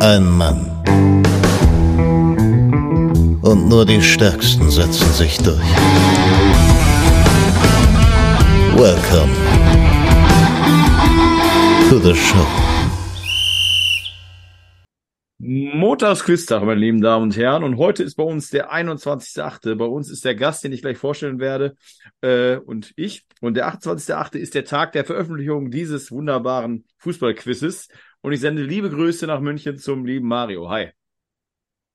Ein 0.00 0.30
Mann. 0.36 0.82
Und 3.42 3.68
nur 3.68 3.86
die 3.86 4.02
Stärksten 4.02 4.70
setzen 4.70 5.10
sich 5.12 5.38
durch. 5.38 5.58
Welcome 8.76 9.32
to 11.88 11.98
the 11.98 12.14
show. 12.14 12.46
Montagsquiztag, 15.38 16.64
meine 16.64 16.80
lieben 16.80 17.00
Damen 17.00 17.24
und 17.24 17.36
Herren. 17.36 17.62
Und 17.62 17.76
heute 17.78 18.02
ist 18.02 18.16
bei 18.16 18.24
uns 18.24 18.50
der 18.50 18.72
21.8. 18.72 19.76
Bei 19.76 19.84
uns 19.84 20.10
ist 20.10 20.24
der 20.24 20.34
Gast, 20.34 20.64
den 20.64 20.72
ich 20.72 20.82
gleich 20.82 20.98
vorstellen 20.98 21.38
werde, 21.38 21.76
äh, 22.20 22.56
und 22.56 22.92
ich. 22.96 23.24
Und 23.40 23.54
der 23.54 23.68
28.8. 23.68 24.36
ist 24.36 24.54
der 24.54 24.64
Tag 24.64 24.92
der 24.92 25.04
Veröffentlichung 25.04 25.70
dieses 25.70 26.10
wunderbaren 26.10 26.84
Fußballquizzes. 26.98 27.88
Und 28.26 28.32
ich 28.32 28.40
sende 28.40 28.64
liebe 28.64 28.90
Grüße 28.90 29.24
nach 29.28 29.38
München 29.38 29.78
zum 29.78 30.04
lieben 30.04 30.26
Mario. 30.26 30.68
Hi. 30.68 30.90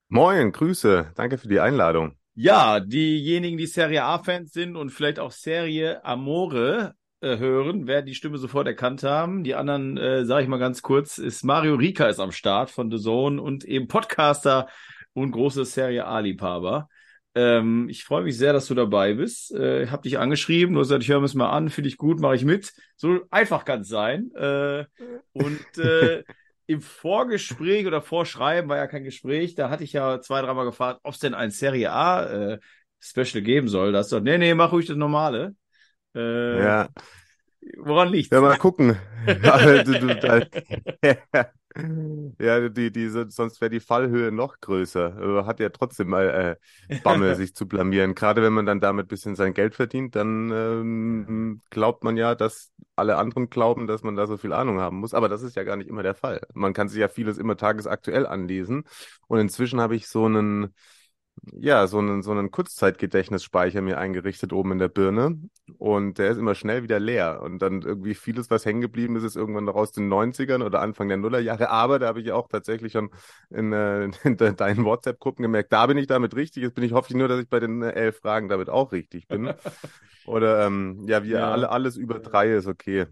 Moin, 0.08 0.54
Grüße. 0.54 1.12
Danke 1.14 1.38
für 1.38 1.50
die 1.50 1.60
Einladung. 1.60 2.14
Ja, 2.36 2.80
diejenigen, 2.80 3.58
die 3.58 3.66
Serie 3.66 4.06
A-Fans 4.06 4.54
sind 4.54 4.78
und 4.78 4.92
vielleicht 4.92 5.20
auch 5.20 5.32
Serie 5.32 6.06
Amore 6.06 6.96
äh, 7.20 7.38
hören, 7.38 7.86
werden 7.86 8.06
die 8.06 8.16
Stimme 8.16 8.38
sofort 8.38 8.66
erkannt 8.66 9.04
haben. 9.04 9.44
Die 9.44 9.56
anderen, 9.56 9.98
äh, 9.98 10.24
sage 10.24 10.44
ich 10.44 10.48
mal 10.48 10.56
ganz 10.56 10.82
kurz, 10.82 11.18
ist 11.18 11.44
Mario 11.44 11.76
Rika 11.76 12.08
ist 12.08 12.22
am 12.22 12.32
Start 12.32 12.70
von 12.70 12.90
The 12.90 12.98
Zone 12.98 13.42
und 13.42 13.66
eben 13.66 13.90
Podcaster 13.90 14.70
und 15.12 15.32
große 15.32 15.66
Serie 15.66 16.06
A-Liebhaber. 16.06 16.88
Ähm, 17.34 17.88
ich 17.90 18.04
freue 18.04 18.24
mich 18.24 18.38
sehr, 18.38 18.54
dass 18.54 18.68
du 18.68 18.76
dabei 18.76 19.14
bist. 19.14 19.52
Äh, 19.54 19.88
hab 19.88 20.04
dich 20.04 20.20
angeschrieben, 20.20 20.74
du 20.74 20.82
hast 20.82 20.88
gesagt, 20.88 21.04
ich 21.04 21.10
höre 21.10 21.20
mir 21.20 21.26
es 21.26 21.34
mal 21.34 21.50
an, 21.50 21.70
finde 21.70 21.88
ich 21.88 21.98
gut, 21.98 22.20
mache 22.20 22.36
ich 22.36 22.46
mit. 22.46 22.74
So 22.98 23.22
einfach 23.30 23.64
kann 23.66 23.82
es 23.82 23.88
sein. 23.88 24.32
Äh, 24.36 24.86
und 25.34 25.78
äh, 25.78 26.24
im 26.68 26.82
Vorgespräch 26.82 27.88
oder 27.88 28.02
Vorschreiben 28.02 28.70
war 28.70 28.78
ja 28.78 28.88
kein 28.88 29.04
Gespräch, 29.04 29.56
da 29.56 29.70
hatte 29.70 29.84
ich 29.84 29.94
ja 29.94 30.22
zwei, 30.22 30.42
dreimal 30.42 30.66
gefragt, 30.66 31.00
ob 31.04 31.14
es 31.14 31.20
denn 31.20 31.34
ein 31.34 31.52
Serie 31.52 31.92
A 31.92 32.54
äh, 32.54 32.60
Special 33.00 33.42
geben 33.42 33.68
soll. 33.68 33.92
Da 33.92 34.00
hast 34.00 34.12
du 34.12 34.16
gesagt, 34.16 34.26
nee, 34.26 34.38
nee, 34.38 34.54
mach 34.54 34.72
ruhig 34.72 34.86
das 34.86 34.98
normale. 34.98 35.56
Äh, 36.16 36.64
ja. 36.64 36.90
Woran 37.78 38.10
liegt 38.10 38.32
Ja, 38.32 38.42
mal 38.42 38.58
gucken. 38.58 38.98
ja, 42.40 42.70
die, 42.70 42.92
die, 42.92 43.10
sonst 43.10 43.62
wäre 43.62 43.70
die 43.70 43.80
Fallhöhe 43.80 44.32
noch 44.32 44.60
größer. 44.60 45.46
Hat 45.46 45.60
ja 45.60 45.70
trotzdem 45.70 46.10
mal 46.10 46.58
äh, 46.90 46.98
Bammel, 47.04 47.36
sich 47.36 47.56
zu 47.56 47.68
blamieren. 47.68 48.16
Gerade 48.16 48.42
wenn 48.42 48.54
man 48.54 48.66
dann 48.66 48.80
damit 48.80 49.06
ein 49.06 49.08
bisschen 49.08 49.36
sein 49.36 49.54
Geld 49.54 49.76
verdient, 49.76 50.16
dann 50.16 50.52
ähm, 50.52 51.62
glaubt 51.70 52.04
man 52.04 52.18
ja, 52.18 52.36
dass 52.36 52.72
alle 52.96 53.18
anderen 53.18 53.50
glauben, 53.50 53.88
dass 53.88 54.04
man 54.04 54.16
da 54.16 54.28
so 54.28 54.38
viel 54.38 54.54
Ahnung 54.54 54.80
haben 54.80 54.98
muss. 54.98 55.14
Aber 55.14 55.30
das 55.30 55.44
ist 55.44 55.56
ja 55.56 55.64
gar 55.64 55.78
nicht 55.78 55.90
immer 55.90 56.04
der 56.04 56.16
Fall. 56.16 56.42
Man 56.54 56.74
kann 56.74 56.90
sich 56.90 57.00
ja 57.00 57.08
vieles 57.08 57.38
immer 57.38 57.56
tagesaktuell 57.58 58.26
anlesen. 58.26 58.84
Und 59.28 59.40
inzwischen 59.40 59.80
habe 59.80 59.96
ich 59.96 60.08
so 60.08 60.26
einen 60.26 60.74
ja, 61.60 61.88
so 61.88 61.98
einen, 61.98 62.22
so 62.22 62.32
einen 62.32 62.52
Kurzzeitgedächtnisspeicher 62.52 63.82
mir 63.82 63.98
eingerichtet 63.98 64.54
oben 64.54 64.74
in 64.74 64.80
der 64.80 64.90
Birne. 64.90 65.40
Und 65.78 66.20
der 66.20 66.32
ist 66.32 66.38
immer 66.38 66.54
schnell 66.54 66.84
wieder 66.84 67.00
leer. 67.00 67.42
Und 67.42 67.60
dann 67.60 67.82
irgendwie 67.82 68.14
vieles, 68.14 68.52
was 68.52 68.66
hängen 68.66 68.82
geblieben 68.82 69.16
ist, 69.16 69.24
ist 69.24 69.36
irgendwann 69.36 69.64
noch 69.64 69.76
aus 69.76 69.92
den 69.92 70.12
90ern 70.12 70.64
oder 70.64 70.82
Anfang 70.82 71.08
der 71.08 71.18
Nullerjahre. 71.18 71.70
Aber 71.70 71.98
da 71.98 72.08
habe 72.08 72.22
ich 72.22 72.32
auch 72.32 72.48
tatsächlich 72.48 72.92
schon 72.94 73.10
in, 73.50 73.74
äh, 73.74 74.06
in 74.24 74.38
deinen 74.38 74.86
WhatsApp-Gruppen 74.86 75.42
gemerkt, 75.42 75.74
da 75.74 75.88
bin 75.88 75.98
ich 75.98 76.08
damit 76.08 76.36
richtig. 76.36 76.64
Jetzt 76.64 76.76
bin 76.76 76.84
ich, 76.84 76.92
hoffe 76.92 77.10
ich 77.10 77.16
nur, 77.16 77.28
dass 77.28 77.42
ich 77.42 77.50
bei 77.50 77.60
den 77.60 77.82
äh, 77.82 77.92
elf 77.92 78.20
Fragen 78.20 78.48
damit 78.48 78.70
auch 78.70 78.92
richtig 78.92 79.28
bin. 79.28 79.54
oder 80.28 80.68
ähm, 80.68 81.06
ja, 81.08 81.24
wie 81.24 81.32
ja. 81.32 81.52
Alle, 81.52 81.70
alles 81.72 81.98
über 81.98 82.20
drei 82.20 82.52
ist 82.54 82.68
okay. 82.68 83.08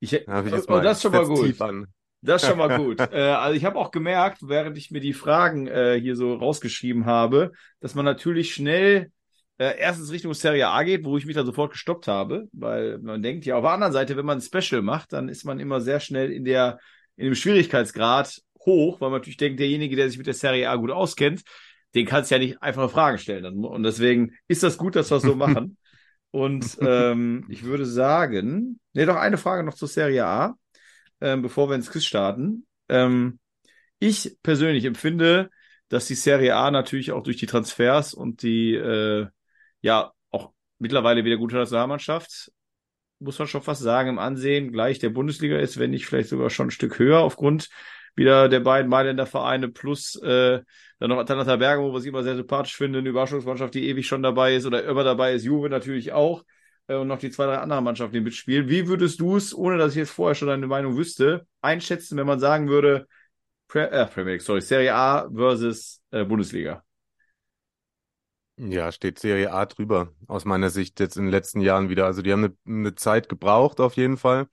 Ich, 0.00 0.10
da 0.26 0.44
ich 0.44 0.52
jetzt 0.52 0.68
oh, 0.68 0.72
mal, 0.72 0.82
das 0.82 0.98
ist 0.98 1.02
schon 1.02 1.12
mal 1.12 1.26
gut. 1.26 1.60
An. 1.60 1.86
Das 2.26 2.42
ist 2.42 2.48
schon 2.48 2.58
mal 2.58 2.76
gut. 2.76 3.00
äh, 3.00 3.20
also 3.20 3.56
ich 3.56 3.64
habe 3.64 3.78
auch 3.78 3.90
gemerkt, 3.90 4.38
während 4.42 4.76
ich 4.76 4.90
mir 4.90 5.00
die 5.00 5.12
Fragen 5.12 5.66
äh, 5.66 5.98
hier 6.00 6.16
so 6.16 6.34
rausgeschrieben 6.34 7.06
habe, 7.06 7.52
dass 7.80 7.94
man 7.94 8.04
natürlich 8.04 8.52
schnell 8.52 9.10
äh, 9.58 9.78
erstens 9.78 10.12
Richtung 10.12 10.34
Serie 10.34 10.68
A 10.68 10.82
geht, 10.82 11.04
wo 11.04 11.16
ich 11.16 11.26
mich 11.26 11.34
dann 11.34 11.46
sofort 11.46 11.72
gestoppt 11.72 12.08
habe, 12.08 12.48
weil 12.52 12.98
man 12.98 13.22
denkt, 13.22 13.46
ja, 13.46 13.56
auf 13.56 13.62
der 13.62 13.72
anderen 13.72 13.92
Seite, 13.92 14.16
wenn 14.16 14.26
man 14.26 14.38
ein 14.38 14.42
Special 14.42 14.82
macht, 14.82 15.12
dann 15.12 15.28
ist 15.28 15.44
man 15.44 15.60
immer 15.60 15.80
sehr 15.80 16.00
schnell 16.00 16.30
in 16.30 16.44
der, 16.44 16.78
in 17.16 17.26
dem 17.26 17.34
Schwierigkeitsgrad 17.34 18.42
hoch, 18.66 19.00
weil 19.00 19.10
man 19.10 19.20
natürlich 19.20 19.38
denkt, 19.38 19.60
derjenige, 19.60 19.96
der 19.96 20.08
sich 20.08 20.18
mit 20.18 20.26
der 20.26 20.34
Serie 20.34 20.68
A 20.68 20.76
gut 20.76 20.90
auskennt, 20.90 21.42
den 21.94 22.04
kannst 22.04 22.30
du 22.30 22.34
ja 22.34 22.38
nicht 22.38 22.62
einfache 22.62 22.88
Fragen 22.88 23.18
stellen. 23.18 23.64
Und 23.64 23.82
deswegen 23.82 24.32
ist 24.48 24.62
das 24.62 24.76
gut, 24.76 24.96
dass 24.96 25.10
wir 25.10 25.16
es 25.16 25.22
so 25.22 25.34
machen. 25.34 25.78
Und 26.30 26.76
ähm, 26.82 27.46
ich 27.48 27.64
würde 27.64 27.86
sagen, 27.86 28.78
ne, 28.92 29.06
doch 29.06 29.16
eine 29.16 29.38
Frage 29.38 29.62
noch 29.62 29.72
zur 29.72 29.88
Serie 29.88 30.26
A 30.26 30.54
ähm, 31.20 31.42
bevor 31.42 31.68
wir 31.68 31.76
ins 31.76 31.90
Quiz 31.90 32.04
starten. 32.04 32.66
Ähm, 32.88 33.38
ich 33.98 34.36
persönlich 34.42 34.84
empfinde, 34.84 35.50
dass 35.88 36.06
die 36.06 36.14
Serie 36.14 36.56
A 36.56 36.70
natürlich 36.70 37.12
auch 37.12 37.22
durch 37.22 37.36
die 37.36 37.46
Transfers 37.46 38.14
und 38.14 38.42
die, 38.42 38.74
äh, 38.74 39.26
ja, 39.80 40.12
auch 40.30 40.52
mittlerweile 40.78 41.24
wieder 41.24 41.36
gute 41.36 41.56
Nationalmannschaft, 41.56 42.50
muss 43.18 43.38
man 43.38 43.48
schon 43.48 43.62
fast 43.62 43.82
sagen, 43.82 44.10
im 44.10 44.18
Ansehen 44.18 44.72
gleich 44.72 44.98
der 44.98 45.10
Bundesliga 45.10 45.58
ist, 45.58 45.78
wenn 45.78 45.90
nicht 45.90 46.06
vielleicht 46.06 46.28
sogar 46.28 46.50
schon 46.50 46.68
ein 46.68 46.72
Stück 46.72 46.98
höher 46.98 47.20
aufgrund 47.20 47.68
wieder 48.14 48.48
der 48.48 48.60
beiden 48.60 48.90
Mailänder 48.90 49.26
Vereine 49.26 49.68
plus 49.68 50.16
äh, 50.22 50.60
dann 50.98 51.10
noch 51.10 51.18
Atalanta 51.18 51.56
Bergamo, 51.56 51.92
was 51.92 52.04
ich 52.04 52.08
immer 52.08 52.22
sehr 52.22 52.36
sympathisch 52.36 52.74
finde, 52.76 52.98
eine 52.98 53.08
Überraschungsmannschaft, 53.10 53.74
die 53.74 53.88
ewig 53.88 54.06
schon 54.06 54.22
dabei 54.22 54.56
ist 54.56 54.64
oder 54.66 54.82
immer 54.84 55.04
dabei 55.04 55.34
ist, 55.34 55.44
Juve 55.44 55.68
natürlich 55.68 56.12
auch. 56.12 56.42
Äh, 56.88 56.96
und 56.96 57.08
noch 57.08 57.18
die 57.18 57.30
zwei, 57.30 57.46
drei 57.46 57.58
anderen 57.58 57.84
Mannschaften, 57.84 58.14
die 58.14 58.20
mitspielen. 58.20 58.68
Wie 58.68 58.88
würdest 58.88 59.20
du 59.20 59.36
es, 59.36 59.54
ohne 59.54 59.78
dass 59.78 59.92
ich 59.92 59.98
jetzt 59.98 60.10
vorher 60.10 60.34
schon 60.34 60.48
deine 60.48 60.66
Meinung 60.66 60.96
wüsste, 60.96 61.46
einschätzen, 61.60 62.16
wenn 62.16 62.26
man 62.26 62.40
sagen 62.40 62.68
würde, 62.68 63.06
Pre 63.68 63.90
äh, 63.90 64.06
Premier 64.06 64.34
League, 64.34 64.42
sorry, 64.42 64.60
Serie 64.60 64.94
A 64.94 65.28
versus 65.34 66.00
äh, 66.12 66.24
Bundesliga? 66.24 66.84
Ja, 68.58 68.90
steht 68.90 69.18
Serie 69.18 69.52
A 69.52 69.66
drüber, 69.66 70.12
aus 70.28 70.46
meiner 70.46 70.70
Sicht 70.70 70.98
jetzt 71.00 71.16
in 71.16 71.24
den 71.24 71.30
letzten 71.30 71.60
Jahren 71.60 71.90
wieder. 71.90 72.06
Also 72.06 72.22
die 72.22 72.32
haben 72.32 72.44
eine, 72.44 72.56
eine 72.66 72.94
Zeit 72.94 73.28
gebraucht 73.28 73.80
auf 73.80 73.96
jeden 73.96 74.16
Fall. 74.16 74.48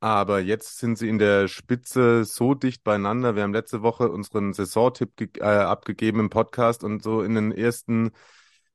Aber 0.00 0.40
jetzt 0.40 0.78
sind 0.78 0.96
sie 0.96 1.08
in 1.10 1.18
der 1.18 1.46
Spitze 1.48 2.24
so 2.24 2.54
dicht 2.54 2.82
beieinander. 2.84 3.36
Wir 3.36 3.42
haben 3.42 3.52
letzte 3.52 3.82
Woche 3.82 4.10
unseren 4.10 4.54
Saisontipp 4.54 5.36
äh, 5.38 5.42
abgegeben 5.42 6.20
im 6.20 6.30
Podcast 6.30 6.84
und 6.84 7.02
so 7.02 7.22
in 7.22 7.34
den 7.34 7.52
ersten 7.52 8.12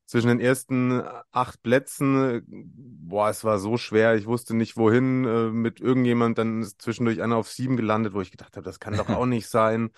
zwischen 0.05 0.27
den 0.27 0.39
ersten 0.39 1.01
acht 1.31 1.63
Plätzen, 1.63 2.43
boah, 2.47 3.29
es 3.29 3.43
war 3.43 3.59
so 3.59 3.77
schwer. 3.77 4.15
Ich 4.15 4.27
wusste 4.27 4.55
nicht, 4.55 4.77
wohin 4.77 5.25
äh, 5.25 5.49
mit 5.49 5.79
irgendjemand. 5.79 6.37
Dann 6.37 6.61
ist 6.61 6.81
zwischendurch 6.81 7.21
einer 7.21 7.37
auf 7.37 7.49
sieben 7.49 7.75
gelandet, 7.75 8.13
wo 8.13 8.21
ich 8.21 8.31
gedacht 8.31 8.55
habe, 8.55 8.65
das 8.65 8.79
kann 8.79 8.95
doch 8.97 9.09
auch 9.09 9.25
nicht 9.25 9.47
sein. 9.47 9.91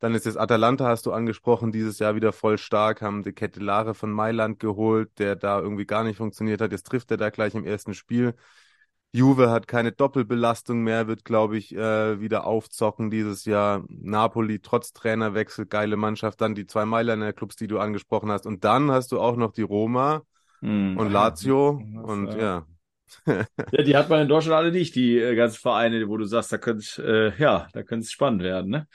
Dann 0.00 0.14
ist 0.16 0.26
jetzt 0.26 0.36
Atalanta, 0.36 0.86
hast 0.88 1.06
du 1.06 1.12
angesprochen, 1.12 1.70
dieses 1.70 2.00
Jahr 2.00 2.16
wieder 2.16 2.32
voll 2.32 2.58
stark, 2.58 3.02
haben 3.02 3.22
die 3.22 3.32
Kettelare 3.32 3.94
von 3.94 4.10
Mailand 4.10 4.58
geholt, 4.58 5.16
der 5.20 5.36
da 5.36 5.60
irgendwie 5.60 5.86
gar 5.86 6.02
nicht 6.02 6.16
funktioniert 6.16 6.60
hat. 6.60 6.72
Jetzt 6.72 6.88
trifft 6.88 7.12
er 7.12 7.16
da 7.16 7.30
gleich 7.30 7.54
im 7.54 7.64
ersten 7.64 7.94
Spiel. 7.94 8.34
Juve 9.14 9.50
hat 9.50 9.68
keine 9.68 9.92
Doppelbelastung 9.92 10.82
mehr, 10.82 11.06
wird, 11.06 11.26
glaube 11.26 11.58
ich, 11.58 11.74
äh, 11.76 12.20
wieder 12.20 12.46
aufzocken 12.46 13.10
dieses 13.10 13.44
Jahr. 13.44 13.84
Napoli 13.88 14.60
trotz 14.60 14.94
Trainerwechsel, 14.94 15.66
geile 15.66 15.98
Mannschaft. 15.98 16.40
Dann 16.40 16.54
die 16.54 16.66
zwei 16.66 16.86
Mailänder 16.86 17.34
Clubs, 17.34 17.56
die 17.56 17.66
du 17.66 17.78
angesprochen 17.78 18.30
hast. 18.30 18.46
Und 18.46 18.64
dann 18.64 18.90
hast 18.90 19.12
du 19.12 19.20
auch 19.20 19.36
noch 19.36 19.52
die 19.52 19.62
Roma 19.62 20.22
mm, 20.62 20.96
und 20.96 21.12
Lazio. 21.12 21.82
Ja, 21.84 22.00
und 22.00 22.34
ja. 22.34 22.66
ja, 23.26 23.82
die 23.82 23.96
hat 23.96 24.08
man 24.08 24.22
in 24.22 24.28
Deutschland 24.28 24.56
alle 24.56 24.72
nicht, 24.72 24.94
die 24.94 25.18
äh, 25.18 25.34
ganzen 25.34 25.60
Vereine, 25.60 26.08
wo 26.08 26.16
du 26.16 26.24
sagst, 26.24 26.50
da 26.50 26.56
könnte 26.56 27.34
äh, 27.36 27.38
ja, 27.42 27.68
da 27.74 27.82
könnte 27.82 28.04
es 28.04 28.12
spannend 28.12 28.42
werden, 28.42 28.70
ne? 28.70 28.88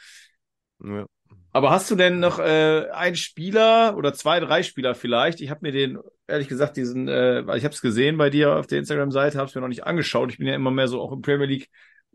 Ja. 0.83 1.05
Aber 1.53 1.71
hast 1.71 1.89
du 1.89 1.95
denn 1.95 2.19
noch 2.19 2.39
äh, 2.39 2.87
einen 2.91 3.15
Spieler 3.15 3.95
oder 3.97 4.13
zwei, 4.13 4.39
drei 4.39 4.63
Spieler 4.63 4.95
vielleicht? 4.95 5.41
Ich 5.41 5.49
habe 5.49 5.61
mir 5.63 5.71
den, 5.71 5.97
ehrlich 6.27 6.47
gesagt, 6.47 6.77
diesen, 6.77 7.07
äh, 7.07 7.41
ich 7.57 7.63
habe 7.63 7.73
es 7.73 7.81
gesehen 7.81 8.17
bei 8.17 8.29
dir 8.29 8.57
auf 8.57 8.67
der 8.67 8.79
Instagram-Seite, 8.79 9.37
habe 9.37 9.49
es 9.49 9.55
mir 9.55 9.61
noch 9.61 9.67
nicht 9.67 9.85
angeschaut. 9.85 10.31
Ich 10.31 10.37
bin 10.37 10.47
ja 10.47 10.55
immer 10.55 10.71
mehr 10.71 10.87
so 10.87 11.01
auch 11.01 11.11
im 11.11 11.21
Premier 11.21 11.47
League 11.47 11.69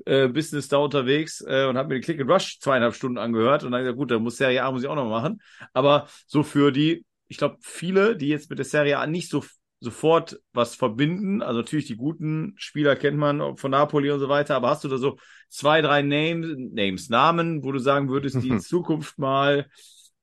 äh, 0.07 0.29
Business 0.29 0.69
da 0.69 0.79
unterwegs 0.79 1.43
äh, 1.47 1.67
und 1.67 1.77
habe 1.77 1.89
mir 1.89 1.95
den 1.95 2.03
Click 2.03 2.21
and 2.21 2.31
Rush 2.31 2.59
zweieinhalb 2.61 2.95
Stunden 2.95 3.19
angehört 3.19 3.65
und 3.65 3.73
dann 3.73 3.83
gesagt, 3.83 3.99
gut, 3.99 4.11
da 4.11 4.19
muss 4.19 4.37
Serie 4.37 4.63
A 4.63 4.71
muss 4.71 4.83
ich 4.83 4.89
auch 4.89 4.95
noch 4.95 5.09
machen. 5.09 5.41
Aber 5.73 6.09
so 6.27 6.43
für 6.43 6.73
die, 6.73 7.05
ich 7.29 7.37
glaube, 7.39 7.57
viele, 7.61 8.17
die 8.17 8.29
jetzt 8.29 8.51
mit 8.51 8.59
der 8.59 8.67
Serie 8.67 8.99
A 8.99 9.07
nicht 9.07 9.31
so 9.31 9.43
sofort 9.83 10.41
was 10.53 10.77
verbinden. 10.77 11.43
Also 11.43 11.61
natürlich 11.61 11.87
die 11.87 11.97
guten 11.97 12.55
Spieler 12.57 12.95
kennt 12.95 13.19
man 13.19 13.57
von 13.57 13.73
Napoli 13.73 14.11
und 14.11 14.21
so 14.21 14.29
weiter, 14.29 14.55
aber 14.55 14.71
hast 14.71 14.85
du 14.85 14.89
da 14.89 14.97
so 14.97 15.19
zwei, 15.49 15.83
drei 15.83 16.03
Names, 16.03 16.55
Names 16.57 17.09
Namen, 17.09 17.65
wo 17.65 17.73
du 17.73 17.81
sagen 17.81 18.09
würdest, 18.09 18.43
die 18.43 18.49
in 18.49 18.61
Zukunft 18.61 19.19
mal 19.19 19.67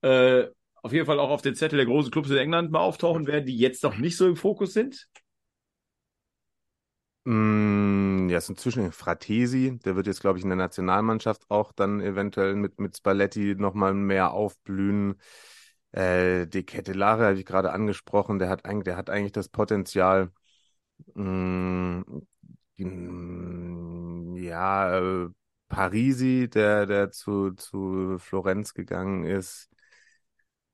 äh, 0.02 0.46
auf 0.82 0.94
jeden 0.94 1.06
Fall 1.06 1.20
auch 1.20 1.30
auf 1.30 1.42
den 1.42 1.56
Zettel 1.56 1.76
der 1.76 1.86
großen 1.86 2.10
Clubs 2.10 2.30
in 2.30 2.38
England 2.38 2.72
mal 2.72 2.80
auftauchen 2.80 3.28
werden, 3.28 3.46
die 3.46 3.58
jetzt 3.58 3.84
noch 3.84 3.98
nicht 3.98 4.16
so 4.16 4.28
im 4.28 4.38
Fokus 4.38 4.74
sind? 4.74 5.08
Mm, 7.26 8.30
ja, 8.30 8.38
es 8.38 8.46
ist 8.46 8.52
inzwischen 8.52 8.94
Fratesi, 8.94 9.78
der 9.84 9.98
wird 9.98 10.08
jetzt, 10.08 10.22
glaube 10.22 10.38
ich, 10.40 10.44
in 10.44 10.50
der 10.50 10.58
Nationalmannschaft 10.58 11.44
auch 11.50 11.74
dann 11.74 12.00
eventuell 12.00 12.56
mit, 12.56 12.80
mit 12.80 12.96
Spalletti 12.96 13.56
nochmal 13.56 13.94
mehr 13.94 14.32
aufblühen. 14.32 15.20
Äh, 15.92 16.48
De 16.48 16.64
Kettelare 16.64 17.26
habe 17.26 17.40
ich 17.40 17.46
gerade 17.46 17.72
angesprochen, 17.72 18.40
der 18.40 18.50
hat 18.50 18.66
eigentlich, 18.66 18.86
der 18.86 18.98
hat 18.98 19.10
eigentlich 19.10 19.32
das 19.32 19.50
Potenzial, 19.50 20.32
mh, 21.16 22.04
mm, 22.78 24.36
ja, 24.38 25.00
äh, 25.00 25.30
Parisi, 25.70 26.50
der, 26.50 26.86
der 26.86 27.12
zu, 27.12 27.52
zu 27.54 28.18
Florenz 28.20 28.74
gegangen 28.74 29.26
ist. 29.26 29.70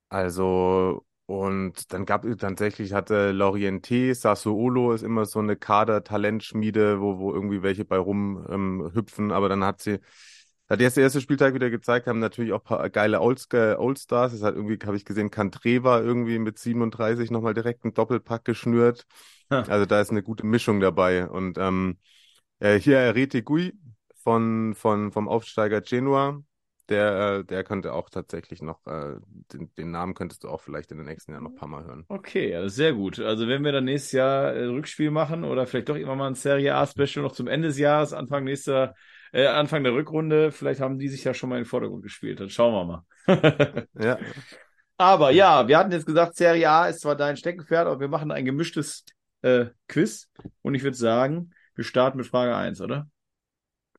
Also, 0.09 1.05
und 1.25 1.91
dann 1.91 2.05
gab 2.05 2.23
es 2.25 2.37
tatsächlich, 2.37 2.93
hatte 2.93 3.31
Lorienté, 3.31 4.13
Sassuolo 4.13 4.93
ist 4.93 5.01
immer 5.03 5.25
so 5.25 5.39
eine 5.39 5.55
Kader-Talentschmiede, 5.55 7.01
wo, 7.01 7.17
wo 7.19 7.33
irgendwie 7.33 7.63
welche 7.63 7.85
bei 7.85 7.97
rum 7.97 8.45
ähm, 8.49 9.31
aber 9.31 9.49
dann 9.49 9.63
hat 9.63 9.81
sie, 9.81 9.99
hat 10.69 10.81
jetzt 10.81 10.97
der 10.97 11.03
erste 11.03 11.21
Spieltag 11.21 11.53
wieder 11.53 11.69
gezeigt, 11.69 12.07
haben 12.07 12.19
natürlich 12.19 12.53
auch 12.53 12.63
paar 12.63 12.89
geile 12.89 13.21
Oldstars. 13.21 14.31
Das 14.31 14.41
hat 14.41 14.55
irgendwie, 14.55 14.79
habe 14.85 14.97
ich 14.97 15.05
gesehen, 15.05 15.29
Cantreva 15.29 16.01
irgendwie 16.01 16.39
mit 16.39 16.57
37 16.57 17.29
nochmal 17.29 17.53
direkt 17.53 17.83
einen 17.83 17.93
Doppelpack 17.93 18.45
geschnürt. 18.45 19.05
Ja. 19.51 19.61
Also 19.63 19.85
da 19.85 20.01
ist 20.01 20.09
eine 20.09 20.23
gute 20.23 20.45
Mischung 20.45 20.79
dabei. 20.79 21.27
Und 21.27 21.57
ähm, 21.59 21.99
äh, 22.59 22.79
hier 22.79 22.99
Arete 22.99 23.43
Gui 23.43 23.73
von, 24.23 24.73
von, 24.73 25.11
vom 25.11 25.27
Aufsteiger 25.27 25.81
Genua, 25.81 26.41
der, 26.89 27.39
äh, 27.39 27.45
der 27.45 27.63
könnte 27.63 27.93
auch 27.93 28.09
tatsächlich 28.09 28.61
noch, 28.61 28.85
äh, 28.87 29.15
den, 29.53 29.71
den, 29.75 29.91
Namen 29.91 30.13
könntest 30.13 30.43
du 30.43 30.49
auch 30.49 30.61
vielleicht 30.61 30.91
in 30.91 30.97
den 30.97 31.07
nächsten 31.07 31.31
Jahren 31.31 31.43
noch 31.43 31.51
ein 31.51 31.55
paar 31.55 31.67
Mal 31.67 31.83
hören. 31.83 32.05
Okay, 32.07 32.67
sehr 32.69 32.93
gut. 32.93 33.19
Also 33.19 33.47
wenn 33.47 33.63
wir 33.63 33.71
dann 33.71 33.85
nächstes 33.85 34.13
Jahr 34.13 34.53
äh, 34.53 34.65
Rückspiel 34.65 35.11
machen 35.11 35.43
oder 35.43 35.67
vielleicht 35.67 35.89
doch 35.89 35.95
immer 35.95 36.15
mal 36.15 36.27
ein 36.27 36.35
Serie 36.35 36.75
A-Special 36.75 37.23
noch 37.23 37.33
zum 37.33 37.47
Ende 37.47 37.67
des 37.67 37.77
Jahres, 37.77 38.13
Anfang 38.13 38.43
nächster, 38.43 38.95
äh, 39.31 39.47
Anfang 39.47 39.83
der 39.83 39.93
Rückrunde, 39.93 40.51
vielleicht 40.51 40.81
haben 40.81 40.99
die 40.99 41.09
sich 41.09 41.23
ja 41.23 41.33
schon 41.33 41.49
mal 41.49 41.57
in 41.57 41.63
den 41.63 41.69
Vordergrund 41.69 42.03
gespielt. 42.03 42.39
Dann 42.39 42.49
schauen 42.49 42.73
wir 42.73 42.85
mal. 42.85 43.87
ja. 43.99 44.17
Aber 44.97 45.31
ja, 45.31 45.67
wir 45.67 45.77
hatten 45.77 45.91
jetzt 45.91 46.05
gesagt, 46.05 46.35
Serie 46.35 46.69
A 46.69 46.87
ist 46.87 47.01
zwar 47.01 47.15
dein 47.15 47.37
Steckenpferd, 47.37 47.87
aber 47.87 47.99
wir 47.99 48.07
machen 48.07 48.31
ein 48.31 48.45
gemischtes 48.45 49.03
äh, 49.41 49.65
Quiz. 49.87 50.29
Und 50.61 50.75
ich 50.75 50.83
würde 50.83 50.97
sagen, 50.97 51.51
wir 51.75 51.83
starten 51.83 52.17
mit 52.17 52.27
Frage 52.27 52.55
1, 52.55 52.81
oder? 52.81 53.07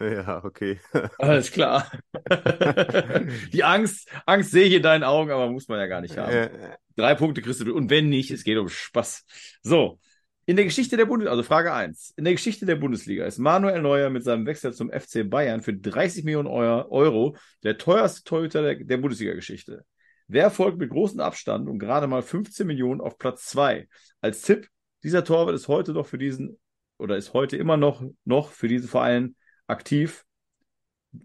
Ja, 0.01 0.45
okay. 0.45 0.79
Alles 1.19 1.51
klar. 1.51 1.91
Die 3.53 3.65
Angst, 3.65 4.11
Angst 4.27 4.51
sehe 4.51 4.67
ich 4.67 4.75
in 4.75 4.83
deinen 4.83 5.05
Augen, 5.05 5.31
aber 5.31 5.51
muss 5.51 5.69
man 5.69 5.79
ja 5.79 5.87
gar 5.87 6.01
nicht 6.01 6.19
haben. 6.19 6.51
Drei 6.97 7.15
Punkte 7.15 7.43
kriegst 7.43 7.61
du. 7.61 7.75
Und 7.75 7.91
wenn 7.91 8.09
nicht, 8.09 8.31
es 8.31 8.45
geht 8.45 8.59
um 8.59 8.69
Spaß. 8.69 9.25
So. 9.63 9.99
In 10.49 10.55
der 10.55 10.65
Geschichte 10.65 10.97
der 10.97 11.07
Bundesliga, 11.07 11.33
also 11.33 11.43
Frage 11.43 11.73
1. 11.73 12.15
In 12.17 12.23
der 12.23 12.35
Geschichte 12.35 12.67
der 12.67 12.77
Bundesliga 12.77 13.27
ist 13.27 13.39
Manuel 13.39 13.83
Neuer 13.83 14.11
mit 14.11 14.23
seinem 14.23 14.47
Wechsel 14.47 14.73
zum 14.73 14.91
FC 14.91 15.29
Bayern 15.29 15.61
für 15.61 15.75
30 15.75 16.25
Millionen 16.25 16.47
Euro 16.47 17.37
der 17.65 17.79
teuerste 17.79 18.23
Torhüter 18.23 18.63
der, 18.63 18.77
der 18.77 18.97
Bundesliga-Geschichte. 18.99 19.85
Wer 20.29 20.53
folgt 20.53 20.79
mit 20.79 20.91
großem 20.91 21.19
Abstand 21.19 21.69
und 21.69 21.81
gerade 21.81 22.07
mal 22.07 22.23
15 22.23 22.65
Millionen 22.65 23.01
auf 23.01 23.19
Platz 23.19 23.47
2? 23.47 23.89
Als 24.21 24.43
Tipp, 24.43 24.69
dieser 25.03 25.25
Torwart 25.25 25.57
ist 25.57 25.67
heute 25.67 25.93
noch 25.93 26.07
für 26.07 26.19
diesen, 26.19 26.61
oder 26.97 27.17
ist 27.17 27.33
heute 27.33 27.57
immer 27.57 27.77
noch, 27.77 28.05
noch 28.25 28.51
für 28.51 28.69
diesen 28.69 28.89
Verein 28.89 29.35
aktiv, 29.67 30.25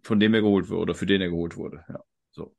von 0.01 0.19
dem 0.19 0.33
er 0.33 0.41
geholt 0.41 0.67
wurde 0.69 0.81
oder 0.81 0.95
für 0.95 1.05
den 1.05 1.21
er 1.21 1.29
geholt 1.29 1.57
wurde. 1.57 1.85
Ja, 1.87 1.99
so. 2.31 2.55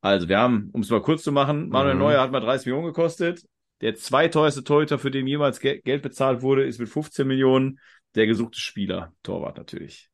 Also, 0.00 0.28
wir 0.28 0.38
haben, 0.38 0.70
um 0.72 0.80
es 0.80 0.90
mal 0.90 1.00
kurz 1.00 1.22
zu 1.22 1.30
machen, 1.30 1.68
Manuel 1.68 1.94
mhm. 1.94 2.00
Neuer 2.00 2.20
hat 2.20 2.32
mal 2.32 2.40
30 2.40 2.66
Millionen 2.66 2.86
gekostet. 2.86 3.46
Der 3.84 3.94
zweiteuerste 3.96 4.64
Torhüter, 4.64 4.98
für 4.98 5.10
den 5.10 5.26
jemals 5.26 5.60
Ge 5.60 5.82
Geld 5.82 6.00
bezahlt 6.00 6.40
wurde, 6.40 6.64
ist 6.64 6.78
mit 6.80 6.88
15 6.88 7.26
Millionen 7.26 7.78
der 8.14 8.26
gesuchte 8.26 8.58
Spieler, 8.58 9.12
Torwart 9.22 9.58
natürlich. 9.58 10.10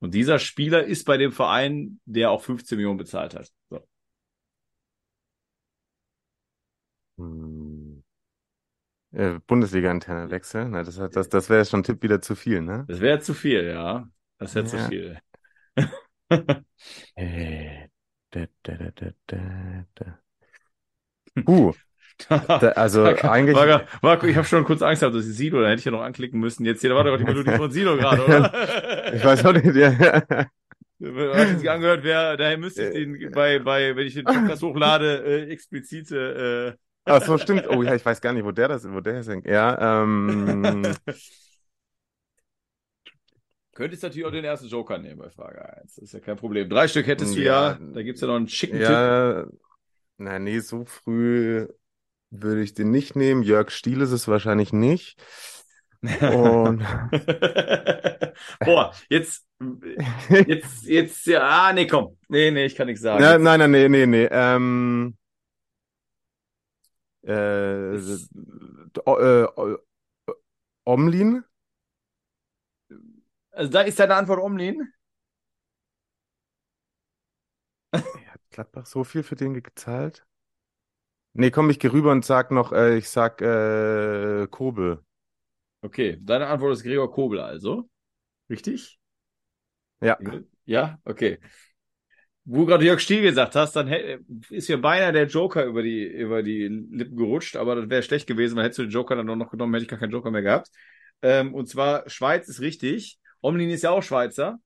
Und 0.00 0.14
dieser 0.14 0.40
Spieler 0.40 0.82
ist 0.82 1.04
bei 1.04 1.16
dem 1.16 1.30
Verein, 1.30 2.00
der 2.06 2.32
auch 2.32 2.42
15 2.42 2.74
Millionen 2.74 2.98
bezahlt 2.98 3.36
hat. 3.36 3.52
So. 3.68 3.86
Hm. 7.18 8.02
Äh, 9.12 9.38
Bundesliga-interne 9.46 10.32
Wechsel. 10.32 10.70
Na, 10.70 10.82
das, 10.82 10.96
das, 10.96 11.28
das 11.28 11.50
wäre 11.50 11.64
schon 11.64 11.80
ein 11.80 11.84
Tipp 11.84 12.02
wieder 12.02 12.20
zu 12.20 12.34
viel, 12.34 12.62
ne? 12.62 12.84
Das 12.88 12.98
wäre 12.98 13.20
zu 13.20 13.32
viel, 13.32 13.62
ja. 13.62 14.10
Das 14.38 14.56
wäre 14.56 14.66
ja. 14.66 14.70
zu 14.72 14.88
viel. 14.88 15.20
äh, 17.14 17.88
da, 18.30 18.46
da, 18.64 18.74
da, 18.74 18.90
da, 18.90 19.12
da, 19.28 19.86
da. 19.94 20.18
Uh. 21.46 21.72
Da, 22.28 22.72
also 22.76 23.04
eigentlich. 23.22 23.54
Marco, 23.56 23.84
Marco 24.02 24.26
ich 24.26 24.36
habe 24.36 24.46
schon 24.46 24.64
kurz 24.64 24.82
Angst 24.82 25.00
gehabt, 25.00 25.16
dass 25.16 25.26
ich 25.26 25.36
Silo, 25.36 25.60
da 25.60 25.68
hätte 25.68 25.80
ich 25.80 25.84
ja 25.84 25.92
noch 25.92 26.02
anklicken 26.02 26.38
müssen. 26.40 26.64
Jetzt 26.64 26.80
hier, 26.80 26.90
da 26.90 26.96
war 26.96 27.04
doch 27.04 27.16
die 27.16 27.24
Melodie 27.24 27.56
von 27.56 27.70
Silo 27.70 27.96
gerade, 27.96 28.24
oder? 28.24 29.12
ich 29.14 29.24
weiß 29.24 29.44
auch 29.44 29.52
nicht, 29.52 29.74
ja. 29.74 29.92
Hat 31.02 31.58
sich 31.58 31.70
angehört, 31.70 32.04
wer, 32.04 32.36
daher 32.36 32.58
müsste 32.58 32.84
ich 32.88 32.92
den 32.92 33.30
bei, 33.32 33.58
bei, 33.58 33.96
wenn 33.96 34.06
ich 34.06 34.14
den 34.14 34.24
Podcast 34.24 34.62
hochlade, 34.62 35.24
äh, 35.24 35.50
explizite 35.50 36.76
äh, 36.76 36.80
Ach 37.06 37.22
so, 37.22 37.38
stimmt. 37.38 37.66
Oh 37.68 37.82
ja, 37.82 37.94
ich 37.94 38.04
weiß 38.04 38.20
gar 38.20 38.34
nicht, 38.34 38.44
wo 38.44 38.52
der 38.52 38.68
das, 38.68 38.88
wo 38.88 39.00
der 39.00 39.20
ist. 39.20 39.30
Ja, 39.44 40.02
ähm. 40.02 40.94
Könntest 43.72 44.02
natürlich 44.02 44.26
auch 44.26 44.30
den 44.30 44.44
ersten 44.44 44.66
Joker 44.66 44.98
nehmen 44.98 45.18
bei 45.18 45.30
Frage 45.30 45.64
1. 45.76 45.94
Das 45.94 46.04
ist 46.04 46.12
ja 46.12 46.20
kein 46.20 46.36
Problem. 46.36 46.68
Drei 46.68 46.86
Stück 46.86 47.06
hättest 47.06 47.34
du 47.34 47.40
ja. 47.40 47.78
Da 47.80 48.02
gibt 48.02 48.16
es 48.16 48.20
ja 48.20 48.26
noch 48.28 48.36
einen 48.36 48.48
schicken 48.48 48.78
ja, 48.78 49.44
Tipp. 49.44 49.58
Na, 50.18 50.38
nee, 50.38 50.58
so 50.58 50.84
früh 50.84 51.66
würde 52.30 52.62
ich 52.62 52.74
den 52.74 52.90
nicht 52.90 53.16
nehmen. 53.16 53.42
Jörg 53.42 53.70
Stiel 53.70 54.00
ist 54.00 54.12
es 54.12 54.28
wahrscheinlich 54.28 54.72
nicht. 54.72 55.20
Und 56.02 56.80
Boah, 58.60 58.94
jetzt, 59.08 59.46
jetzt, 60.46 60.84
jetzt, 60.84 61.26
ja, 61.26 61.40
ah, 61.42 61.72
nee, 61.72 61.86
komm. 61.86 62.16
Nee, 62.28 62.50
nee, 62.50 62.64
ich 62.64 62.74
kann 62.74 62.86
nichts 62.86 63.02
sagen. 63.02 63.22
Ja, 63.22 63.38
nein, 63.38 63.58
nein, 63.58 63.70
nee, 63.70 63.88
nee, 63.88 64.06
nee. 64.06 64.28
Ähm, 64.30 65.16
äh, 67.22 67.96
äh, 67.96 69.46
Omlin? 70.84 71.44
Also 73.50 73.70
da 73.70 73.82
ist 73.82 73.98
deine 73.98 74.14
Antwort 74.14 74.40
Omlin? 74.40 74.92
Hat 77.92 78.40
Gladbach 78.50 78.86
so 78.86 79.04
viel 79.04 79.22
für 79.22 79.36
den 79.36 79.54
gezahlt? 79.54 80.26
Nee, 81.32 81.50
komm, 81.50 81.70
ich 81.70 81.78
gehe 81.78 81.92
rüber 81.92 82.12
und 82.12 82.24
sag 82.24 82.50
noch, 82.50 82.72
äh, 82.72 82.98
ich 82.98 83.08
sag 83.08 83.40
äh, 83.40 84.46
Kobel. 84.48 85.04
Okay, 85.82 86.18
deine 86.20 86.48
Antwort 86.48 86.72
ist 86.72 86.82
Gregor 86.82 87.10
Kobel 87.10 87.40
also. 87.40 87.88
Richtig? 88.48 88.98
Ja. 90.00 90.18
Ja, 90.64 90.98
okay 91.04 91.38
wo 92.44 92.64
gerade 92.64 92.84
Jörg 92.84 93.00
Stiel 93.00 93.22
gesagt 93.22 93.54
hast, 93.54 93.76
dann 93.76 93.88
ist 94.50 94.68
ja 94.68 94.76
beinahe 94.76 95.12
der 95.12 95.26
Joker 95.26 95.64
über 95.64 95.82
die, 95.82 96.04
über 96.04 96.42
die 96.42 96.66
Lippen 96.90 97.16
gerutscht, 97.16 97.56
aber 97.56 97.76
das 97.76 97.90
wäre 97.90 98.02
schlecht 98.02 98.26
gewesen, 98.26 98.56
weil 98.56 98.64
hättest 98.64 98.78
du 98.80 98.82
den 98.84 98.90
Joker 98.90 99.16
dann 99.16 99.38
noch 99.38 99.50
genommen, 99.50 99.74
hätte 99.74 99.84
ich 99.84 99.88
gar 99.88 99.98
keinen 99.98 100.10
Joker 100.12 100.30
mehr 100.30 100.42
gehabt. 100.42 100.68
Ähm, 101.22 101.54
und 101.54 101.68
zwar 101.68 102.08
Schweiz 102.08 102.48
ist 102.48 102.60
richtig. 102.60 103.18
Omlin 103.40 103.70
ist 103.70 103.82
ja 103.82 103.90
auch 103.90 104.02
Schweizer, 104.02 104.58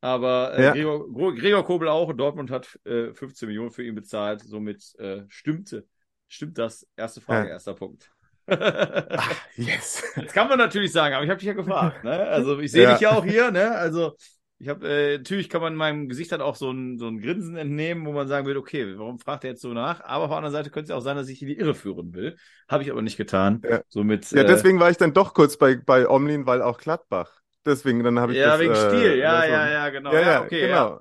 aber 0.00 0.54
äh, 0.58 0.64
ja. 0.64 0.72
Gregor, 0.72 1.34
Gregor, 1.34 1.64
Kobel 1.64 1.88
auch 1.88 2.08
und 2.08 2.18
Dortmund 2.18 2.50
hat 2.50 2.78
äh, 2.84 3.12
15 3.14 3.48
Millionen 3.48 3.70
für 3.70 3.84
ihn 3.84 3.94
bezahlt. 3.94 4.42
Somit 4.42 4.94
äh, 4.98 5.22
stimmte. 5.28 5.86
Stimmt 6.34 6.58
das? 6.58 6.84
Erste 6.96 7.20
Frage, 7.20 7.46
ja. 7.46 7.54
erster 7.54 7.74
Punkt. 7.74 8.10
Ach, 8.48 9.34
yes. 9.54 10.02
Das 10.16 10.32
kann 10.32 10.48
man 10.48 10.58
natürlich 10.58 10.90
sagen, 10.90 11.14
aber 11.14 11.24
ich 11.24 11.30
habe 11.30 11.38
dich 11.38 11.46
ja 11.46 11.52
gefragt. 11.52 12.02
Ne? 12.02 12.10
Also 12.10 12.58
ich 12.58 12.72
sehe 12.72 12.82
ja. 12.82 12.92
dich 12.92 13.02
ja 13.02 13.12
auch 13.12 13.24
hier. 13.24 13.52
Ne? 13.52 13.70
Also 13.70 14.16
ich 14.58 14.68
habe 14.68 14.88
äh, 14.88 15.18
natürlich 15.18 15.48
kann 15.48 15.60
man 15.60 15.76
meinem 15.76 16.08
Gesicht 16.08 16.32
dann 16.32 16.40
auch 16.40 16.56
so 16.56 16.72
ein, 16.72 16.98
so 16.98 17.06
ein 17.06 17.20
Grinsen 17.20 17.56
entnehmen, 17.56 18.04
wo 18.04 18.10
man 18.10 18.26
sagen 18.26 18.48
würde, 18.48 18.58
okay, 18.58 18.98
warum 18.98 19.20
fragt 19.20 19.44
er 19.44 19.50
jetzt 19.50 19.62
so 19.62 19.72
nach? 19.72 20.02
Aber 20.02 20.24
auf 20.24 20.30
der 20.30 20.38
anderen 20.38 20.52
Seite 20.52 20.70
könnte 20.70 20.92
es 20.92 20.96
auch 20.98 21.02
sein, 21.02 21.16
dass 21.16 21.28
ich 21.28 21.40
in 21.40 21.46
die 21.46 21.56
Irre 21.56 21.74
führen 21.76 22.14
will. 22.14 22.36
Habe 22.68 22.82
ich 22.82 22.90
aber 22.90 23.02
nicht 23.02 23.16
getan. 23.16 23.62
Ja. 23.62 23.82
Somit, 23.88 24.28
ja, 24.32 24.42
äh, 24.42 24.44
deswegen 24.44 24.80
war 24.80 24.90
ich 24.90 24.96
dann 24.96 25.14
doch 25.14 25.34
kurz 25.34 25.56
bei, 25.56 25.76
bei 25.76 26.08
Omlin, 26.08 26.46
weil 26.46 26.62
auch 26.62 26.78
Gladbach. 26.78 27.43
Deswegen, 27.66 28.04
dann 28.04 28.18
habe 28.20 28.32
ich 28.32 28.38
Ja, 28.38 28.52
das, 28.52 28.60
wegen 28.60 28.74
Stil, 28.74 29.16
ja, 29.16 29.40
so. 29.42 29.48
ja, 29.48 29.70
ja, 29.70 29.88
genau. 29.88 30.12
Ja, 30.12 30.20
ja, 30.20 30.42
okay, 30.42 30.60
genau. 30.66 31.00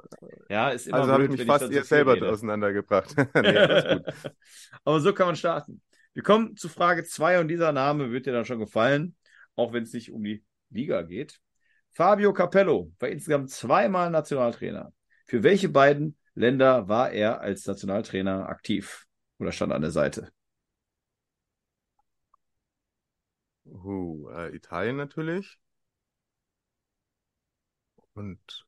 Ja, 0.49 0.69
ist 0.69 0.87
immer 0.87 0.99
Also 0.99 1.11
habe 1.11 1.23
ich 1.25 1.29
mich 1.29 1.43
fast 1.43 1.69
ihr 1.69 1.83
selber 1.83 2.15
rede. 2.15 2.29
auseinandergebracht. 2.29 3.15
nee, 3.35 3.99
aber 4.85 4.99
so 4.99 5.13
kann 5.13 5.27
man 5.27 5.35
starten. 5.35 5.81
Wir 6.13 6.23
kommen 6.23 6.55
zu 6.55 6.69
Frage 6.69 7.03
2 7.03 7.39
und 7.39 7.47
dieser 7.47 7.71
Name 7.71 8.11
wird 8.11 8.25
dir 8.27 8.33
dann 8.33 8.45
schon 8.45 8.59
gefallen, 8.59 9.15
auch 9.55 9.73
wenn 9.73 9.83
es 9.83 9.93
nicht 9.93 10.11
um 10.11 10.23
die 10.23 10.43
Liga 10.69 11.01
geht. 11.01 11.39
Fabio 11.91 12.33
Capello 12.33 12.91
war 12.99 13.09
insgesamt 13.09 13.49
zweimal 13.51 14.09
Nationaltrainer. 14.09 14.93
Für 15.27 15.43
welche 15.43 15.69
beiden 15.69 16.17
Länder 16.35 16.87
war 16.87 17.11
er 17.11 17.41
als 17.41 17.65
Nationaltrainer 17.65 18.47
aktiv 18.47 19.05
oder 19.37 19.51
stand 19.51 19.73
an 19.73 19.81
der 19.81 19.91
Seite? 19.91 20.29
Uh, 23.65 24.29
äh, 24.29 24.55
Italien 24.55 24.95
natürlich. 24.97 25.59
Und 28.15 28.65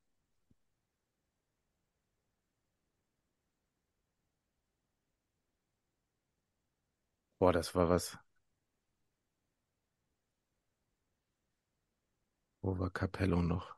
Boah, 7.39 7.53
das 7.53 7.73
war 7.75 7.89
was. 7.89 8.17
Wo 12.61 12.77
war 12.79 12.89
Capello 12.89 13.41
noch? 13.41 13.75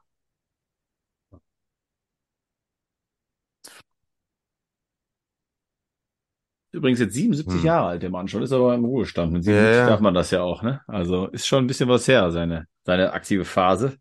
Übrigens 6.71 6.99
jetzt 6.99 7.13
77 7.13 7.55
hm. 7.55 7.65
Jahre 7.65 7.87
alt, 7.87 8.03
der 8.03 8.09
Mann 8.09 8.27
schon, 8.27 8.43
ist 8.43 8.51
aber 8.51 8.75
im 8.75 8.85
Ruhestand. 8.85 9.31
Mit 9.33 9.43
77 9.43 9.75
ja, 9.75 9.83
ja. 9.83 9.89
darf 9.89 9.99
man 9.99 10.13
das 10.13 10.31
ja 10.31 10.41
auch, 10.41 10.61
ne? 10.61 10.81
Also 10.87 11.27
ist 11.27 11.47
schon 11.47 11.63
ein 11.63 11.67
bisschen 11.67 11.89
was 11.89 12.07
her, 12.07 12.31
seine, 12.31 12.67
seine 12.83 13.13
aktive 13.13 13.45
Phase. 13.45 13.97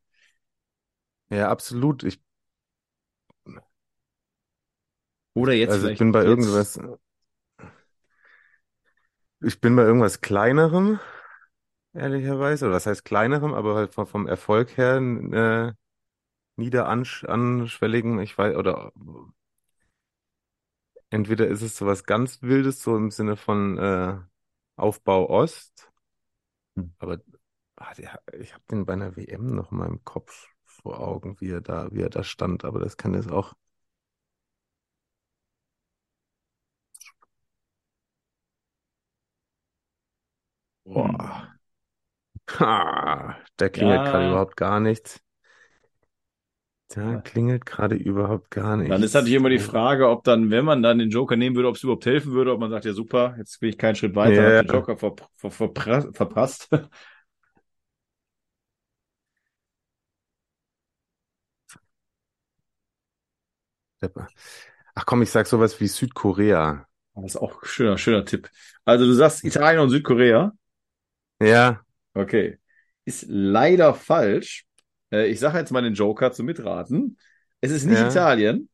Ja, 1.30 1.48
absolut. 1.50 2.02
Ich, 2.04 2.20
Oder 5.34 5.52
jetzt 5.52 5.76
also 5.76 5.86
ich 5.86 5.96
vielleicht 5.96 5.98
bin 5.98 6.12
bei 6.12 6.22
jetzt. 6.22 6.24
irgendwas, 6.24 6.78
ich 9.40 9.60
bin 9.60 9.76
bei 9.76 9.82
irgendwas 9.84 10.20
Kleinerem, 10.20 10.98
ehrlicherweise. 11.94 12.66
Oder 12.66 12.76
was 12.76 12.86
heißt 12.86 13.04
Kleinerem, 13.04 13.54
aber 13.54 13.74
halt 13.76 13.94
vom, 13.94 14.06
vom 14.06 14.26
Erfolg 14.28 14.76
her 14.78 14.96
äh, 14.98 15.72
niederanschwelligen, 16.56 18.20
ich 18.20 18.36
weiß, 18.38 18.56
oder 18.56 18.92
entweder 21.10 21.46
ist 21.48 21.62
es 21.62 21.76
sowas 21.76 22.04
ganz 22.04 22.42
Wildes, 22.42 22.82
so 22.82 22.96
im 22.96 23.10
Sinne 23.10 23.36
von 23.36 23.78
äh, 23.78 24.18
Aufbau 24.76 25.28
Ost, 25.30 25.90
Hm. 26.76 26.86
aber 26.98 27.20
ah, 27.76 27.94
der, 27.94 28.20
ich 28.38 28.52
habe 28.54 28.64
den 28.70 28.84
bei 28.86 28.92
einer 28.94 29.16
WM 29.16 29.54
noch 29.54 29.70
mal 29.70 29.86
im 29.88 30.04
Kopf 30.04 30.48
vor 30.86 31.00
Augen, 31.00 31.36
wie 31.40 31.50
er 31.50 31.60
da, 31.60 31.88
wie 31.92 32.02
er 32.02 32.10
da 32.10 32.22
stand, 32.24 32.64
aber 32.64 32.80
das 32.80 32.96
kann 32.96 33.14
jetzt 33.14 33.30
auch. 33.30 33.54
Boah. 40.84 41.08
Hm. 41.08 41.56
Ha, 42.58 43.36
da 43.56 43.68
klingelt 43.68 44.04
gerade 44.04 44.24
Ja, 44.24 44.26
überhaupt 44.26 44.56
gar 44.56 44.80
nichts. 44.80 45.20
Da 46.88 47.16
klingelt 47.18 47.64
gerade 47.64 47.94
überhaupt 47.94 48.50
gar 48.50 48.76
dann 48.86 49.02
ist 49.02 49.14
nichts. 49.14 49.14
natürlich 49.14 49.34
immer 49.36 49.48
die. 49.48 49.58
Frage, 49.58 50.08
ob 50.08 50.24
dann, 50.24 50.50
wenn 50.50 50.64
man 50.64 50.82
dann 50.82 50.98
den 50.98 51.10
Joker 51.10 51.36
nehmen 51.36 51.56
würde, 51.56 51.68
ob 51.68 51.76
es 51.76 51.82
überhaupt 51.82 52.06
helfen 52.06 52.32
würde, 52.32 52.52
ob 52.52 52.60
man 52.60 52.70
sagt, 52.70 52.84
ja 52.84 52.92
super, 52.92 53.34
jetzt 53.38 53.58
bin 53.60 53.70
ich 53.70 53.78
keinen 53.78 53.96
Schritt 53.96 54.14
weiter, 54.14 54.44
Ja, 54.44 54.58
hab 54.58 54.58
den 54.58 54.68
Joker 54.68 54.96
ver 54.96 55.14
ver 55.36 55.50
verpra- 55.50 56.12
verpasst. 56.14 56.68
Ach 64.94 65.06
komm, 65.06 65.22
ich 65.22 65.30
sag 65.30 65.46
sowas 65.46 65.80
wie 65.80 65.88
Südkorea. 65.88 66.86
Das 67.14 67.24
ist 67.24 67.36
auch 67.36 67.62
ein 67.62 67.68
schöner, 67.68 67.98
schöner 67.98 68.24
Tipp. 68.24 68.50
Also 68.84 69.06
du 69.06 69.12
sagst 69.12 69.44
Italien 69.44 69.80
und 69.80 69.90
Südkorea. 69.90 70.52
Ja, 71.40 71.80
Okay. 72.16 72.58
Ist 73.04 73.26
leider 73.28 73.94
falsch. 73.94 74.64
Äh, 75.12 75.26
ich 75.26 75.38
sage 75.38 75.58
jetzt 75.58 75.70
mal 75.70 75.82
den 75.82 75.94
Joker 75.94 76.32
zum 76.32 76.46
Mitraten. 76.46 77.18
Es 77.60 77.70
ist 77.70 77.84
nicht 77.84 77.98
ja. 77.98 78.08
Italien. 78.08 78.68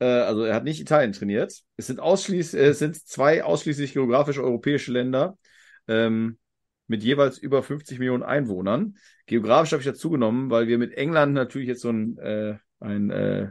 Äh, 0.00 0.06
also 0.06 0.44
er 0.44 0.54
hat 0.54 0.64
nicht 0.64 0.80
Italien 0.80 1.12
trainiert. 1.12 1.62
Es 1.76 1.86
sind 1.86 2.00
ausschließ, 2.00 2.54
äh, 2.54 2.66
es 2.66 2.80
sind 2.80 2.96
zwei 2.96 3.44
ausschließlich 3.44 3.94
geografisch 3.94 4.38
europäische 4.38 4.92
Länder 4.92 5.38
ähm, 5.86 6.38
mit 6.88 7.04
jeweils 7.04 7.38
über 7.38 7.62
50 7.62 7.98
Millionen 7.98 8.24
Einwohnern. 8.24 8.96
Geografisch 9.26 9.72
habe 9.72 9.82
ich 9.82 9.88
dazu 9.88 10.10
genommen, 10.10 10.50
weil 10.50 10.66
wir 10.66 10.78
mit 10.78 10.94
England 10.94 11.32
natürlich 11.32 11.68
jetzt 11.68 11.82
so 11.82 11.90
ein, 11.90 12.18
äh, 12.18 12.58
ein 12.80 13.10
äh, 13.10 13.50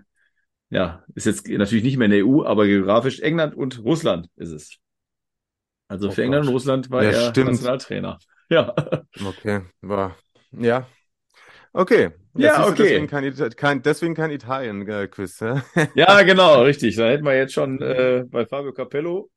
ja, 0.70 1.04
ist 1.16 1.26
jetzt 1.26 1.48
natürlich 1.48 1.84
nicht 1.84 1.98
mehr 1.98 2.06
in 2.06 2.12
der 2.12 2.20
EU, 2.20 2.44
aber 2.46 2.66
geografisch 2.66 3.20
England 3.22 3.56
und 3.56 3.84
Russland 3.84 4.30
ist 4.36 4.52
es. 4.52 4.78
Also 5.88 6.10
Oh 6.10 6.12
für 6.12 6.24
England 6.24 6.44
und 6.48 6.48
Gott. 6.48 6.56
Russland 6.56 6.90
war 6.92 7.04
Ja, 7.04 7.12
er 7.12 7.30
stimmt. 7.32 7.52
Nationaltrainer. 7.52 8.20
Ja. 8.50 8.74
Okay, 9.22 9.64
war. 9.82 10.16
Ja. 10.52 10.88
Okay. 11.74 12.12
Ja, 12.34 12.66
okay. 12.68 12.76
Deswegen 12.84 13.08
kein, 13.08 13.56
kein, 13.56 13.82
deswegen 13.82 14.16
kein 14.16 14.32
Italien-Quiz. 14.32 15.40
Ja? 15.42 15.64
Ja, 15.94 16.22
genau, 16.24 16.62
richtig. 16.64 16.96
Da 16.96 17.10
hätten 17.10 17.26
wir 17.26 17.36
jetzt 17.36 17.54
schon 17.54 17.82
äh, 17.82 18.24
bei 18.28 18.46
Fabio 18.46 18.74
Capello, 18.74 19.30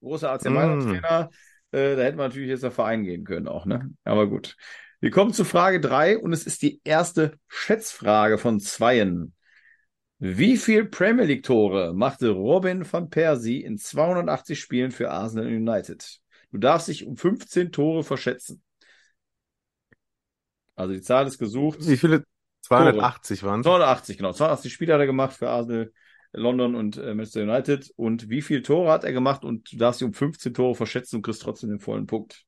großer 0.00 0.30
AC 0.32 0.50
Mm. 0.50 0.54
Mailand-Trainer, 0.54 1.30
äh, 1.72 1.96
da 1.96 2.02
hätten 2.02 2.18
wir 2.18 2.24
natürlich 2.24 2.48
jetzt 2.48 2.64
auf 2.64 2.74
Verein 2.74 3.04
gehen 3.04 3.24
können 3.24 3.48
auch, 3.48 3.66
ne? 3.66 3.90
Aber 4.04 4.28
gut. 4.28 4.56
Wir 5.00 5.10
kommen 5.10 5.32
zu 5.32 5.44
Frage 5.44 5.80
drei 5.80 6.18
und 6.18 6.32
es 6.32 6.46
ist 6.46 6.62
die 6.62 6.80
erste 6.84 7.38
Schätzfrage 7.48 8.38
von 8.38 8.60
zweien. 8.60 9.34
Wie 10.18 10.56
viel 10.56 10.86
Premier 10.86 11.24
League 11.24 11.42
Tore 11.42 11.92
machte 11.92 12.30
Robin 12.30 12.90
van 12.90 13.10
Persie 13.10 13.62
in 13.62 13.76
280 13.76 14.58
Spielen 14.58 14.90
für 14.90 15.10
Arsenal 15.10 15.46
United? 15.46 16.20
Du 16.50 16.58
darfst 16.58 16.88
dich 16.88 17.06
um 17.06 17.16
15 17.16 17.70
Tore 17.70 18.02
verschätzen. 18.02 18.62
Also 20.74 20.94
die 20.94 21.02
Zahl 21.02 21.26
ist 21.26 21.38
gesucht. 21.38 21.86
Wie 21.86 21.96
viele? 21.96 22.24
280 22.62 23.42
waren 23.42 23.60
es. 23.60 23.64
280, 23.64 24.16
genau. 24.16 24.32
280 24.32 24.72
Spiele 24.72 24.94
hat 24.94 25.00
er 25.00 25.06
gemacht 25.06 25.36
für 25.36 25.50
Arsenal, 25.50 25.92
London 26.32 26.74
und 26.74 26.96
äh, 26.96 27.14
Manchester 27.14 27.42
United. 27.42 27.92
Und 27.96 28.28
wie 28.30 28.42
viele 28.42 28.62
Tore 28.62 28.90
hat 28.90 29.04
er 29.04 29.12
gemacht? 29.12 29.44
Und 29.44 29.70
du 29.72 29.76
darfst 29.76 30.00
dich 30.00 30.06
um 30.06 30.14
15 30.14 30.54
Tore 30.54 30.74
verschätzen 30.74 31.16
und 31.16 31.22
kriegst 31.22 31.42
trotzdem 31.42 31.70
den 31.70 31.80
vollen 31.80 32.06
Punkt. 32.06 32.44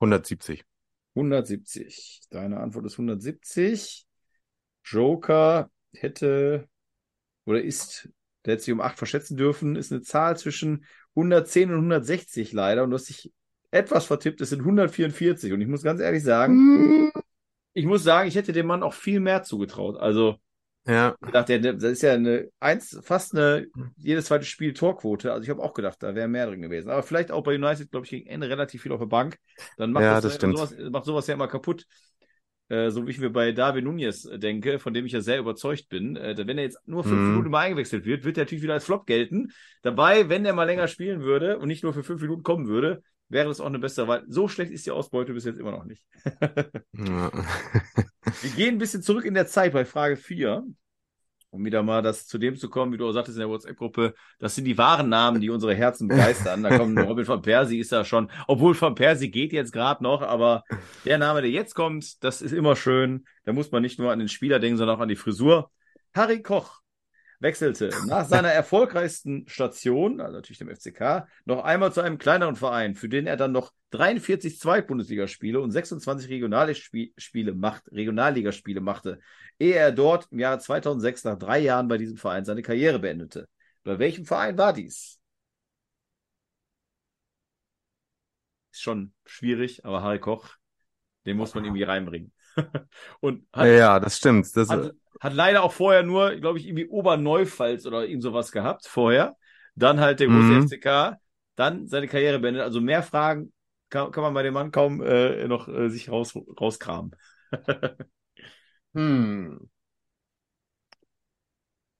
170. 0.00 0.64
170. 1.16 2.20
Deine 2.30 2.60
Antwort 2.60 2.86
ist 2.86 2.94
170. 2.94 4.06
Joker 4.84 5.70
hätte 5.92 6.68
oder 7.44 7.62
ist, 7.62 8.08
der 8.44 8.54
hätte 8.54 8.64
sich 8.64 8.72
um 8.72 8.80
8 8.80 8.98
verschätzen 8.98 9.36
dürfen, 9.36 9.76
ist 9.76 9.92
eine 9.92 10.02
Zahl 10.02 10.36
zwischen 10.36 10.84
110 11.14 11.70
und 11.70 11.76
160 11.76 12.52
leider. 12.52 12.84
Und 12.84 12.90
du 12.90 12.94
hast 12.96 13.08
dich 13.08 13.32
etwas 13.70 14.06
vertippt, 14.06 14.40
es 14.40 14.50
sind 14.50 14.60
144. 14.60 15.52
Und 15.52 15.60
ich 15.60 15.68
muss 15.68 15.82
ganz 15.82 16.00
ehrlich 16.00 16.22
sagen, 16.22 17.10
ich 17.72 17.86
muss 17.86 18.04
sagen, 18.04 18.28
ich 18.28 18.36
hätte 18.36 18.52
dem 18.52 18.66
Mann 18.66 18.82
auch 18.82 18.94
viel 18.94 19.20
mehr 19.20 19.42
zugetraut. 19.42 19.96
Also, 19.96 20.36
Ja, 20.86 21.16
Ich 21.24 21.32
dachte, 21.32 21.60
das 21.60 21.82
ist 21.82 22.02
ja 22.02 22.12
eine 22.14 22.48
eins, 22.60 22.98
fast 23.02 23.34
eine 23.34 23.66
jedes 23.96 24.26
zweite 24.26 24.44
Spiel 24.44 24.72
Torquote. 24.74 25.32
Also 25.32 25.42
ich 25.42 25.50
habe 25.50 25.62
auch 25.62 25.74
gedacht, 25.74 26.02
da 26.02 26.14
wäre 26.14 26.28
mehr 26.28 26.46
drin 26.46 26.62
gewesen. 26.62 26.90
Aber 26.90 27.02
vielleicht 27.02 27.32
auch 27.32 27.42
bei 27.42 27.54
United, 27.56 27.90
glaube 27.90 28.04
ich, 28.06 28.10
gegen 28.10 28.26
Ende 28.28 28.48
relativ 28.48 28.82
viel 28.82 28.92
auf 28.92 29.00
der 29.00 29.06
Bank. 29.06 29.38
Dann 29.76 29.92
macht 29.92 30.08
Ja, 30.08 30.20
das, 30.20 30.20
das 30.20 30.34
stimmt. 30.34 30.58
sowas, 30.58 30.74
macht 30.90 31.04
sowas 31.04 31.26
ja 31.26 31.34
immer 31.34 31.48
kaputt. 31.48 31.86
Äh, 32.68 32.90
so 32.90 33.06
wie 33.06 33.10
ich 33.12 33.18
mir 33.18 33.30
bei 33.30 33.52
David 33.52 33.84
Nunez 33.84 34.22
denke, 34.34 34.78
von 34.80 34.92
dem 34.92 35.06
ich 35.06 35.12
ja 35.12 35.20
sehr 35.20 35.38
überzeugt 35.38 35.88
bin. 35.88 36.16
Äh, 36.16 36.36
wenn 36.46 36.58
er 36.58 36.64
jetzt 36.64 36.78
nur 36.86 37.04
fünf 37.04 37.26
Mhm. 37.26 37.28
Minuten 37.28 37.50
mal 37.50 37.60
eingewechselt 37.60 38.04
wird, 38.04 38.24
wird 38.24 38.38
er 38.38 38.44
natürlich 38.44 38.62
wieder 38.64 38.74
als 38.74 38.84
Flop 38.84 39.06
gelten. 39.06 39.52
Dabei, 39.82 40.28
wenn 40.28 40.44
er 40.44 40.52
mal 40.52 40.64
länger 40.64 40.88
spielen 40.88 41.20
würde 41.22 41.58
und 41.58 41.68
nicht 41.68 41.84
nur 41.84 41.94
für 41.94 42.02
fünf 42.04 42.20
Minuten 42.22 42.42
kommen 42.42 42.66
würde, 42.66 43.02
wäre 43.28 43.48
das 43.48 43.60
auch 43.60 43.66
eine 43.66 43.78
bessere 43.78 44.08
Wahl. 44.08 44.24
So 44.28 44.48
schlecht 44.48 44.72
ist 44.72 44.86
die 44.86 44.90
Ausbeute 44.90 45.32
bis 45.32 45.44
jetzt 45.44 45.58
immer 45.58 45.72
noch 45.72 45.84
nicht. 45.84 46.04
Ja. 46.92 47.30
Wir 48.42 48.50
gehen 48.56 48.74
ein 48.74 48.78
bisschen 48.78 49.02
zurück 49.02 49.24
in 49.24 49.34
der 49.34 49.46
Zeit 49.46 49.72
bei 49.72 49.84
Frage 49.84 50.16
4, 50.16 50.64
um 51.50 51.64
wieder 51.64 51.82
mal 51.82 52.02
das 52.02 52.26
zu 52.26 52.38
dem 52.38 52.56
zu 52.56 52.68
kommen, 52.68 52.92
wie 52.92 52.96
du 52.96 53.08
auch 53.08 53.12
sagtest 53.12 53.36
in 53.36 53.40
der 53.40 53.48
WhatsApp-Gruppe, 53.48 54.14
das 54.38 54.54
sind 54.54 54.64
die 54.64 54.78
wahren 54.78 55.08
Namen, 55.08 55.40
die 55.40 55.50
unsere 55.50 55.74
Herzen 55.74 56.08
begeistern. 56.08 56.62
Da 56.62 56.76
kommt 56.76 56.98
Robin 56.98 57.26
van 57.26 57.42
Persie 57.42 57.78
ist 57.78 57.92
da 57.92 58.04
schon, 58.04 58.30
obwohl 58.46 58.78
van 58.80 58.94
Persie 58.94 59.30
geht 59.30 59.52
jetzt 59.52 59.72
gerade 59.72 60.02
noch, 60.02 60.22
aber 60.22 60.64
der 61.04 61.18
Name, 61.18 61.40
der 61.40 61.50
jetzt 61.50 61.74
kommt, 61.74 62.22
das 62.22 62.42
ist 62.42 62.52
immer 62.52 62.76
schön. 62.76 63.26
Da 63.44 63.52
muss 63.52 63.70
man 63.72 63.82
nicht 63.82 63.98
nur 63.98 64.12
an 64.12 64.18
den 64.18 64.28
Spieler 64.28 64.58
denken, 64.58 64.76
sondern 64.76 64.96
auch 64.96 65.02
an 65.02 65.08
die 65.08 65.16
Frisur. 65.16 65.70
Harry 66.14 66.42
Koch 66.42 66.80
wechselte 67.40 67.90
nach 68.06 68.26
seiner 68.26 68.48
erfolgreichsten 68.48 69.46
Station, 69.48 70.20
also 70.20 70.36
natürlich 70.36 70.58
dem 70.58 70.74
FCK, 70.74 71.26
noch 71.44 71.64
einmal 71.64 71.92
zu 71.92 72.00
einem 72.00 72.18
kleineren 72.18 72.56
Verein, 72.56 72.94
für 72.94 73.08
den 73.08 73.26
er 73.26 73.36
dann 73.36 73.52
noch 73.52 73.72
43 73.90 74.58
Zweitbundesligaspiele 74.58 75.60
und 75.60 75.70
26 75.70 76.28
Regionalligaspiele 76.28 77.54
macht, 77.54 77.90
Regionalligaspiele 77.92 78.80
machte, 78.80 79.20
ehe 79.58 79.74
er 79.74 79.92
dort 79.92 80.28
im 80.30 80.38
Jahre 80.38 80.58
2006 80.58 81.24
nach 81.24 81.38
drei 81.38 81.58
Jahren 81.60 81.88
bei 81.88 81.98
diesem 81.98 82.16
Verein 82.16 82.44
seine 82.44 82.62
Karriere 82.62 82.98
beendete. 82.98 83.48
Bei 83.84 83.98
welchem 83.98 84.24
Verein 84.24 84.58
war 84.58 84.72
dies? 84.72 85.20
Ist 88.72 88.82
schon 88.82 89.14
schwierig, 89.24 89.84
aber 89.84 90.02
Harry 90.02 90.18
Koch, 90.18 90.48
den 91.24 91.36
muss 91.36 91.54
man 91.54 91.64
irgendwie 91.64 91.84
reinbringen. 91.84 92.32
und 93.20 93.46
hat, 93.52 93.66
ja, 93.66 94.00
das 94.00 94.16
stimmt. 94.16 94.48
Das, 94.54 94.68
hat, 94.68 94.92
hat 95.20 95.34
leider 95.34 95.62
auch 95.62 95.72
vorher 95.72 96.02
nur, 96.02 96.36
glaube 96.36 96.58
ich, 96.58 96.66
irgendwie 96.66 96.86
Oberneufalz 96.88 97.86
oder 97.86 98.06
irgend 98.06 98.22
sowas 98.22 98.52
gehabt, 98.52 98.86
vorher. 98.86 99.36
Dann 99.74 100.00
halt 100.00 100.20
der 100.20 100.28
große 100.28 100.54
Mhm. 100.54 100.54
FCK, 100.54 101.18
dann 101.56 101.86
seine 101.86 102.08
Karriere 102.08 102.38
beendet. 102.38 102.62
Also 102.62 102.80
mehr 102.80 103.02
Fragen 103.02 103.52
kann, 103.90 104.10
kann 104.12 104.22
man 104.22 104.34
bei 104.34 104.42
dem 104.42 104.54
Mann 104.54 104.70
kaum 104.72 105.02
äh, 105.02 105.46
noch 105.48 105.68
äh, 105.68 105.88
sich 105.90 106.10
raus, 106.10 106.34
rauskramen. 106.60 107.12
hm. 108.94 109.58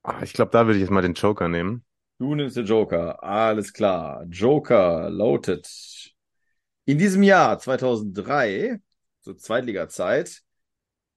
Ah, 0.02 0.22
ich 0.22 0.32
glaube, 0.32 0.50
da 0.52 0.64
würde 0.66 0.76
ich 0.78 0.80
jetzt 0.82 0.90
mal 0.90 1.02
den 1.02 1.12
Joker 1.14 1.48
nehmen. 1.48 1.84
Du 2.18 2.34
nimmst 2.34 2.56
den 2.56 2.66
Joker. 2.66 3.22
Alles 3.22 3.72
klar. 3.72 4.24
Joker 4.30 5.10
lautet. 5.10 6.14
In 6.84 6.98
diesem 6.98 7.22
Jahr 7.22 7.58
2003, 7.58 8.80
so 9.20 9.34
Zweitliga-Zeit, 9.34 10.42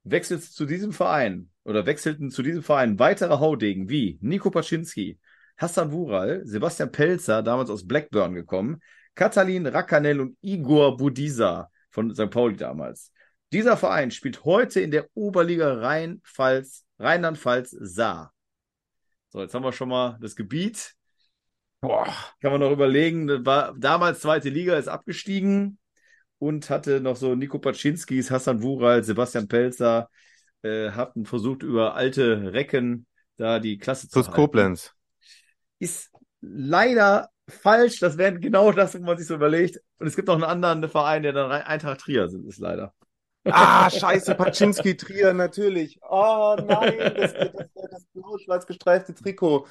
wechselt 0.04 0.44
zu 0.44 0.66
diesem 0.66 0.94
Verein 0.94 1.49
oder 1.64 1.86
wechselten 1.86 2.32
zu 2.32 2.42
diesem 2.42 2.64
Verein 2.64 3.00
weitere 3.00 3.40
Haudegen 3.40 3.90
wie 3.90 4.18
Nico 4.22 4.50
Paczynski, 4.50 5.20
Hassan 5.58 5.92
Wural, 5.92 6.42
Sebastian 6.46 6.92
Pelzer, 6.92 7.44
damals 7.44 7.70
aus 7.70 7.86
Blackburn 7.86 8.34
gekommen, 8.34 8.80
Katalin 9.16 9.68
Rakanel 9.68 10.22
und 10.22 10.38
Igor 10.42 10.98
Budiza 10.98 11.70
von 11.90 12.14
St. 12.16 12.30
Pauli 12.30 12.56
damals. 12.56 13.12
Dieser 13.52 13.76
Verein 13.78 14.12
spielt 14.12 14.46
heute 14.46 14.80
in 14.80 14.92
der 14.92 15.08
Oberliga 15.16 15.74
Rhein-Pfalz, 15.74 16.86
Rheinland-Pfalz 17.00 17.72
Saar. 17.72 18.34
So, 19.30 19.42
jetzt 19.42 19.54
haben 19.54 19.64
wir 19.64 19.74
schon 19.74 19.90
mal 19.90 20.18
das 20.22 20.36
Gebiet. 20.36 20.94
Boah. 21.82 22.14
Kann 22.42 22.52
man 22.52 22.62
noch 22.62 22.72
überlegen, 22.72 23.28
das 23.28 23.46
war 23.46 23.74
damals 23.78 24.20
zweite 24.22 24.50
Liga, 24.50 24.78
ist 24.78 24.88
abgestiegen. 24.88 25.80
und 26.40 26.70
hatte 26.70 27.02
noch 27.02 27.18
so 27.18 27.36
Nico 27.36 27.60
Paczynskis, 27.60 28.32
Hassan 28.32 28.64
Wural, 28.64 29.04
Sebastian 29.04 29.48
Pelzer, 29.48 30.10
äh, 30.64 30.92
hatten 30.92 31.26
versucht, 31.26 31.64
über 31.64 31.96
alte 31.96 32.54
Recken 32.54 33.08
da 33.38 33.60
die 33.60 33.78
Klasse 33.78 34.10
zu 34.10 34.20
halten. 34.28 34.34
Koblenz. 34.36 34.94
Ist 35.80 36.12
leider 36.42 37.30
falsch. 37.48 38.00
Das 38.00 38.18
wäre 38.18 38.40
genau 38.40 38.72
das, 38.72 38.94
was 38.96 39.02
man 39.02 39.18
sich 39.18 39.28
so 39.28 39.36
überlegt. 39.36 39.80
Und 40.00 40.08
es 40.08 40.16
gibt 40.16 40.28
noch 40.28 40.36
einen 40.36 40.44
anderen 40.44 40.90
Verein, 40.90 41.24
der 41.24 41.34
dann 41.34 41.52
Eintracht 41.52 42.02
Trier 42.02 42.28
sind, 42.30 42.48
ist 42.48 42.60
leider. 42.60 42.94
Ah, 43.48 43.90
scheiße, 43.90 44.36
Paczynski 44.36 44.96
Trier, 44.98 45.34
natürlich. 45.34 46.00
Oh 46.08 46.56
nein, 46.60 46.98
das, 47.16 47.34
das, 47.34 47.52
das, 47.74 47.90
das 47.92 48.06
blau-schwarz 48.14 48.68
gestreifte 48.68 49.14
Trikot. 49.16 49.66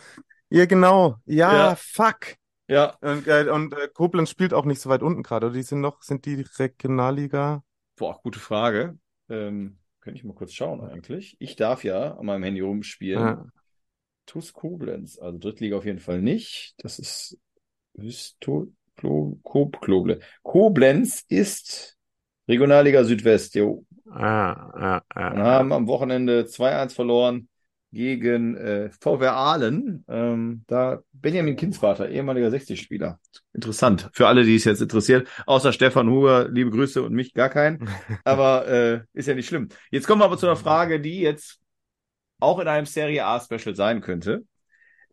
Ja, 0.50 0.66
genau. 0.66 1.16
Ja, 1.26 1.71
Ja. 1.71 1.76
fuck. 1.76 2.37
Ja, 2.68 2.99
Und, 3.00 3.26
äh, 3.28 3.49
und 3.50 3.73
äh, 3.75 3.88
Koblenz 3.88 4.30
spielt 4.30 4.54
auch 4.54 4.64
nicht 4.64 4.80
so 4.80 4.90
weit 4.90 5.02
unten 5.02 5.23
gerade. 5.23 5.47
oder? 5.47 5.54
Die 5.57 5.62
sind 5.62 5.80
noch, 5.80 6.02
sind 6.02 6.26
die 6.26 6.42
Regionalliga? 6.59 7.62
boah, 7.97 8.21
gute 8.23 8.38
Frage. 8.38 8.99
Ähm, 9.28 9.78
könnte 10.09 10.21
ich 10.21 10.25
mal 10.25 10.33
kurz 10.33 10.55
schauen 10.55 10.81
eigentlich. 10.81 11.37
Ich 11.38 11.55
darf 11.55 11.85
ja 11.85 12.17
an 12.17 12.25
meinem 12.25 12.43
Handy 12.43 12.62
rumspielen. 12.62 13.23
Ja. 13.23 13.45
TuS 14.25 14.55
Koblenz, 14.55 15.19
also 15.19 15.37
Drittliga 15.37 15.77
auf 15.77 15.85
jeden 15.85 15.99
Fall 15.99 16.23
nicht. 16.23 16.75
Das 16.79 16.99
ist 16.99 17.38
Hüsto, 17.95 18.73
Klo, 18.97 19.38
Kob, 19.43 19.83
Kloble. 19.83 20.21
Koblenz 20.43 21.27
ist 21.29 21.99
Regionalliga 22.49 23.05
Südwest, 23.05 23.55
jo. 23.55 23.85
Ah, 24.11 24.53
ah, 24.53 25.03
ah, 25.11 25.31
Und 25.33 25.38
haben 25.41 25.73
am 25.75 25.87
Wochenende 25.87 26.47
2-1 26.47 26.95
verloren 26.95 27.50
gegen 27.93 28.57
äh, 28.57 28.88
VW 28.99 29.27
Aalen. 29.27 30.07
Ähm, 30.09 30.65
da 30.69 31.03
Benjamin 31.21 31.57
Kindsvater, 31.57 32.09
ehemaliger 32.09 32.49
60-Spieler. 32.49 33.19
Interessant. 33.53 34.09
Für 34.13 34.27
alle, 34.29 34.45
die 34.45 34.57
es 34.57 34.65
jetzt 34.65 34.81
interessiert. 34.81 35.29
Außer 35.47 35.73
Stefan 35.73 36.09
Huber, 36.09 36.49
liebe 36.49 36.71
Grüße 36.71 37.03
und 37.03 37.13
mich 37.13 37.35
gar 37.35 37.49
keinen. 37.49 37.89
Aber 38.25 38.69
äh, 38.69 39.01
ist 39.13 39.27
ja 39.29 39.35
nicht 39.35 39.49
schlimm. 39.49 39.69
Jetzt 39.91 40.07
kommen 40.07 40.21
wir 40.21 40.27
aber 40.27 40.39
zu 40.39 40.47
einer 40.47 40.57
Frage, 40.57 41.01
die 41.01 41.21
jetzt 41.21 41.59
auch 42.41 42.59
in 42.59 42.69
einem 42.69 42.87
Serie 42.87 43.25
A 43.25 43.41
Special 43.41 43.75
sein 43.75 44.01
könnte. 44.01 44.45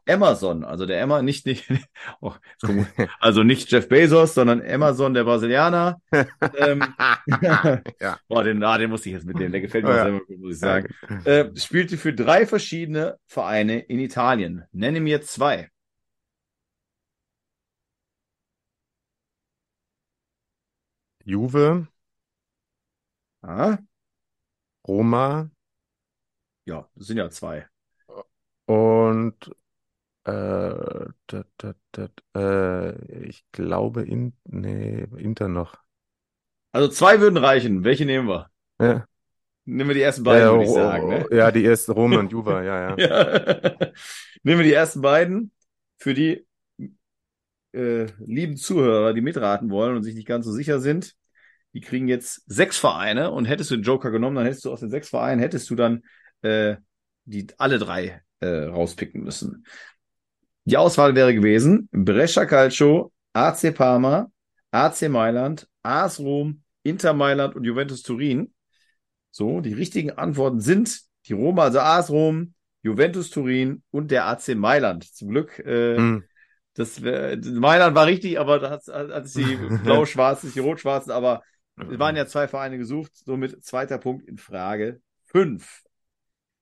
Amazon, 0.08 0.64
also 0.64 0.86
der 0.86 1.02
Emma, 1.02 1.22
nicht, 1.22 1.46
nicht, 1.46 1.66
oh, 2.22 2.34
also 3.20 3.44
nicht 3.44 3.72
Jeff 3.72 3.90
Bezos, 3.90 4.36
sondern 4.36 4.62
Amazon, 4.62 5.14
der 5.14 5.24
Brasilianer. 5.24 6.00
ähm, 6.58 6.84
Ja. 8.00 8.20
Boah, 8.28 8.44
den, 8.44 8.64
ah, 8.64 8.78
den 8.78 8.92
musste 8.92 9.10
ich 9.10 9.16
jetzt 9.16 9.26
mitnehmen, 9.26 9.52
der 9.52 9.62
gefällt 9.62 9.84
mir 9.84 9.92
Oh 9.92 9.96
ja. 9.96 10.04
selber 10.04 10.20
gut, 10.26 10.40
muss 10.40 10.54
ich 10.54 10.60
sagen. 10.60 10.94
Äh, 11.26 11.46
spielte 11.56 11.98
für 11.98 12.14
drei 12.14 12.46
verschiedene 12.46 13.18
Vereine 13.26 13.80
in 13.80 14.00
Italien. 14.00 14.66
Nenne 14.72 15.00
mir 15.00 15.22
zwei. 15.22 15.70
Juve, 21.25 21.88
Ah, 23.41 23.79
Roma 24.88 25.50
ja, 26.65 26.88
das 26.96 27.08
sind 27.08 27.17
ja 27.17 27.29
zwei. 27.29 27.67
und 28.65 29.36
äh, 30.25 30.32
dat, 31.27 31.48
dat, 31.58 31.77
dat, 31.94 32.12
äh, 32.36 33.25
ich 33.27 33.46
glaube 33.51 34.03
in, 34.03 34.34
nee, 34.46 35.05
Inter 35.17 35.50
noch. 35.50 35.75
Also 36.72 36.89
zwei 36.89 37.20
würden 37.22 37.38
reichen. 37.38 37.84
Welche 37.84 38.05
nehmen 38.05 38.27
wir? 38.27 38.50
Ja, 38.79 39.08
Nehmen 39.67 39.89
wir 39.89 39.96
die 39.96 40.01
ersten 40.01 40.24
beiden, 40.24 40.48
Äh, 40.48 40.51
würde 40.51 40.63
ich 40.65 40.72
sagen. 40.72 41.08
Ne? 41.08 41.25
ja, 41.32 41.51
die 41.51 41.63
erste 41.63 41.94
Roma 41.94 42.20
und 42.20 42.32
Juve, 42.32 42.51
ja, 42.63 42.89
ja. 42.91 42.96
Ja. 42.98 43.91
Nehmen 44.44 44.60
wir 44.60 44.63
die 44.65 44.74
ersten 44.74 45.01
beiden 45.01 45.51
für 45.98 46.13
die 46.13 46.46
äh, 47.75 48.08
lieben 48.25 48.58
Zuhörer, 48.58 49.13
die 49.13 49.22
mitraten 49.22 49.70
wollen 49.70 49.96
und 49.96 50.03
sich 50.03 50.15
nicht 50.15 50.27
ganz 50.27 50.46
so 50.46 50.51
sicher 50.51 50.79
sind. 50.79 51.15
Die 51.74 51.82
kriegen 51.82 52.08
jetzt 52.08 52.43
sechs 52.47 52.78
Vereine 52.78 53.32
und 53.32 53.45
hättest 53.45 53.71
du 53.71 53.76
den 53.76 53.84
Joker 53.84 54.12
genommen, 54.12 54.38
dann 54.38 54.45
hättest 54.45 54.65
du 54.65 54.71
aus 54.71 54.80
den 54.80 54.89
sechs 54.89 55.10
Vereinen, 55.10 55.41
hättest 55.41 55.69
du 55.69 55.76
dann 55.76 56.04
äh, 56.41 56.78
die 57.26 57.47
alle 57.58 57.80
drei 57.80 58.21
äh, 58.39 58.47
rauspicken 58.47 59.23
müssen. 59.23 59.65
Die 60.63 60.78
Auswahl 60.78 61.15
wäre 61.15 61.34
gewesen 61.34 61.89
Brescia 61.91 62.45
Calcio, 62.45 63.12
AC 63.34 63.73
Parma, 63.76 64.32
AC 64.71 65.10
Mailand, 65.10 65.67
AS 65.84 66.19
Rom, 66.19 66.62
Inter 66.84 67.13
Mailand 67.13 67.56
und 67.56 67.63
Juventus 67.63 68.04
Turin. 68.04 68.54
So, 69.32 69.62
die 69.62 69.73
richtigen 69.73 70.12
Antworten 70.12 70.62
sind 70.62 71.02
die 71.28 71.34
Roma, 71.34 71.63
also 71.63 71.80
AS 71.80 72.10
Rom, 72.10 72.54
Juventus 72.84 73.30
Turin 73.30 73.84
und 73.91 74.12
der 74.12 74.28
AC 74.28 74.56
Mailand. 74.56 75.04
Zum 75.04 75.30
Glück, 75.30 75.60
äh, 75.60 75.97
Hm. 75.97 76.23
Das 76.76 77.02
wär, 77.02 77.38
Mailand 77.38 77.96
war 77.96 78.06
richtig, 78.06 78.40
aber 78.40 78.60
da 78.60 78.70
hat 78.70 79.26
es 79.26 79.34
die 79.34 79.56
blau-schwarzen, 79.84 80.52
die 80.54 80.60
rot-schwarzen, 80.60 81.12
aber 81.12 81.42
es 81.78 82.00
waren 82.00 82.16
ja 82.16 82.26
zwei 82.26 82.48
Vereine 82.48 82.78
gesucht, 82.78 83.12
somit 83.16 83.64
zweiter 83.64 83.98
Punkt 83.98 84.28
in 84.28 84.38
Frage 84.38 85.02
fünf. 85.26 85.84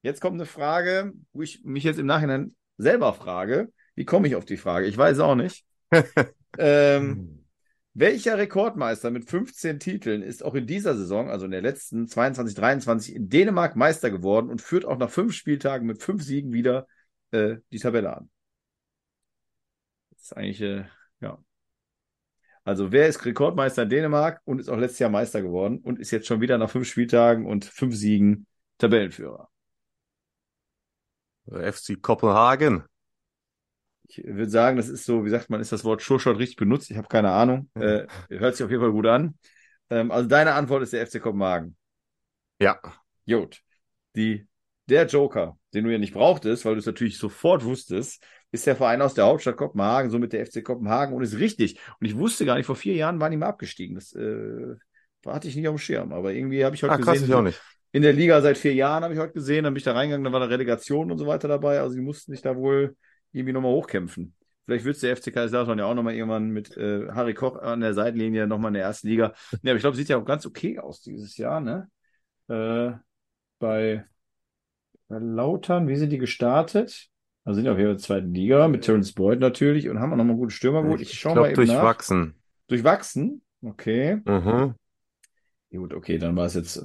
Jetzt 0.02 0.20
kommt 0.20 0.36
eine 0.36 0.48
Frage, 0.48 1.14
wo 1.32 1.44
ich 1.44 1.64
mich 1.64 1.84
jetzt 1.84 2.00
im 2.00 2.08
Nachhinein 2.08 2.56
selber 2.78 3.14
frage, 3.14 3.72
wie 3.96 4.06
komme 4.06 4.28
ich 4.28 4.36
auf 4.36 4.46
die 4.46 4.58
Frage? 4.58 4.88
Ich 4.88 4.98
weiß 4.98 5.20
auch 5.20 5.36
nicht. 5.36 5.64
ähm, 6.58 7.46
welcher 7.94 8.40
Rekordmeister 8.40 9.12
mit 9.12 9.30
15 9.30 9.80
Titeln 9.80 10.24
ist 10.24 10.44
auch 10.44 10.56
in 10.56 10.66
dieser 10.66 10.96
Saison, 10.96 11.30
also 11.30 11.46
in 11.46 11.52
der 11.52 11.62
letzten 11.62 12.08
22, 12.08 12.56
23, 12.56 13.16
in 13.16 13.30
Dänemark 13.30 13.76
Meister 13.76 14.10
geworden 14.10 14.50
und 14.50 14.62
führt 14.62 14.86
auch 14.86 14.98
nach 14.98 15.12
fünf 15.12 15.34
Spieltagen 15.34 15.86
mit 15.86 16.02
fünf 16.02 16.24
Siegen 16.24 16.52
wieder 16.52 16.88
äh, 17.30 17.58
die 17.72 17.80
Tabelle 17.80 18.18
an? 18.18 18.30
Das 20.24 20.32
ist 20.32 20.38
eigentlich, 20.38 20.62
äh, 20.62 20.86
ja. 21.20 21.38
Also 22.64 22.94
wer 22.94 23.10
ist 23.10 23.26
Rekordmeister 23.26 23.84
in 23.84 23.90
Dänemark 23.90 24.40
und 24.46 24.60
ist 24.60 24.70
auch 24.70 24.78
letztes 24.78 25.00
Jahr 25.00 25.10
Meister 25.10 25.42
geworden 25.42 25.80
und 25.80 26.00
ist 26.00 26.12
jetzt 26.12 26.28
schon 26.28 26.40
wieder 26.40 26.58
nach 26.58 26.70
fünf 26.70 26.88
Spieltagen 26.88 27.46
und 27.46 27.66
fünf 27.66 27.94
Siegen 27.94 28.48
Tabellenführer? 28.78 29.50
FC 31.46 32.02
Kopenhagen. 32.02 32.86
Ich 34.04 34.24
würde 34.24 34.50
sagen, 34.50 34.78
das 34.78 34.88
ist 34.88 35.04
so, 35.04 35.26
wie 35.26 35.30
sagt 35.30 35.50
man, 35.50 35.60
ist 35.60 35.74
das 35.74 35.84
Wort 35.84 36.02
Showshot 36.02 36.40
richtig 36.40 36.56
benutzt? 36.56 36.90
Ich 36.90 36.96
habe 36.96 37.10
keine 37.10 37.32
Ahnung. 37.32 37.70
Äh, 37.74 38.08
hört 38.30 38.56
sich 38.56 38.64
auf 38.64 38.72
jeden 38.72 38.82
Fall 38.82 38.94
gut 38.94 39.08
an. 39.08 39.38
Ähm, 39.90 40.10
also 40.10 40.30
deine 40.30 40.54
Antwort 40.54 40.84
ist 40.84 40.94
der 40.94 41.06
FC 41.06 41.22
Kopenhagen. 41.22 41.76
Ja. 42.62 42.80
Gut. 43.28 43.62
Die, 44.16 44.48
der 44.86 45.06
Joker, 45.06 45.58
den 45.74 45.84
du 45.84 45.92
ja 45.92 45.98
nicht 45.98 46.14
brauchtest, 46.14 46.64
weil 46.64 46.76
du 46.76 46.80
es 46.80 46.86
natürlich 46.86 47.18
sofort 47.18 47.66
wusstest, 47.66 48.24
ist 48.54 48.68
der 48.68 48.78
Verein 48.78 49.02
aus 49.04 49.16
der 49.16 49.26
Hauptstadt 49.26 49.58
Kopenhagen, 49.58 50.12
somit 50.12 50.34
der 50.34 50.42
FC 50.44 50.64
Kopenhagen 50.64 51.16
und 51.16 51.24
ist 51.24 51.40
richtig. 51.40 51.80
Und 52.00 52.08
ich 52.08 52.18
wusste 52.18 52.46
gar 52.46 52.58
nicht, 52.58 52.68
vor 52.68 52.78
vier 52.78 52.96
Jahren 52.96 53.20
waren 53.22 53.32
die 53.32 53.38
mal 53.38 53.48
abgestiegen. 53.50 53.96
Das 53.98 54.14
äh, 54.16 54.76
hatte 55.26 55.50
ich 55.50 55.56
nicht 55.58 55.68
auf 55.68 55.76
dem 55.76 55.80
Schirm. 55.80 56.14
Aber 56.14 56.34
irgendwie 56.34 56.66
habe 56.66 56.76
ich 56.76 56.84
heute 56.84 56.96
Ah, 56.96 56.98
krass, 56.98 57.22
gesehen, 57.22 57.24
ich 57.24 57.34
auch 57.34 57.42
nicht. 57.42 57.62
in 57.92 58.02
der 58.04 58.14
Liga 58.14 58.42
seit 58.42 58.58
vier 58.58 58.74
Jahren 58.76 59.04
habe 59.04 59.14
ich 59.14 59.20
heute 59.20 59.34
gesehen, 59.34 59.64
dann 59.66 59.74
bin 59.74 59.80
ich 59.80 59.84
da 59.86 59.94
reingegangen, 59.94 60.24
dann 60.24 60.34
war 60.34 60.40
da 60.40 60.48
Relegation 60.48 61.12
und 61.12 61.18
so 61.18 61.28
weiter 61.28 61.48
dabei. 61.48 61.80
Also 61.82 61.96
die 61.96 62.02
mussten 62.02 62.32
sich 62.32 62.42
da 62.42 62.56
wohl 62.56 62.96
irgendwie 63.32 63.54
nochmal 63.54 63.72
hochkämpfen. 63.74 64.36
Vielleicht 64.66 64.86
wird 64.86 65.02
der 65.04 65.12
FC 65.12 65.32
Kaiserslautern 65.32 65.80
ja 65.80 65.86
auch 65.86 65.94
nochmal 65.94 66.14
irgendwann 66.16 66.50
mit 66.50 66.76
äh, 66.78 67.08
Harry 67.12 67.34
Koch 67.34 67.58
an 67.62 67.82
der 67.82 67.94
Seitenlinie 67.94 68.48
nochmal 68.48 68.70
in 68.70 68.76
der 68.76 68.84
ersten 68.84 69.08
Liga. 69.10 69.34
Ja, 69.62 69.72
aber 69.72 69.76
ich 69.76 69.82
glaube, 69.82 69.98
sieht 69.98 70.10
ja 70.10 70.18
auch 70.18 70.26
ganz 70.26 70.46
okay 70.46 70.80
aus 70.80 71.02
dieses 71.02 71.38
Jahr, 71.38 71.60
ne? 71.62 71.90
Äh, 72.50 72.94
bei, 73.60 74.06
bei 75.08 75.18
Lautern, 75.20 75.88
wie 75.88 75.96
sind 75.96 76.10
die 76.10 76.18
gestartet? 76.18 77.10
Also 77.46 77.58
sind 77.58 77.66
ja 77.66 77.74
auf 77.74 77.78
jeden 77.78 77.88
Fall 77.90 77.92
in 77.92 77.98
der 77.98 78.04
zweiten 78.04 78.34
Liga 78.34 78.68
mit 78.68 78.84
Terence 78.84 79.12
Boyd 79.14 79.40
natürlich 79.40 79.90
und 79.90 80.00
haben 80.00 80.14
auch 80.14 80.18
nochmal 80.18 80.36
guten 80.36 80.52
Stürmer 80.52 80.82
geholt. 80.84 81.02
Ich 81.02 81.12
Ich 81.12 81.20
schaue 81.20 81.36
mal 81.36 81.52
eben 81.52 81.64
nach. 81.66 81.74
durchwachsen. 81.74 82.36
Durchwachsen? 82.68 83.42
Okay. 83.62 84.16
Mhm. 84.26 84.76
Ja, 85.70 85.80
Gut, 85.80 85.94
okay, 85.94 86.18
dann 86.20 86.36
war 86.36 86.46
es 86.46 86.54
jetzt 86.54 86.84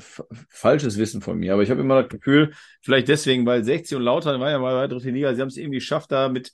falsches 0.49 0.99
Wissen 0.99 1.21
von 1.21 1.39
mir. 1.39 1.53
Aber 1.53 1.63
ich 1.63 1.71
habe 1.71 1.81
immer 1.81 2.03
das 2.03 2.11
Gefühl, 2.11 2.55
vielleicht 2.81 3.09
deswegen, 3.09 3.45
weil 3.47 3.63
60 3.63 3.97
und 3.97 4.03
Lautern 4.03 4.41
war 4.41 4.51
ja 4.51 4.59
mal 4.59 4.75
bei 4.75 4.87
der 4.87 4.99
dritten 4.99 5.15
Liga, 5.15 5.35
sie 5.35 5.41
haben 5.43 5.49
es 5.49 5.57
irgendwie 5.59 5.79
geschafft, 5.79 6.11
da 6.11 6.29
mit 6.29 6.53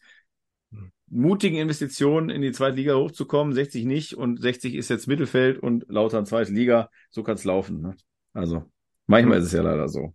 mutigen 1.09 1.59
Investitionen 1.59 2.29
in 2.29 2.43
die 2.43 2.53
zweite 2.53 2.77
Liga 2.77 2.97
hochzukommen. 2.97 3.55
60 3.55 3.85
nicht 3.85 4.15
und 4.15 4.41
60 4.41 4.75
ist 4.75 4.91
jetzt 4.91 5.07
Mittelfeld 5.07 5.59
und 5.59 5.85
Lautern 5.89 6.27
zweite 6.27 6.53
Liga. 6.53 6.91
So 7.11 7.23
kann 7.23 7.37
es 7.37 7.45
laufen. 7.45 7.81
Ne? 7.81 7.97
Also, 8.33 8.65
manchmal 9.07 9.39
ist 9.39 9.47
es 9.47 9.53
ja 9.53 9.63
leider 9.63 9.89
so. 9.89 10.15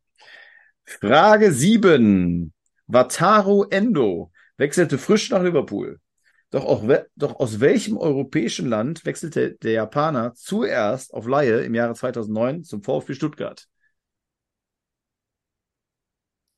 Frage 0.86 1.52
7. 1.52 2.54
Wataru 2.90 3.66
Endo 3.70 4.32
wechselte 4.58 4.98
frisch 4.98 5.30
nach 5.30 5.44
Liverpool. 5.44 6.00
Doch, 6.50 6.66
auch, 6.66 6.84
doch 7.16 7.40
aus 7.40 7.60
welchem 7.60 7.98
europäischen 7.98 8.68
Land 8.68 9.06
wechselte 9.06 9.54
der 9.54 9.74
Japaner 9.74 10.34
zuerst 10.34 11.14
auf 11.14 11.28
Laie 11.28 11.62
im 11.62 11.76
Jahre 11.76 11.94
2009 11.94 12.64
zum 12.64 12.82
VfB 12.82 13.14
Stuttgart? 13.14 13.68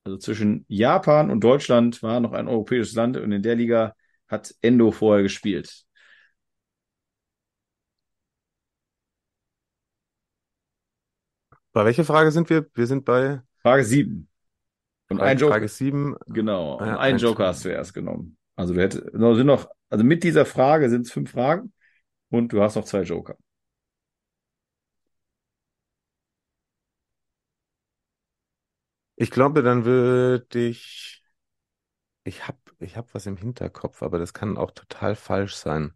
Also 0.06 0.18
zwischen 0.18 0.66
Japan 0.70 1.30
und 1.30 1.44
Deutschland 1.44 2.02
war 2.02 2.20
noch 2.22 2.32
ein 2.32 2.48
europäisches 2.48 2.96
Land 2.96 3.18
und 3.18 3.32
in 3.34 3.44
der 3.44 3.56
Liga 3.56 3.96
hat 4.28 4.56
Endo 4.62 4.92
vorher 4.92 5.24
gespielt. 5.24 5.86
Bei 11.74 11.84
welcher 11.86 12.06
Frage 12.06 12.32
sind 12.32 12.50
wir? 12.50 12.66
Wir 12.74 12.88
sind 12.88 13.04
bei 13.06 13.42
Frage 13.62 13.84
7. 13.84 14.31
Und 15.12 15.18
Frage, 15.18 15.32
ein 15.32 15.38
Joker. 15.38 15.54
Frage 15.54 15.68
7. 15.68 16.16
Genau. 16.28 16.80
Äh, 16.80 16.88
ja, 16.88 17.00
ein, 17.00 17.18
Joker 17.18 17.48
hast 17.48 17.66
du 17.66 17.70
erst 17.70 17.94
genommen. 17.94 18.38
Also 18.56 18.74
du 18.74 18.80
hättest, 18.80 19.12
sind 19.12 19.46
noch, 19.46 19.70
also 19.90 20.06
mit 20.06 20.24
dieser 20.24 20.46
Frage 20.46 20.90
sind 20.90 21.06
es 21.06 21.12
fünf 21.12 21.32
Fragen 21.32 21.74
und 22.30 22.54
du 22.54 22.62
hast 22.62 22.76
noch 22.76 22.86
zwei 22.86 23.02
Joker. 23.02 23.36
Ich 29.18 29.32
glaube, 29.32 29.64
dann 29.64 29.84
würde 29.84 30.60
ich. 30.60 31.22
Ich 32.24 32.48
habe 32.48 32.58
ich 32.80 32.96
hab 32.96 33.14
was 33.14 33.26
im 33.26 33.36
Hinterkopf, 33.36 34.04
aber 34.04 34.18
das 34.18 34.34
kann 34.34 34.56
auch 34.56 34.72
total 34.72 35.16
falsch 35.16 35.56
sein. 35.56 35.92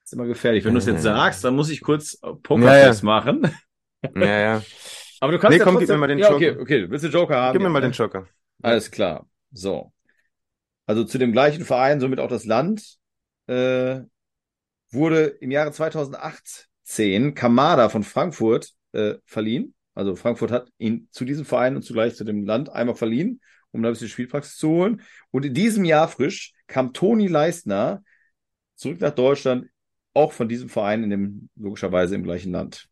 Das 0.00 0.08
Ist 0.08 0.12
immer 0.14 0.26
gefährlich. 0.26 0.64
Wenn 0.64 0.72
äh, 0.72 0.74
du 0.74 0.78
es 0.80 0.86
jetzt 0.86 0.98
äh. 0.98 1.02
sagst, 1.02 1.44
dann 1.44 1.54
muss 1.54 1.70
ich 1.70 1.82
kurz 1.82 2.14
äh, 2.14 2.34
Pokerface 2.34 3.02
ja, 3.02 3.08
ja. 3.08 3.20
machen. 3.20 3.48
Ja, 4.16 4.38
ja. 4.38 4.62
Aber 5.20 5.32
du 5.32 5.38
kannst 5.38 5.52
nee, 5.52 5.58
ja 5.58 5.64
komm, 5.64 5.74
trotzdem... 5.74 5.86
gib 5.86 5.94
mir 5.94 6.00
mal 6.00 6.08
den 6.08 6.18
Joker. 6.18 6.40
Ja, 6.40 6.52
okay, 6.52 6.60
okay, 6.60 6.90
willst 6.90 7.04
du 7.04 7.08
Joker 7.08 7.36
haben? 7.36 7.52
Gib 7.52 7.62
mir 7.62 7.68
mal 7.68 7.80
den 7.80 7.92
Joker. 7.92 8.26
Alles 8.62 8.90
klar. 8.90 9.28
So. 9.52 9.92
Also 10.86 11.04
zu 11.04 11.18
dem 11.18 11.32
gleichen 11.32 11.64
Verein, 11.64 12.00
somit 12.00 12.20
auch 12.20 12.28
das 12.28 12.44
Land, 12.44 12.96
äh, 13.46 14.00
wurde 14.90 15.24
im 15.40 15.50
Jahre 15.50 15.72
2018 15.72 17.34
Kamada 17.34 17.88
von 17.88 18.02
Frankfurt 18.04 18.72
äh, 18.92 19.14
verliehen. 19.24 19.74
Also 19.94 20.14
Frankfurt 20.14 20.50
hat 20.50 20.70
ihn 20.78 21.08
zu 21.10 21.24
diesem 21.24 21.44
Verein 21.44 21.74
und 21.74 21.82
zugleich 21.82 22.16
zu 22.16 22.24
dem 22.24 22.44
Land 22.44 22.68
einmal 22.68 22.94
verliehen, 22.94 23.40
um 23.72 23.82
da 23.82 23.88
ein 23.88 23.92
bisschen 23.92 24.08
Spielpraxis 24.08 24.56
zu 24.56 24.68
holen. 24.68 25.02
Und 25.30 25.44
in 25.44 25.54
diesem 25.54 25.84
Jahr 25.84 26.08
frisch 26.08 26.52
kam 26.66 26.92
Toni 26.92 27.28
Leistner 27.28 28.02
zurück 28.74 29.00
nach 29.00 29.14
Deutschland, 29.14 29.68
auch 30.12 30.32
von 30.32 30.48
diesem 30.48 30.68
Verein 30.68 31.02
in 31.02 31.10
dem, 31.10 31.48
logischerweise 31.56 32.14
im 32.14 32.22
gleichen 32.22 32.52
Land. 32.52 32.88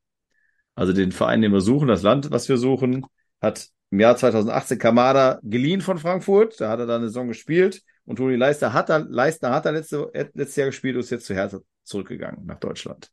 Also 0.75 0.93
den 0.93 1.13
Verein, 1.13 1.43
den 1.43 1.53
wir 1.53 1.61
suchen, 1.61 1.89
das 1.89 2.03
Land, 2.03 2.31
was 2.31 2.49
wir 2.49 2.57
suchen, 2.57 3.07
hat 3.41 3.69
im 3.95 4.01
Jahr 4.01 4.17
2018 4.17 4.77
Kamada 4.77 5.39
geliehen 5.45 5.81
von 5.81 5.99
Frankfurt. 5.99 6.61
Da 6.61 6.69
hat 6.69 6.81
er 6.81 6.87
dann 6.87 7.03
eine 7.03 7.11
Saison 7.11 7.29
gespielt. 7.29 7.81
Und 8.05 8.17
Toni 8.17 8.35
Leistner 8.35 8.73
hat 8.73 8.91
er, 8.91 8.99
Leistner 8.99 9.51
hat 9.51 9.67
er 9.67 9.73
letzte, 9.73 10.11
letztes 10.13 10.57
Jahr 10.57 10.67
gespielt 10.67 10.97
und 10.97 11.03
ist 11.03 11.11
jetzt 11.11 11.27
zu 11.27 11.35
Hertha 11.35 11.61
zurückgegangen 11.85 12.45
nach 12.45 12.59
Deutschland. 12.59 13.13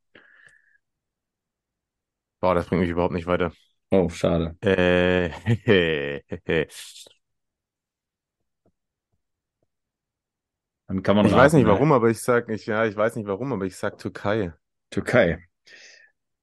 Boah, 2.39 2.55
das 2.55 2.65
bringt 2.65 2.81
mich 2.81 2.89
überhaupt 2.89 3.13
nicht 3.13 3.27
weiter. 3.27 3.53
Oh, 3.91 4.09
schade. 4.09 4.55
Äh, 4.61 5.29
Dann 10.87 11.03
kann 11.03 11.15
man 11.15 11.27
ich 11.27 11.31
raten, 11.31 11.43
weiß 11.43 11.53
nicht 11.53 11.65
ne? 11.65 11.69
warum, 11.69 11.91
aber 11.91 12.09
ich 12.09 12.19
sag, 12.19 12.49
ich, 12.49 12.65
ja, 12.65 12.87
ich 12.87 12.95
weiß 12.95 13.17
nicht 13.17 13.27
warum, 13.27 13.53
aber 13.53 13.65
ich 13.65 13.75
sag 13.77 13.99
Türkei. 13.99 14.51
Türkei. 14.89 15.47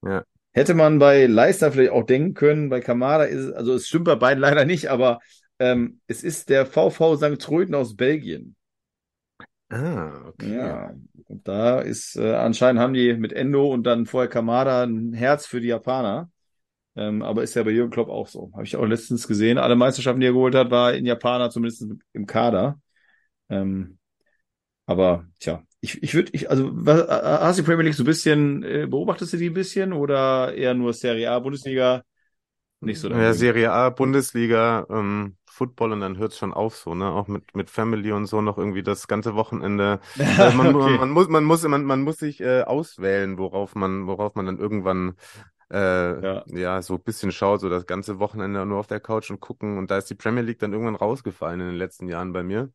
Ja. 0.03 0.25
Hätte 0.59 0.75
man 0.75 0.99
bei 0.99 1.27
Leicester 1.27 1.73
vielleicht 1.73 1.93
auch 1.93 2.05
denken 2.05 2.35
können, 2.35 2.69
bei 2.69 2.81
Kamada 2.81 3.25
ist 3.25 3.39
es, 3.39 3.53
also 3.53 3.75
es 3.75 3.87
stimmt 3.87 4.07
bei 4.07 4.17
beiden 4.17 4.41
leider 4.41 4.65
nicht, 4.65 4.91
aber 4.91 5.21
ähm, 5.59 6.01
es 6.07 6.23
ist 6.23 6.49
der 6.49 6.67
VV 6.67 7.17
St. 7.17 7.39
Tröden 7.39 7.75
aus 7.75 7.97
Belgien. 7.97 8.57
Ah, 9.71 10.23
okay. 10.27 10.57
Ja, 10.57 10.95
und 11.27 11.47
da 11.47 11.81
ist 11.81 12.17
äh, 12.17 12.35
anscheinend 12.35 12.81
haben 12.81 12.95
die 12.95 13.15
mit 13.15 13.33
Endo 13.33 13.73
und 13.73 13.85
dann 13.85 14.07
vorher 14.07 14.29
Kamada 14.29 14.83
ein 14.83 15.13
Herz 15.13 15.47
für 15.47 15.61
die 15.61 15.69
Japaner. 15.69 16.31
Ähm, 16.97 17.23
aber 17.23 17.45
ist 17.45 17.55
ja 17.55 17.63
bei 17.63 17.71
Jürgen 17.71 17.91
Klopp 17.93 18.09
auch 18.09 18.27
so. 18.27 18.51
Habe 18.55 18.65
ich 18.65 18.75
auch 18.77 18.85
letztens 18.85 19.29
gesehen. 19.29 19.59
Alle 19.59 19.77
Meisterschaften, 19.77 20.21
die 20.21 20.27
er 20.27 20.33
geholt 20.33 20.55
hat, 20.55 20.71
war 20.71 20.95
in 20.95 21.07
Japaner 21.07 21.51
zumindest 21.51 21.87
im 22.13 22.27
Kader. 22.27 22.81
Ähm, 23.51 23.99
aber 24.87 25.27
tja, 25.39 25.63
ich, 25.81 26.03
ich 26.03 26.15
würde, 26.15 26.31
ich, 26.33 26.51
also 26.51 26.71
was, 26.73 27.09
hast 27.09 27.59
du 27.59 27.63
die 27.63 27.67
Premier 27.67 27.85
League 27.85 27.95
so 27.95 28.03
ein 28.03 28.07
bisschen, 28.07 28.63
äh, 28.63 28.87
beobachtest 28.89 29.33
du 29.33 29.37
die 29.37 29.51
ein 29.51 29.55
bisschen 29.55 29.93
oder 29.93 30.55
eher 30.55 30.75
nur 30.75 30.93
Serie 30.93 31.31
A, 31.31 31.39
Bundesliga? 31.39 32.03
Nicht 32.81 33.01
so. 33.01 33.09
Ja, 33.11 33.33
Serie 33.33 33.73
A, 33.73 33.91
Bundesliga, 33.91 34.87
ähm, 34.91 35.37
Football 35.47 35.93
und 35.93 36.01
dann 36.01 36.19
hört 36.19 36.33
es 36.33 36.39
schon 36.39 36.53
auf 36.53 36.77
so, 36.77 36.95
ne? 36.95 37.11
Auch 37.11 37.27
mit, 37.27 37.55
mit 37.57 37.71
Family 37.71 38.13
und 38.13 38.27
so 38.27 38.41
noch 38.41 38.59
irgendwie 38.59 38.85
das 38.85 39.09
ganze 39.09 39.35
Wochenende. 39.35 40.01
Äh, 40.19 40.55
man, 40.55 40.75
okay. 40.75 40.97
man, 40.99 41.11
muss, 41.11 41.29
man 41.29 41.45
muss, 41.45 41.63
man, 41.65 41.85
man 41.85 42.03
muss 42.03 42.19
sich 42.19 42.41
äh, 42.41 42.63
auswählen, 42.63 43.39
worauf 43.39 43.75
man, 43.75 44.07
worauf 44.07 44.37
man 44.37 44.47
dann 44.47 44.59
irgendwann 44.59 45.17
äh, 45.71 46.23
ja. 46.23 46.45
ja, 46.47 46.83
so 46.83 46.95
ein 46.95 47.03
bisschen 47.03 47.33
schaut, 47.33 47.61
so 47.61 47.69
das 47.69 47.87
ganze 47.87 48.19
Wochenende 48.19 48.65
nur 48.65 48.79
auf 48.79 48.87
der 48.87 49.01
Couch 49.01 49.31
und 49.31 49.41
gucken. 49.41 49.79
Und 49.79 49.91
da 49.91 49.99
ist 49.99 50.09
die 50.11 50.15
Premier 50.15 50.43
League 50.43 50.59
dann 50.59 50.73
irgendwann 50.73 50.95
rausgefallen 50.95 51.61
in 51.61 51.67
den 51.67 51.77
letzten 51.77 52.09
Jahren 52.09 52.33
bei 52.33 52.43
mir. 52.43 52.71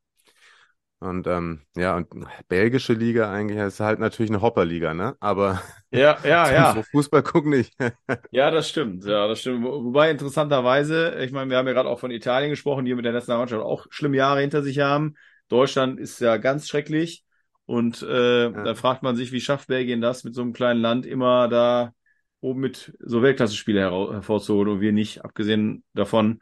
Und 1.03 1.27
ähm, 1.27 1.59
ja, 1.75 1.97
und 1.97 2.07
belgische 2.47 2.93
Liga 2.93 3.29
eigentlich 3.29 3.59
ist 3.59 3.81
halt 3.81 3.99
natürlich 3.99 4.31
eine 4.31 4.41
Hopperliga, 4.41 4.93
ne? 4.93 5.17
Aber 5.19 5.61
ja, 5.91 6.17
ja, 6.23 6.49
ja. 6.49 6.73
So 6.75 6.83
Fußball 6.83 7.23
gucken 7.23 7.51
nicht. 7.51 7.73
ja, 8.31 8.49
das 8.51 8.69
stimmt. 8.69 9.03
Ja, 9.03 9.27
das 9.27 9.41
stimmt. 9.41 9.65
Wobei 9.65 10.11
interessanterweise, 10.11 11.21
ich 11.21 11.33
meine, 11.33 11.49
wir 11.49 11.57
haben 11.57 11.67
ja 11.67 11.73
gerade 11.73 11.89
auch 11.89 11.99
von 11.99 12.09
Italien 12.09 12.51
gesprochen, 12.51 12.85
die 12.85 12.95
mit 12.95 13.03
der 13.03 13.11
Nationalmannschaft 13.11 13.61
auch 13.61 13.85
schlimme 13.89 14.15
Jahre 14.15 14.39
hinter 14.39 14.63
sich 14.63 14.79
haben. 14.79 15.15
Deutschland 15.49 15.99
ist 15.99 16.21
ja 16.21 16.37
ganz 16.37 16.69
schrecklich. 16.69 17.25
Und 17.65 18.01
äh, 18.01 18.43
ja. 18.43 18.49
da 18.49 18.73
fragt 18.73 19.03
man 19.03 19.17
sich, 19.17 19.33
wie 19.33 19.41
schafft 19.41 19.67
Belgien 19.67 19.99
das, 19.99 20.23
mit 20.23 20.35
so 20.35 20.41
einem 20.41 20.53
kleinen 20.53 20.79
Land 20.79 21.05
immer 21.05 21.49
da 21.49 21.91
oben 22.39 22.61
mit 22.61 22.93
so 22.99 23.21
Weltklasse-Spiele 23.21 23.81
hervorzuholen 23.91 24.71
und 24.71 24.79
wir 24.79 24.93
nicht, 24.93 25.25
abgesehen 25.25 25.83
davon, 25.93 26.39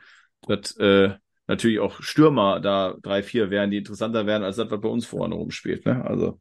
dass 0.47 0.77
äh, 0.77 1.15
natürlich 1.51 1.79
auch 1.79 2.01
Stürmer 2.01 2.59
da 2.59 2.95
drei, 3.01 3.21
vier 3.21 3.49
wären, 3.49 3.71
die 3.71 3.77
interessanter 3.77 4.25
wären, 4.25 4.43
als 4.43 4.55
das, 4.55 4.71
was 4.71 4.81
bei 4.81 4.89
uns 4.89 5.05
vorne 5.05 5.35
rumspielt. 5.35 5.85
Ne? 5.85 6.03
Also 6.03 6.39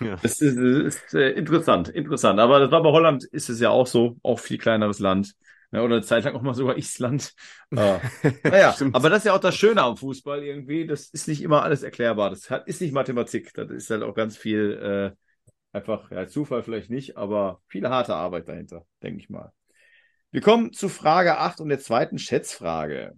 ja. 0.00 0.16
das 0.22 0.40
ist, 0.40 0.56
ist 0.56 1.14
äh, 1.14 1.30
interessant, 1.30 1.88
interessant. 1.88 2.38
Aber 2.38 2.60
das 2.60 2.70
war 2.70 2.82
bei 2.82 2.90
Holland 2.90 3.24
ist 3.24 3.48
es 3.48 3.58
ja 3.58 3.70
auch 3.70 3.86
so, 3.86 4.18
auch 4.22 4.38
viel 4.38 4.58
kleineres 4.58 4.98
Land. 4.98 5.34
Ne? 5.72 5.82
Oder 5.82 5.96
eine 5.96 6.04
Zeit 6.04 6.24
lang 6.24 6.34
auch 6.34 6.42
mal 6.42 6.54
sogar 6.54 6.76
Island. 6.76 7.32
Ah. 7.76 8.00
naja, 8.42 8.74
aber 8.92 9.10
das 9.10 9.18
ist 9.18 9.26
ja 9.26 9.32
auch 9.32 9.38
das 9.38 9.54
Schöne 9.54 9.80
am 9.82 9.96
Fußball 9.96 10.42
irgendwie. 10.42 10.88
Das 10.88 11.06
ist 11.10 11.28
nicht 11.28 11.40
immer 11.40 11.62
alles 11.62 11.84
erklärbar. 11.84 12.30
Das 12.30 12.50
hat, 12.50 12.66
ist 12.66 12.80
nicht 12.80 12.92
Mathematik. 12.92 13.54
Das 13.54 13.70
ist 13.70 13.88
halt 13.90 14.02
auch 14.02 14.14
ganz 14.16 14.36
viel 14.36 15.14
äh, 15.14 15.76
einfach, 15.76 16.10
ja, 16.10 16.26
Zufall 16.26 16.64
vielleicht 16.64 16.90
nicht, 16.90 17.16
aber 17.16 17.60
viel 17.68 17.88
harte 17.88 18.16
Arbeit 18.16 18.48
dahinter, 18.48 18.84
denke 19.04 19.20
ich 19.20 19.30
mal. 19.30 19.52
Wir 20.32 20.40
kommen 20.40 20.72
zu 20.72 20.88
Frage 20.88 21.38
8 21.38 21.60
und 21.60 21.68
der 21.68 21.78
zweiten 21.78 22.18
Schätzfrage. 22.18 23.16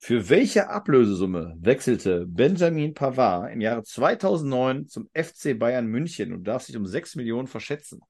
Für 0.00 0.28
welche 0.28 0.68
Ablösesumme 0.68 1.56
wechselte 1.58 2.24
Benjamin 2.26 2.94
Pavard 2.94 3.52
im 3.52 3.60
Jahre 3.60 3.82
2009 3.82 4.86
zum 4.86 5.08
FC 5.12 5.58
Bayern 5.58 5.86
München 5.86 6.32
und 6.32 6.44
darf 6.44 6.62
sich 6.62 6.76
um 6.76 6.86
6 6.86 7.16
Millionen 7.16 7.48
verschätzen? 7.48 8.00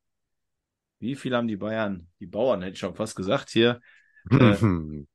Wie 1.01 1.14
viel 1.14 1.35
haben 1.35 1.48
die 1.48 1.57
Bayern, 1.57 2.09
die 2.20 2.27
Bauern, 2.27 2.61
hätte 2.61 2.74
ich 2.74 2.79
schon 2.79 2.94
fast 2.94 3.16
gesagt, 3.16 3.51
hier 3.51 3.81
äh, 4.31 4.55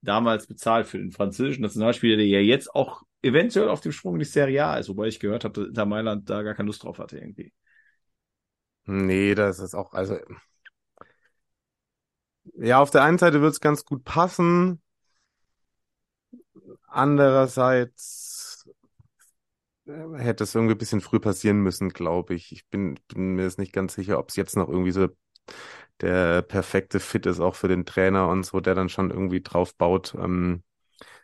damals 0.00 0.46
bezahlt 0.46 0.86
für 0.86 0.98
den 0.98 1.12
französischen 1.12 1.62
Nationalspieler, 1.62 2.16
der 2.16 2.26
ja 2.26 2.40
jetzt 2.40 2.74
auch 2.74 3.02
eventuell 3.20 3.68
auf 3.68 3.80
dem 3.80 3.92
Sprung 3.92 4.14
in 4.14 4.20
die 4.20 4.24
Serie 4.24 4.64
A 4.64 4.76
ist, 4.76 4.88
wobei 4.88 5.08
ich 5.08 5.20
gehört 5.20 5.44
habe, 5.44 5.52
dass 5.60 5.68
Inter 5.68 5.86
Mailand 5.86 6.30
da 6.30 6.42
gar 6.42 6.54
keine 6.54 6.68
Lust 6.68 6.82
drauf 6.84 6.98
hatte 6.98 7.18
irgendwie. 7.18 7.52
Nee, 8.86 9.34
das 9.34 9.58
ist 9.58 9.74
auch, 9.74 9.92
also 9.92 10.16
ja, 12.54 12.80
auf 12.80 12.90
der 12.90 13.02
einen 13.02 13.18
Seite 13.18 13.42
wird 13.42 13.52
es 13.52 13.60
ganz 13.60 13.84
gut 13.84 14.04
passen, 14.04 14.80
Andererseits 16.88 18.68
äh, 19.86 20.18
hätte 20.18 20.44
es 20.44 20.54
irgendwie 20.54 20.74
ein 20.74 20.78
bisschen 20.78 21.00
früh 21.00 21.20
passieren 21.20 21.60
müssen, 21.60 21.90
glaube 21.90 22.34
ich. 22.34 22.52
Ich 22.52 22.66
bin, 22.68 22.98
bin 23.08 23.34
mir 23.34 23.42
jetzt 23.44 23.58
nicht 23.58 23.72
ganz 23.72 23.94
sicher, 23.94 24.18
ob 24.18 24.30
es 24.30 24.36
jetzt 24.36 24.56
noch 24.56 24.68
irgendwie 24.68 24.92
so 24.92 25.08
der 26.00 26.42
perfekte 26.42 27.00
Fit 27.00 27.26
ist, 27.26 27.40
auch 27.40 27.54
für 27.54 27.68
den 27.68 27.84
Trainer 27.86 28.28
und 28.28 28.44
so, 28.44 28.60
der 28.60 28.74
dann 28.74 28.88
schon 28.88 29.10
irgendwie 29.10 29.42
drauf 29.42 29.74
baut, 29.74 30.14
ähm, 30.18 30.62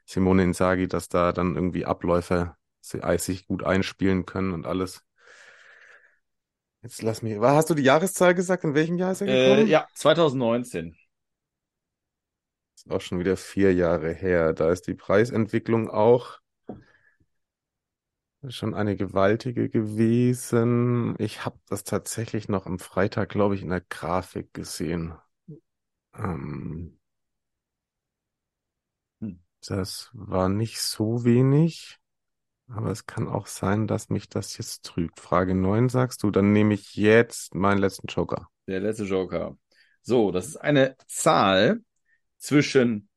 Simone 0.06 0.42
Inzaghi, 0.42 0.88
dass 0.88 1.08
da 1.08 1.32
dann 1.32 1.54
irgendwie 1.54 1.84
Abläufe 1.84 2.56
sich 2.80 3.46
gut 3.46 3.64
einspielen 3.64 4.26
können 4.26 4.52
und 4.52 4.66
alles. 4.66 5.02
Jetzt 6.82 7.00
lass 7.02 7.22
mich. 7.22 7.38
Hast 7.40 7.70
du 7.70 7.74
die 7.74 7.82
Jahreszahl 7.82 8.34
gesagt? 8.34 8.64
In 8.64 8.74
welchem 8.74 8.98
Jahr 8.98 9.12
ist 9.12 9.22
er 9.22 9.26
gekommen? 9.26 9.66
Äh, 9.66 9.70
ja, 9.70 9.86
2019 9.94 10.94
ist 12.84 12.92
auch 12.92 13.00
schon 13.00 13.18
wieder 13.18 13.36
vier 13.36 13.72
Jahre 13.72 14.12
her. 14.12 14.52
Da 14.52 14.70
ist 14.70 14.86
die 14.86 14.94
Preisentwicklung 14.94 15.90
auch 15.90 16.40
schon 18.48 18.74
eine 18.74 18.96
gewaltige 18.96 19.70
gewesen. 19.70 21.14
Ich 21.18 21.46
habe 21.46 21.58
das 21.68 21.84
tatsächlich 21.84 22.48
noch 22.48 22.66
am 22.66 22.78
Freitag, 22.78 23.30
glaube 23.30 23.54
ich, 23.54 23.62
in 23.62 23.70
der 23.70 23.80
Grafik 23.80 24.52
gesehen. 24.52 25.14
Ähm, 26.14 26.98
hm. 29.20 29.42
das 29.66 30.10
war 30.12 30.48
nicht 30.48 30.80
so 30.80 31.24
wenig, 31.24 31.98
aber 32.68 32.90
es 32.90 33.06
kann 33.06 33.28
auch 33.28 33.46
sein, 33.46 33.86
dass 33.86 34.10
mich 34.10 34.28
das 34.28 34.58
jetzt 34.58 34.84
trügt. 34.84 35.20
Frage 35.20 35.54
9 35.54 35.88
sagst 35.88 36.22
du, 36.22 36.30
dann 36.30 36.52
nehme 36.52 36.74
ich 36.74 36.94
jetzt 36.94 37.54
meinen 37.54 37.78
letzten 37.78 38.08
Joker. 38.08 38.48
Der 38.66 38.80
letzte 38.80 39.04
Joker. 39.04 39.56
So, 40.02 40.30
das 40.30 40.48
ist 40.48 40.56
eine 40.56 40.96
Zahl, 41.06 41.82
zwischen 42.44 43.08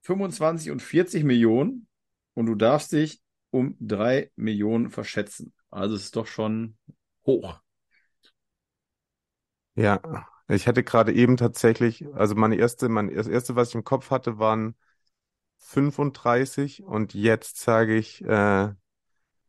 25 0.00 0.70
und 0.70 0.80
40 0.80 1.24
Millionen 1.24 1.88
und 2.32 2.46
du 2.46 2.54
darfst 2.54 2.92
dich 2.92 3.22
um 3.50 3.76
drei 3.80 4.32
Millionen 4.34 4.88
verschätzen. 4.88 5.52
Also 5.70 5.94
es 5.94 6.04
ist 6.04 6.16
doch 6.16 6.26
schon 6.26 6.78
hoch. 7.26 7.60
Ja, 9.74 10.00
ich 10.48 10.66
hätte 10.66 10.82
gerade 10.84 11.12
eben 11.12 11.36
tatsächlich, 11.36 12.06
also 12.14 12.34
meine 12.34 12.56
erste, 12.56 12.88
mein, 12.88 13.10
erste, 13.10 13.56
was 13.56 13.68
ich 13.68 13.74
im 13.74 13.84
Kopf 13.84 14.10
hatte, 14.10 14.38
waren 14.38 14.74
35 15.58 16.82
und 16.82 17.12
jetzt 17.12 17.58
sage 17.58 17.94
ich 17.94 18.24
äh, 18.24 18.72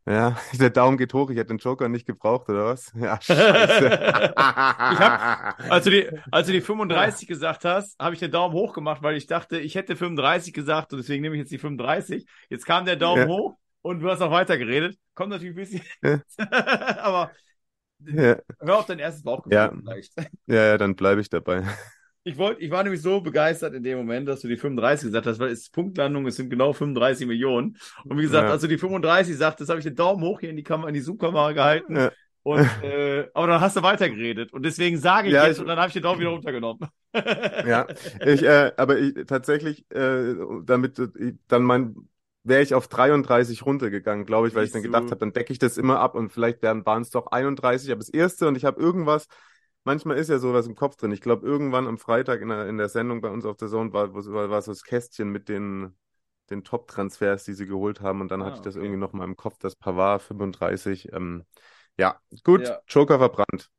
Ja, 0.06 0.36
der 0.52 0.70
Daumen 0.70 0.98
geht 0.98 1.14
hoch. 1.14 1.30
Ich 1.30 1.36
hätte 1.36 1.48
den 1.54 1.58
Joker 1.58 1.88
nicht 1.88 2.06
gebraucht, 2.06 2.48
oder 2.48 2.66
was? 2.66 2.92
Ja, 2.94 3.18
scheiße. 3.20 3.86
ich 3.86 4.36
hab, 4.36 5.70
als, 5.70 5.84
du 5.84 5.90
die, 5.90 6.10
als 6.30 6.46
du 6.46 6.52
die 6.52 6.60
35 6.60 7.26
gesagt 7.26 7.64
hast, 7.64 7.98
habe 7.98 8.14
ich 8.14 8.20
den 8.20 8.30
Daumen 8.30 8.54
hoch 8.54 8.74
gemacht, 8.74 9.02
weil 9.02 9.16
ich 9.16 9.26
dachte, 9.26 9.58
ich 9.58 9.74
hätte 9.74 9.96
35 9.96 10.52
gesagt 10.52 10.92
und 10.92 10.98
deswegen 10.98 11.22
nehme 11.22 11.36
ich 11.36 11.40
jetzt 11.40 11.52
die 11.52 11.58
35. 11.58 12.26
Jetzt 12.50 12.66
kam 12.66 12.84
der 12.84 12.96
Daumen 12.96 13.28
ja. 13.28 13.34
hoch 13.34 13.56
und 13.82 14.00
du 14.00 14.10
hast 14.10 14.20
noch 14.20 14.30
weiter 14.30 14.58
geredet. 14.58 14.98
Kommt 15.14 15.30
natürlich 15.30 15.52
ein 15.52 15.56
bisschen. 15.56 15.82
Ja. 16.02 16.20
aber 17.02 17.30
ja. 18.00 18.36
hör 18.60 18.78
auf 18.78 18.86
dein 18.86 18.98
erstes 18.98 19.22
Bauchgefühl 19.22 19.56
ja. 19.56 19.72
vielleicht. 19.74 20.12
Ja, 20.46 20.64
ja, 20.66 20.78
dann 20.78 20.96
bleibe 20.96 21.22
ich 21.22 21.30
dabei. 21.30 21.62
Ich 22.26 22.38
wollte, 22.38 22.62
ich 22.62 22.70
war 22.70 22.82
nämlich 22.82 23.02
so 23.02 23.20
begeistert 23.20 23.74
in 23.74 23.82
dem 23.82 23.98
Moment, 23.98 24.26
dass 24.26 24.40
du 24.40 24.48
die 24.48 24.56
35 24.56 25.08
gesagt 25.08 25.26
hast, 25.26 25.38
weil 25.38 25.50
es 25.50 25.60
ist 25.60 25.74
Punktlandung, 25.74 26.26
es 26.26 26.36
sind 26.36 26.48
genau 26.48 26.72
35 26.72 27.26
Millionen. 27.26 27.76
Und 28.04 28.16
wie 28.16 28.22
gesagt, 28.22 28.46
ja. 28.46 28.50
als 28.50 28.62
du 28.62 28.68
die 28.68 28.78
35 28.78 29.36
sagtest, 29.36 29.68
habe 29.68 29.78
ich 29.78 29.84
den 29.84 29.94
Daumen 29.94 30.22
hoch 30.22 30.40
hier 30.40 30.48
in 30.48 30.56
die 30.56 30.62
Kamera, 30.62 30.88
in 30.88 30.94
die 30.94 31.00
Zoom-Kamera 31.00 31.52
gehalten. 31.52 31.96
Ja. 31.96 32.12
Und, 32.42 32.66
äh, 32.82 33.28
aber 33.34 33.46
dann 33.48 33.60
hast 33.60 33.76
du 33.76 33.82
weitergeredet. 33.82 34.54
Und 34.54 34.64
deswegen 34.64 34.98
sage 34.98 35.28
ich 35.28 35.34
ja, 35.34 35.46
jetzt, 35.46 35.56
ich, 35.56 35.60
und 35.62 35.66
dann 35.66 35.78
habe 35.78 35.88
ich 35.88 35.94
den 35.94 36.02
Daumen 36.02 36.20
wieder 36.20 36.30
runtergenommen. 36.30 36.88
ja, 37.14 37.86
ich, 38.24 38.42
äh, 38.42 38.72
aber 38.76 38.98
ich, 38.98 39.14
tatsächlich, 39.26 39.90
äh, 39.90 40.34
damit 40.64 40.98
ich, 40.98 41.34
dann 41.48 41.62
mein, 41.62 41.94
wäre 42.42 42.62
ich 42.62 42.74
auf 42.74 42.88
33 42.88 43.66
runtergegangen, 43.66 44.24
glaube 44.24 44.48
ich, 44.48 44.54
weil 44.54 44.64
ich 44.64 44.72
dann 44.72 44.82
gedacht 44.82 45.04
habe, 45.04 45.16
dann 45.16 45.32
decke 45.34 45.52
ich 45.52 45.58
das 45.58 45.76
immer 45.76 46.00
ab 46.00 46.14
und 46.14 46.32
vielleicht 46.32 46.62
waren 46.62 47.02
es 47.02 47.10
doch 47.10 47.26
31, 47.28 47.90
aber 47.90 48.00
das 48.00 48.10
erste 48.10 48.48
und 48.48 48.56
ich 48.56 48.64
habe 48.64 48.80
irgendwas 48.80 49.26
manchmal 49.84 50.16
ist 50.18 50.28
ja 50.28 50.38
sowas 50.38 50.66
im 50.66 50.74
Kopf 50.74 50.96
drin. 50.96 51.12
Ich 51.12 51.20
glaube, 51.20 51.46
irgendwann 51.46 51.86
am 51.86 51.98
Freitag 51.98 52.40
in 52.40 52.48
der, 52.48 52.68
in 52.68 52.78
der 52.78 52.88
Sendung 52.88 53.20
bei 53.20 53.30
uns 53.30 53.44
auf 53.44 53.56
der 53.56 53.68
Zone 53.68 53.92
war, 53.92 54.14
war, 54.14 54.50
war 54.50 54.62
so 54.62 54.72
das 54.72 54.82
Kästchen 54.82 55.30
mit 55.30 55.48
den, 55.48 55.94
den 56.50 56.64
Top-Transfers, 56.64 57.44
die 57.44 57.54
sie 57.54 57.66
geholt 57.66 58.00
haben. 58.00 58.20
Und 58.20 58.30
dann 58.30 58.42
ah, 58.42 58.46
hatte 58.46 58.56
ich 58.56 58.62
das 58.62 58.76
okay. 58.76 58.84
irgendwie 58.84 59.00
noch 59.00 59.12
mal 59.12 59.24
im 59.24 59.36
Kopf, 59.36 59.58
das 59.58 59.76
Pavard 59.76 60.22
35. 60.22 61.12
Ähm, 61.12 61.44
ja, 61.96 62.20
gut, 62.42 62.62
ja. 62.62 62.80
Joker 62.88 63.18
verbrannt. 63.18 63.70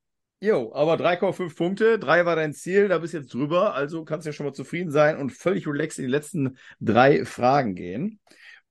Jo, 0.41 0.73
aber 0.73 0.95
3,5 0.95 1.55
Punkte, 1.55 1.97
3 1.97 2.25
war 2.25 2.35
dein 2.35 2.53
Ziel, 2.53 2.89
da 2.89 2.99
bist 2.99 3.13
du 3.13 3.19
jetzt 3.19 3.33
drüber, 3.33 3.73
also 3.73 4.03
kannst 4.03 4.25
du 4.25 4.29
ja 4.29 4.33
schon 4.33 4.45
mal 4.45 4.53
zufrieden 4.53 4.91
sein 4.91 5.17
und 5.17 5.31
völlig 5.31 5.65
relaxed 5.65 5.97
in 5.97 6.05
die 6.05 6.11
letzten 6.11 6.57
drei 6.79 7.25
Fragen 7.25 7.73
gehen. 7.73 8.19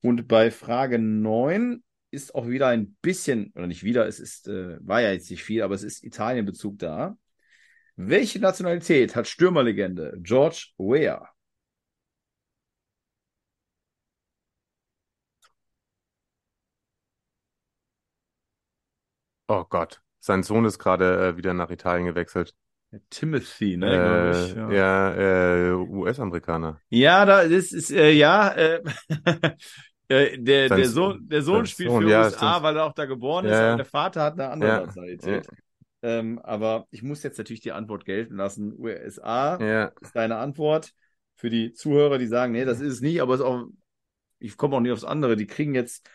Und 0.01 0.29
bei 0.29 0.51
Frage 0.51 0.99
9 0.99 1.83
ist 2.11 2.35
auch 2.35 2.47
wieder 2.47 2.69
ein 2.69 2.97
bisschen, 3.01 3.51
oder 3.57 3.67
nicht 3.67 3.83
wieder, 3.83 4.07
es 4.07 4.21
ist, 4.21 4.47
äh, 4.47 4.77
war 4.87 5.01
ja 5.01 5.13
jetzt 5.13 5.31
nicht 5.31 5.43
viel, 5.43 5.63
aber 5.63 5.75
es 5.75 5.83
ist 5.83 6.05
Italien-Bezug 6.05 6.79
da. 6.79 7.17
Welche 7.97 8.41
Nationalität 8.41 9.15
hat 9.15 9.29
Stürmerlegende 9.29 10.19
George 10.21 10.73
Weah? 10.79 11.29
Oh 19.47 19.65
Gott, 19.69 20.01
sein 20.19 20.43
Sohn 20.43 20.65
ist 20.65 20.79
gerade 20.79 21.29
äh, 21.29 21.37
wieder 21.37 21.55
nach 21.55 21.71
Italien 21.71 22.07
gewechselt. 22.07 22.55
Timothy, 23.11 23.77
ne, 23.77 23.87
äh, 23.87 24.31
ich. 24.31 24.55
Ja, 24.55 24.71
ja 24.73 25.15
äh, 25.15 25.73
US-Amerikaner. 25.73 26.81
Ja, 26.89 27.25
da 27.25 27.43
das 27.45 27.73
ist 27.73 27.91
äh, 27.93 28.11
ja 28.11 28.49
äh, 28.51 28.83
äh 30.09 30.39
der, 30.39 30.69
der 30.69 30.89
Sohn, 30.89 31.29
der 31.29 31.43
Sohn 31.43 31.67
spielt 31.67 31.91
Sohn, 31.91 32.03
für 32.05 32.11
ja, 32.11 32.27
USA, 32.27 32.51
stimmt. 32.51 32.63
weil 32.65 32.77
er 32.77 32.85
auch 32.87 32.95
da 32.95 33.05
geboren 33.05 33.45
ist, 33.45 33.53
ja, 33.53 33.69
aber 33.69 33.77
der 33.77 33.87
Vater 33.87 34.23
hat 34.23 34.33
eine 34.35 34.51
andere 34.51 34.87
Nationalität. 34.87 35.49
Ähm, 36.05 36.39
aber 36.41 36.87
ich 36.91 37.03
muss 37.03 37.23
jetzt 37.23 37.39
natürlich 37.39 37.63
die 37.63 37.73
Antwort 37.73 38.05
gelten 38.05 38.37
lassen. 38.37 38.79
USA 38.79 39.59
ja. 39.59 39.93
ist 40.03 40.15
deine 40.15 40.37
Antwort. 40.37 40.93
Für 41.35 41.49
die 41.49 41.73
Zuhörer, 41.73 42.19
die 42.19 42.27
sagen, 42.27 42.53
nee, 42.53 42.67
das 42.67 42.81
ist 42.81 42.93
es 42.93 43.01
nicht, 43.01 43.23
aber 43.23 43.35
es 43.35 43.41
auch, 43.41 43.65
ich 44.39 44.59
komme 44.59 44.77
auch 44.77 44.81
nicht 44.81 44.93
aufs 44.93 45.03
andere. 45.03 45.35
Die 45.35 45.47
kriegen 45.47 45.75
jetzt 45.75 46.09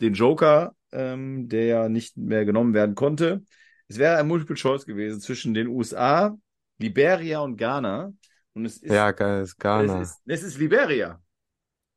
den 0.00 0.14
Joker, 0.14 0.76
ähm, 0.92 1.48
der 1.48 1.64
ja 1.64 1.88
nicht 1.88 2.16
mehr 2.16 2.44
genommen 2.44 2.74
werden 2.74 2.94
konnte. 2.94 3.42
Es 3.88 3.98
wäre 3.98 4.18
ein 4.18 4.28
Multiple 4.28 4.54
Choice 4.54 4.86
gewesen 4.86 5.20
zwischen 5.20 5.52
den 5.52 5.66
USA, 5.66 6.38
Liberia 6.78 7.40
und 7.40 7.56
Ghana. 7.56 8.12
Und 8.54 8.64
es 8.66 8.78
ist, 8.78 8.92
ja, 8.92 9.10
geil, 9.10 9.42
ist 9.42 9.58
Ghana. 9.58 10.00
Es 10.00 10.10
ist, 10.10 10.22
es 10.26 10.42
ist 10.44 10.58
Liberia. 10.58 11.20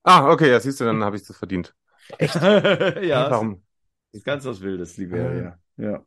Ah, 0.01 0.31
okay, 0.31 0.49
ja, 0.49 0.59
siehst 0.59 0.79
du, 0.79 0.85
dann 0.85 1.03
habe 1.03 1.17
ich 1.17 1.23
das 1.23 1.37
verdient. 1.37 1.75
Echt? 2.17 2.33
ja. 2.41 3.29
Warum? 3.29 3.63
Ist 4.11 4.25
ganz 4.25 4.43
was 4.45 4.59
Wildes, 4.59 4.97
Liberia. 4.97 5.59
Ja. 5.77 6.03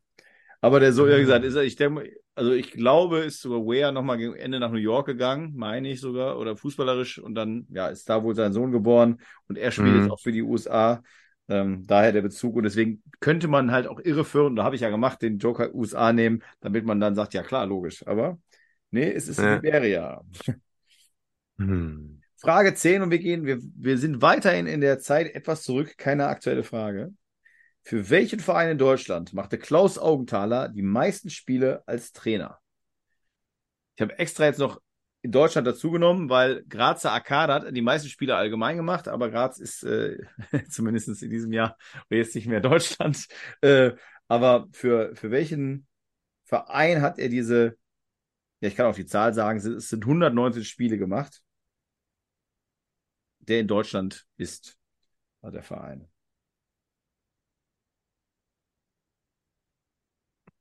Aber 0.61 0.81
der 0.81 0.93
so, 0.93 1.07
ja 1.07 1.19
gesagt, 1.19 1.45
ist 1.45 1.55
er, 1.55 1.63
ich 1.63 1.77
denke, 1.77 2.11
also 2.35 2.53
ich 2.53 2.73
glaube, 2.73 3.19
ist 3.19 3.41
sogar 3.41 3.61
Ware 3.61 3.93
nochmal 3.93 4.19
gegen 4.19 4.35
Ende 4.35 4.59
nach 4.59 4.71
New 4.71 4.79
York 4.79 5.07
gegangen, 5.07 5.53
meine 5.57 5.89
ich 5.89 6.01
sogar, 6.01 6.39
oder 6.39 6.57
fußballerisch. 6.57 7.19
Und 7.19 7.35
dann, 7.35 7.67
ja, 7.71 7.89
ist 7.89 8.09
da 8.09 8.23
wohl 8.23 8.35
sein 8.35 8.53
Sohn 8.53 8.73
geboren 8.73 9.21
und 9.49 9.57
er 9.57 9.71
spielt 9.71 9.89
mhm. 9.89 10.01
jetzt 10.03 10.11
auch 10.11 10.21
für 10.21 10.33
die 10.33 10.43
USA. 10.43 11.03
Ähm, 11.51 11.85
daher 11.87 12.13
der 12.13 12.23
Bezug. 12.23 12.57
Und 12.57 12.65
deswegen 12.65 13.03
könnte 13.21 13.49
man 13.49 13.73
halt 13.73 13.87
auch 13.87 14.01
irreführen, 14.01 14.55
da 14.55 14.65
habe 14.65 14.75
ich 14.75 14.83
ja 14.83 14.91
gemacht, 14.91 15.23
den 15.23 15.39
Joker 15.39 15.75
USA 15.75 16.13
nehmen, 16.13 16.43
damit 16.61 16.85
man 16.85 17.01
dann 17.01 17.15
sagt, 17.15 17.33
ja 17.33 17.43
klar, 17.43 17.65
logisch. 17.67 18.07
Aber 18.07 18.39
nee, 18.91 19.11
es 19.11 19.29
ist 19.29 19.39
ja. 19.39 19.55
Liberia. 19.55 20.23
Hm. 21.59 22.21
Frage 22.37 22.75
10 22.75 23.03
und 23.03 23.11
wir 23.11 23.19
gehen, 23.19 23.45
wir, 23.45 23.59
wir 23.61 23.99
sind 23.99 24.23
weiterhin 24.23 24.67
in 24.67 24.81
der 24.81 25.01
Zeit 25.01 25.35
etwas 25.35 25.65
zurück, 25.65 25.99
keine 25.99 26.29
aktuelle 26.29 26.63
Frage. 26.63 27.13
Für 27.89 28.11
welchen 28.11 28.39
Verein 28.39 28.73
in 28.73 28.77
Deutschland 28.77 29.33
machte 29.33 29.57
Klaus 29.57 29.97
Augenthaler 29.97 30.69
die 30.69 30.83
meisten 30.83 31.31
Spiele 31.31 31.83
als 31.87 32.13
Trainer? 32.13 32.61
Ich 33.97 34.03
habe 34.03 34.19
extra 34.19 34.45
jetzt 34.45 34.59
noch 34.59 34.79
in 35.23 35.33
Deutschland 35.33 35.67
dazugenommen, 35.67 36.29
weil 36.29 36.67
Grazer 36.69 37.13
Arcade 37.13 37.55
hat 37.55 37.75
die 37.75 37.81
meisten 37.81 38.11
Spiele 38.11 38.37
allgemein 38.37 38.77
gemacht, 38.77 39.09
aber 39.09 39.31
Graz 39.31 39.59
ist 39.59 39.85
äh, 39.85 40.19
zumindest 40.69 41.23
in 41.23 41.31
diesem 41.31 41.51
Jahr 41.51 41.79
jetzt 42.11 42.35
nicht 42.35 42.47
mehr 42.47 42.61
Deutschland. 42.61 43.27
Äh, 43.63 43.93
aber 44.27 44.69
für, 44.73 45.17
für 45.17 45.31
welchen 45.31 45.87
Verein 46.45 47.01
hat 47.01 47.19
er 47.19 47.31
diese, 47.31 47.79
ja, 48.61 48.69
ich 48.69 48.77
kann 48.77 48.85
auch 48.85 48.97
die 48.97 49.07
Zahl 49.07 49.33
sagen, 49.33 49.61
es 49.61 49.89
sind 49.89 50.05
119 50.05 50.63
Spiele 50.63 50.99
gemacht, 50.99 51.41
der 53.39 53.61
in 53.61 53.67
Deutschland 53.67 54.27
ist, 54.37 54.77
war 55.41 55.53
der 55.53 55.63
Verein. 55.63 56.07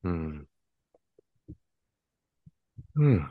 Hm. 0.07 0.47
Hm. 2.95 3.29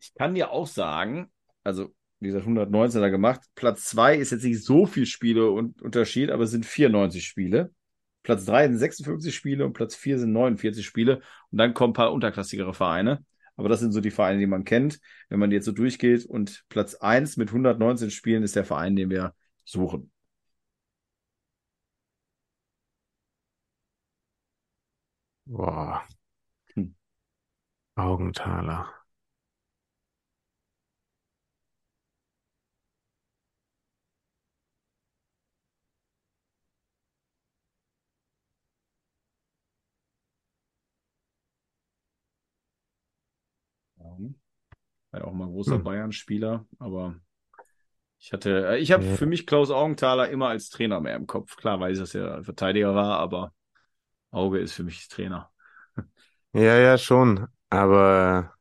Ich 0.00 0.14
kann 0.14 0.34
dir 0.34 0.50
auch 0.50 0.66
sagen, 0.66 1.30
also 1.62 1.94
wie 2.20 2.28
gesagt, 2.28 2.46
119er 2.46 3.10
gemacht. 3.10 3.42
Platz 3.54 3.84
2 3.84 4.16
ist 4.16 4.30
jetzt 4.32 4.44
nicht 4.44 4.64
so 4.64 4.86
viel 4.86 5.06
Spiele 5.06 5.50
und 5.50 5.80
Unterschied, 5.82 6.30
aber 6.30 6.44
es 6.44 6.50
sind 6.50 6.66
94 6.66 7.24
Spiele. 7.26 7.72
Platz 8.22 8.44
3 8.46 8.68
sind 8.68 8.78
56 8.78 9.34
Spiele 9.34 9.64
und 9.64 9.72
Platz 9.72 9.94
4 9.96 10.18
sind 10.18 10.32
49 10.32 10.84
Spiele. 10.84 11.20
Und 11.50 11.58
dann 11.58 11.74
kommen 11.74 11.90
ein 11.90 11.94
paar 11.94 12.12
unterklassigere 12.12 12.74
Vereine. 12.74 13.24
Aber 13.56 13.68
das 13.68 13.80
sind 13.80 13.92
so 13.92 14.00
die 14.00 14.10
Vereine, 14.10 14.38
die 14.38 14.46
man 14.46 14.64
kennt, 14.64 15.00
wenn 15.28 15.38
man 15.38 15.50
jetzt 15.50 15.66
so 15.66 15.72
durchgeht. 15.72 16.24
Und 16.26 16.64
Platz 16.68 16.94
1 16.94 17.36
mit 17.36 17.48
119 17.48 18.10
Spielen 18.10 18.42
ist 18.42 18.56
der 18.56 18.64
Verein, 18.64 18.96
den 18.96 19.10
wir 19.10 19.34
suchen. 19.64 20.10
Boah. 25.50 26.06
Hm. 26.74 26.94
Augenthaler. 27.96 28.86
War 45.10 45.20
ja 45.20 45.26
auch 45.26 45.32
mal 45.32 45.48
großer 45.48 45.74
hm. 45.74 45.82
Bayern-Spieler, 45.82 46.66
aber 46.78 47.16
ich 48.18 48.32
hatte, 48.32 48.68
äh, 48.68 48.78
ich 48.78 48.92
habe 48.92 49.04
ja. 49.04 49.16
für 49.16 49.26
mich 49.26 49.46
Klaus 49.48 49.72
Augenthaler 49.72 50.28
immer 50.28 50.48
als 50.48 50.70
Trainer 50.70 51.00
mehr 51.00 51.16
im 51.16 51.26
Kopf. 51.26 51.56
Klar 51.56 51.80
weiß 51.80 51.98
ich, 51.98 52.02
dass 52.02 52.14
er 52.14 52.44
Verteidiger 52.44 52.94
war, 52.94 53.18
aber 53.18 53.52
Auge 54.32 54.58
ist 54.58 54.72
für 54.74 54.82
mich 54.84 55.08
Trainer. 55.08 55.50
Ja, 56.52 56.76
ja, 56.78 56.98
schon. 56.98 57.46
Aber, 57.70 58.54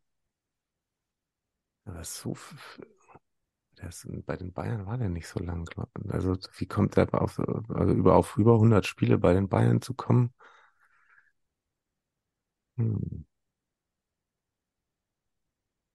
aber 1.86 2.04
so, 2.04 2.36
ist, 3.88 4.08
bei 4.26 4.36
den 4.38 4.52
Bayern 4.54 4.86
war 4.86 4.98
der 4.98 5.10
nicht 5.10 5.28
so 5.28 5.40
lang. 5.40 5.68
Also, 6.10 6.36
wie 6.58 6.66
kommt 6.68 6.98
er 6.98 7.14
auf, 7.22 7.40
also 7.40 7.94
über, 7.94 8.16
auf 8.16 8.38
über 8.38 8.58
100 8.60 8.86
Spiele 8.86 9.18
bei 9.18 9.34
den 9.34 9.48
Bayern 9.50 9.82
zu 9.82 9.94
kommen? 9.94 10.34
Hm. 12.78 13.24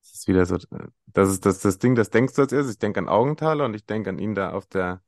Das 0.02 0.12
ist 0.14 0.28
wieder 0.28 0.46
so, 0.46 0.58
das 1.06 1.30
ist 1.30 1.46
das, 1.46 1.60
das 1.60 1.78
Ding, 1.78 1.94
das 1.94 2.10
denkst 2.10 2.34
du 2.34 2.42
als 2.42 2.52
erstes. 2.52 2.74
Ich 2.74 2.78
denke 2.78 3.00
an 3.00 3.08
Augenthaler 3.08 3.64
und 3.64 3.74
ich 3.74 3.86
denke 3.86 4.10
an 4.10 4.18
ihn 4.18 4.34
da 4.34 4.50
auf 4.52 4.66
der, 4.66 5.02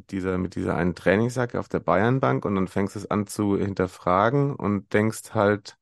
mit 0.00 0.12
dieser, 0.12 0.38
mit 0.38 0.54
dieser 0.54 0.76
einen 0.76 0.94
Trainingsjacke 0.94 1.60
auf 1.60 1.68
der 1.68 1.80
Bayernbank 1.80 2.46
und 2.46 2.54
dann 2.54 2.68
fängst 2.68 2.94
du 2.94 3.00
es 3.00 3.10
an 3.10 3.26
zu 3.26 3.58
hinterfragen 3.58 4.56
und 4.56 4.92
denkst 4.94 5.34
halt, 5.34 5.76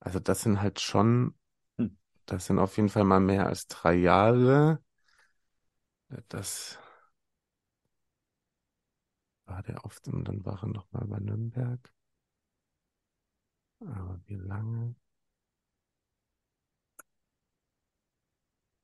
also 0.00 0.18
das 0.18 0.40
sind 0.40 0.62
halt 0.62 0.80
schon, 0.80 1.34
hm. 1.76 1.98
das 2.24 2.46
sind 2.46 2.58
auf 2.58 2.76
jeden 2.78 2.88
Fall 2.88 3.04
mal 3.04 3.20
mehr 3.20 3.46
als 3.46 3.66
drei 3.66 3.94
Jahre. 3.94 4.80
Das, 6.28 6.78
war 9.44 9.62
der 9.62 9.84
oft 9.84 10.08
und 10.08 10.24
dann 10.24 10.42
war 10.46 10.62
er 10.62 10.68
nochmal 10.68 11.04
bei 11.06 11.18
Nürnberg. 11.18 11.92
Aber 13.80 14.18
wie 14.24 14.36
lange? 14.36 14.94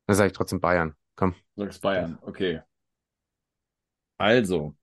Dann 0.06 0.16
sage 0.16 0.26
ich 0.26 0.32
trotzdem 0.34 0.60
Bayern. 0.60 0.94
Komm. 1.16 1.34
Du 1.56 1.62
sagst 1.62 1.80
Bayern, 1.80 2.18
okay. 2.20 2.60
Also, 4.20 4.74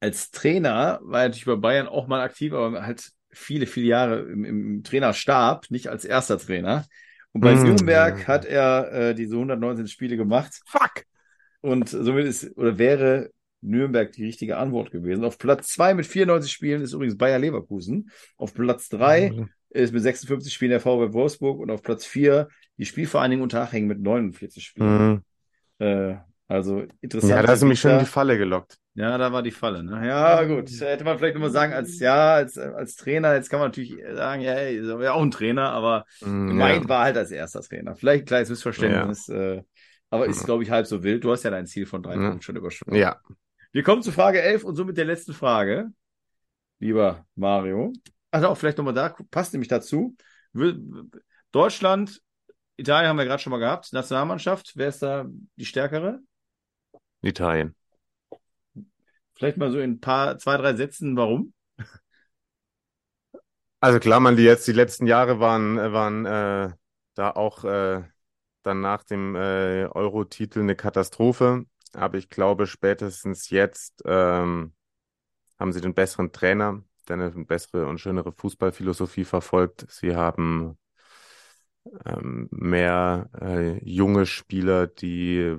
als 0.00 0.30
Trainer 0.30 0.98
war 1.02 1.22
er 1.22 1.28
natürlich 1.28 1.46
bei 1.46 1.56
Bayern 1.56 1.86
auch 1.86 2.06
mal 2.06 2.20
aktiv, 2.20 2.52
aber 2.52 2.84
halt 2.84 3.12
viele, 3.30 3.66
viele 3.66 3.86
Jahre 3.86 4.20
im, 4.22 4.44
im 4.44 4.82
Trainerstab, 4.82 5.70
nicht 5.70 5.88
als 5.88 6.04
erster 6.04 6.38
Trainer. 6.38 6.84
Und 7.32 7.42
bei 7.42 7.54
mm, 7.54 7.62
Nürnberg 7.62 8.26
hat 8.26 8.44
er 8.44 8.92
äh, 8.92 9.14
diese 9.14 9.34
119 9.34 9.86
Spiele 9.88 10.16
gemacht. 10.16 10.60
Fuck! 10.66 11.04
Und 11.60 11.88
somit 11.88 12.26
ist, 12.26 12.56
oder 12.56 12.78
wäre 12.78 13.30
Nürnberg 13.60 14.10
die 14.12 14.24
richtige 14.24 14.56
Antwort 14.56 14.90
gewesen. 14.90 15.24
Auf 15.24 15.38
Platz 15.38 15.68
2 15.68 15.94
mit 15.94 16.06
94 16.06 16.50
Spielen 16.50 16.82
ist 16.82 16.94
übrigens 16.94 17.16
Bayer 17.16 17.38
Leverkusen. 17.38 18.10
Auf 18.36 18.54
Platz 18.54 18.88
3 18.88 19.30
mhm. 19.30 19.48
ist 19.70 19.92
mit 19.92 20.02
56 20.02 20.52
Spielen 20.52 20.70
der 20.70 20.80
VW 20.80 21.12
Wolfsburg 21.12 21.60
und 21.60 21.70
auf 21.70 21.82
Platz 21.82 22.04
4 22.06 22.48
die 22.76 22.86
Spielvereinigung 22.86 23.44
Unterhaching 23.44 23.86
mit 23.86 24.00
49 24.00 24.64
Spielen. 24.64 25.22
Mhm. 25.78 25.86
Äh, 25.86 26.16
also 26.48 26.84
interessant. 27.00 27.30
Ja, 27.30 27.42
da 27.42 27.48
hast 27.48 27.62
du 27.62 27.66
mich 27.66 27.80
schon 27.80 27.92
in 27.92 27.98
die 28.00 28.04
Falle 28.04 28.38
gelockt. 28.38 28.78
Ja, 28.94 29.18
da 29.18 29.32
war 29.32 29.42
die 29.42 29.50
Falle. 29.50 29.82
Ne? 29.82 30.06
Ja, 30.06 30.42
gut. 30.44 30.70
Hätte 30.80 31.04
man 31.04 31.18
vielleicht 31.18 31.34
nochmal 31.34 31.50
sagen, 31.50 31.72
als 31.72 31.98
ja, 31.98 32.34
als, 32.34 32.56
als 32.56 32.96
Trainer, 32.96 33.34
jetzt 33.34 33.50
kann 33.50 33.60
man 33.60 33.68
natürlich 33.68 33.94
sagen, 34.14 34.40
ja, 34.42 34.52
hey, 34.52 34.78
ist 34.78 34.88
ja 34.88 35.12
auch 35.12 35.22
ein 35.22 35.30
Trainer, 35.30 35.70
aber 35.70 36.06
mm, 36.20 36.48
gemeint 36.48 36.84
ja. 36.84 36.88
war 36.88 37.04
halt 37.04 37.16
als 37.16 37.30
erster 37.30 37.60
Trainer. 37.60 37.94
Vielleicht 37.96 38.22
ein 38.22 38.26
kleines 38.26 38.48
Missverständnis. 38.48 39.26
Ja. 39.26 39.54
Äh, 39.54 39.62
aber 40.08 40.26
ist, 40.26 40.44
glaube 40.44 40.62
ich, 40.62 40.70
halb 40.70 40.86
so 40.86 41.02
wild. 41.02 41.24
Du 41.24 41.32
hast 41.32 41.42
ja 41.42 41.50
dein 41.50 41.66
Ziel 41.66 41.84
von 41.84 42.02
drei 42.02 42.14
ja. 42.14 42.20
Punkten 42.20 42.42
schon 42.42 42.56
überschritten. 42.56 42.94
Ja. 42.94 43.20
Wir 43.72 43.82
kommen 43.82 44.02
zu 44.02 44.12
Frage 44.12 44.40
11 44.40 44.64
und 44.64 44.76
somit 44.76 44.96
der 44.96 45.04
letzten 45.04 45.34
Frage, 45.34 45.88
lieber 46.78 47.26
Mario. 47.34 47.92
Also 48.30 48.48
auch 48.48 48.56
vielleicht 48.56 48.78
nochmal 48.78 48.94
da, 48.94 49.14
passt 49.30 49.52
nämlich 49.52 49.68
dazu. 49.68 50.16
Deutschland, 51.52 52.22
Italien 52.76 53.10
haben 53.10 53.18
wir 53.18 53.24
gerade 53.24 53.42
schon 53.42 53.50
mal 53.50 53.58
gehabt. 53.58 53.92
Nationalmannschaft, 53.92 54.72
wer 54.76 54.88
ist 54.88 55.02
da 55.02 55.26
die 55.56 55.66
stärkere? 55.66 56.20
Italien. 57.26 57.74
Vielleicht 59.34 59.58
mal 59.58 59.70
so 59.70 59.78
in 59.78 59.92
ein 59.92 60.00
paar, 60.00 60.38
zwei, 60.38 60.56
drei 60.56 60.74
Sätzen, 60.74 61.16
warum? 61.16 61.52
Also 63.80 63.98
klar, 64.00 64.20
man, 64.20 64.36
die 64.36 64.42
jetzt 64.42 64.66
die 64.66 64.72
letzten 64.72 65.06
Jahre 65.06 65.38
waren, 65.38 65.76
waren 65.76 66.24
äh, 66.24 66.72
da 67.14 67.30
auch 67.30 67.64
äh, 67.64 68.02
dann 68.62 68.80
nach 68.80 69.04
dem 69.04 69.36
äh, 69.36 69.86
Euro-Titel 69.86 70.60
eine 70.60 70.74
Katastrophe. 70.74 71.66
Aber 71.92 72.18
ich 72.18 72.28
glaube, 72.30 72.66
spätestens 72.66 73.50
jetzt 73.50 74.02
ähm, 74.06 74.74
haben 75.58 75.72
sie 75.72 75.80
den 75.80 75.94
besseren 75.94 76.32
Trainer, 76.32 76.82
der 77.08 77.14
eine 77.14 77.30
bessere 77.44 77.86
und 77.86 77.98
schönere 78.00 78.32
Fußballphilosophie 78.32 79.24
verfolgt. 79.24 79.86
Sie 79.90 80.16
haben 80.16 80.78
ähm, 82.04 82.48
mehr 82.50 83.30
äh, 83.40 83.84
junge 83.84 84.26
Spieler, 84.26 84.86
die 84.86 85.56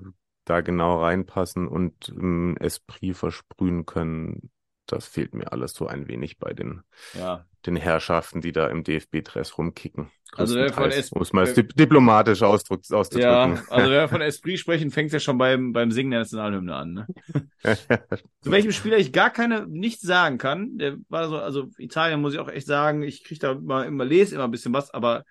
da 0.50 0.62
genau 0.62 1.02
reinpassen 1.04 1.68
und 1.68 2.10
ähm, 2.10 2.58
Esprit 2.60 3.16
versprühen 3.16 3.86
können. 3.86 4.50
Das 4.86 5.06
fehlt 5.06 5.34
mir 5.34 5.52
alles 5.52 5.74
so 5.74 5.88
ein 5.88 6.08
wenig 6.08 6.40
bei 6.40 6.54
den, 6.54 6.82
ja. 7.14 7.46
den 7.66 7.76
Herrschaften, 7.76 8.40
die 8.40 8.54
da 8.54 8.68
im 8.68 8.84
DFB-Dress 8.84 9.58
rumkicken. 9.58 10.10
Also 10.34 10.56
wer 10.56 10.72
von 10.72 10.92
Esprit, 10.92 11.14
um 11.14 11.22
es 11.22 11.34
mal 11.34 11.54
diplomatisch 11.54 12.42
Ausdruck, 12.42 12.82
auszudrücken. 12.90 13.56
Ja, 13.56 13.64
also 13.70 13.92
wenn 13.92 14.00
wir 14.00 14.08
von 14.08 14.22
Esprit 14.22 14.60
sprechen, 14.60 14.92
fängt 14.92 15.08
es 15.08 15.14
ja 15.14 15.20
schon 15.20 15.38
beim, 15.38 15.74
beim 15.74 15.92
Singen 15.92 16.12
der 16.12 16.22
Nationalhymne 16.22 16.76
an. 16.76 16.94
Ne? 16.94 17.08
Zu 18.42 18.52
welchem 18.52 18.72
Spieler 18.72 18.98
ich 18.98 19.12
gar 19.12 19.30
keine, 19.30 19.68
nichts 19.68 20.02
sagen 20.02 20.38
kann, 20.38 20.78
der 20.78 20.98
war 21.10 21.28
so, 21.28 21.38
also 21.38 21.70
Italien 21.78 22.22
muss 22.22 22.34
ich 22.34 22.40
auch 22.40 22.50
echt 22.50 22.68
sagen, 22.68 23.04
ich 23.04 23.26
kriege 23.26 23.40
da 23.40 23.52
immer, 23.54 23.86
immer, 23.86 24.06
lese 24.06 24.36
immer 24.36 24.46
ein 24.46 24.52
bisschen 24.52 24.74
was, 24.74 24.94
aber 24.94 25.24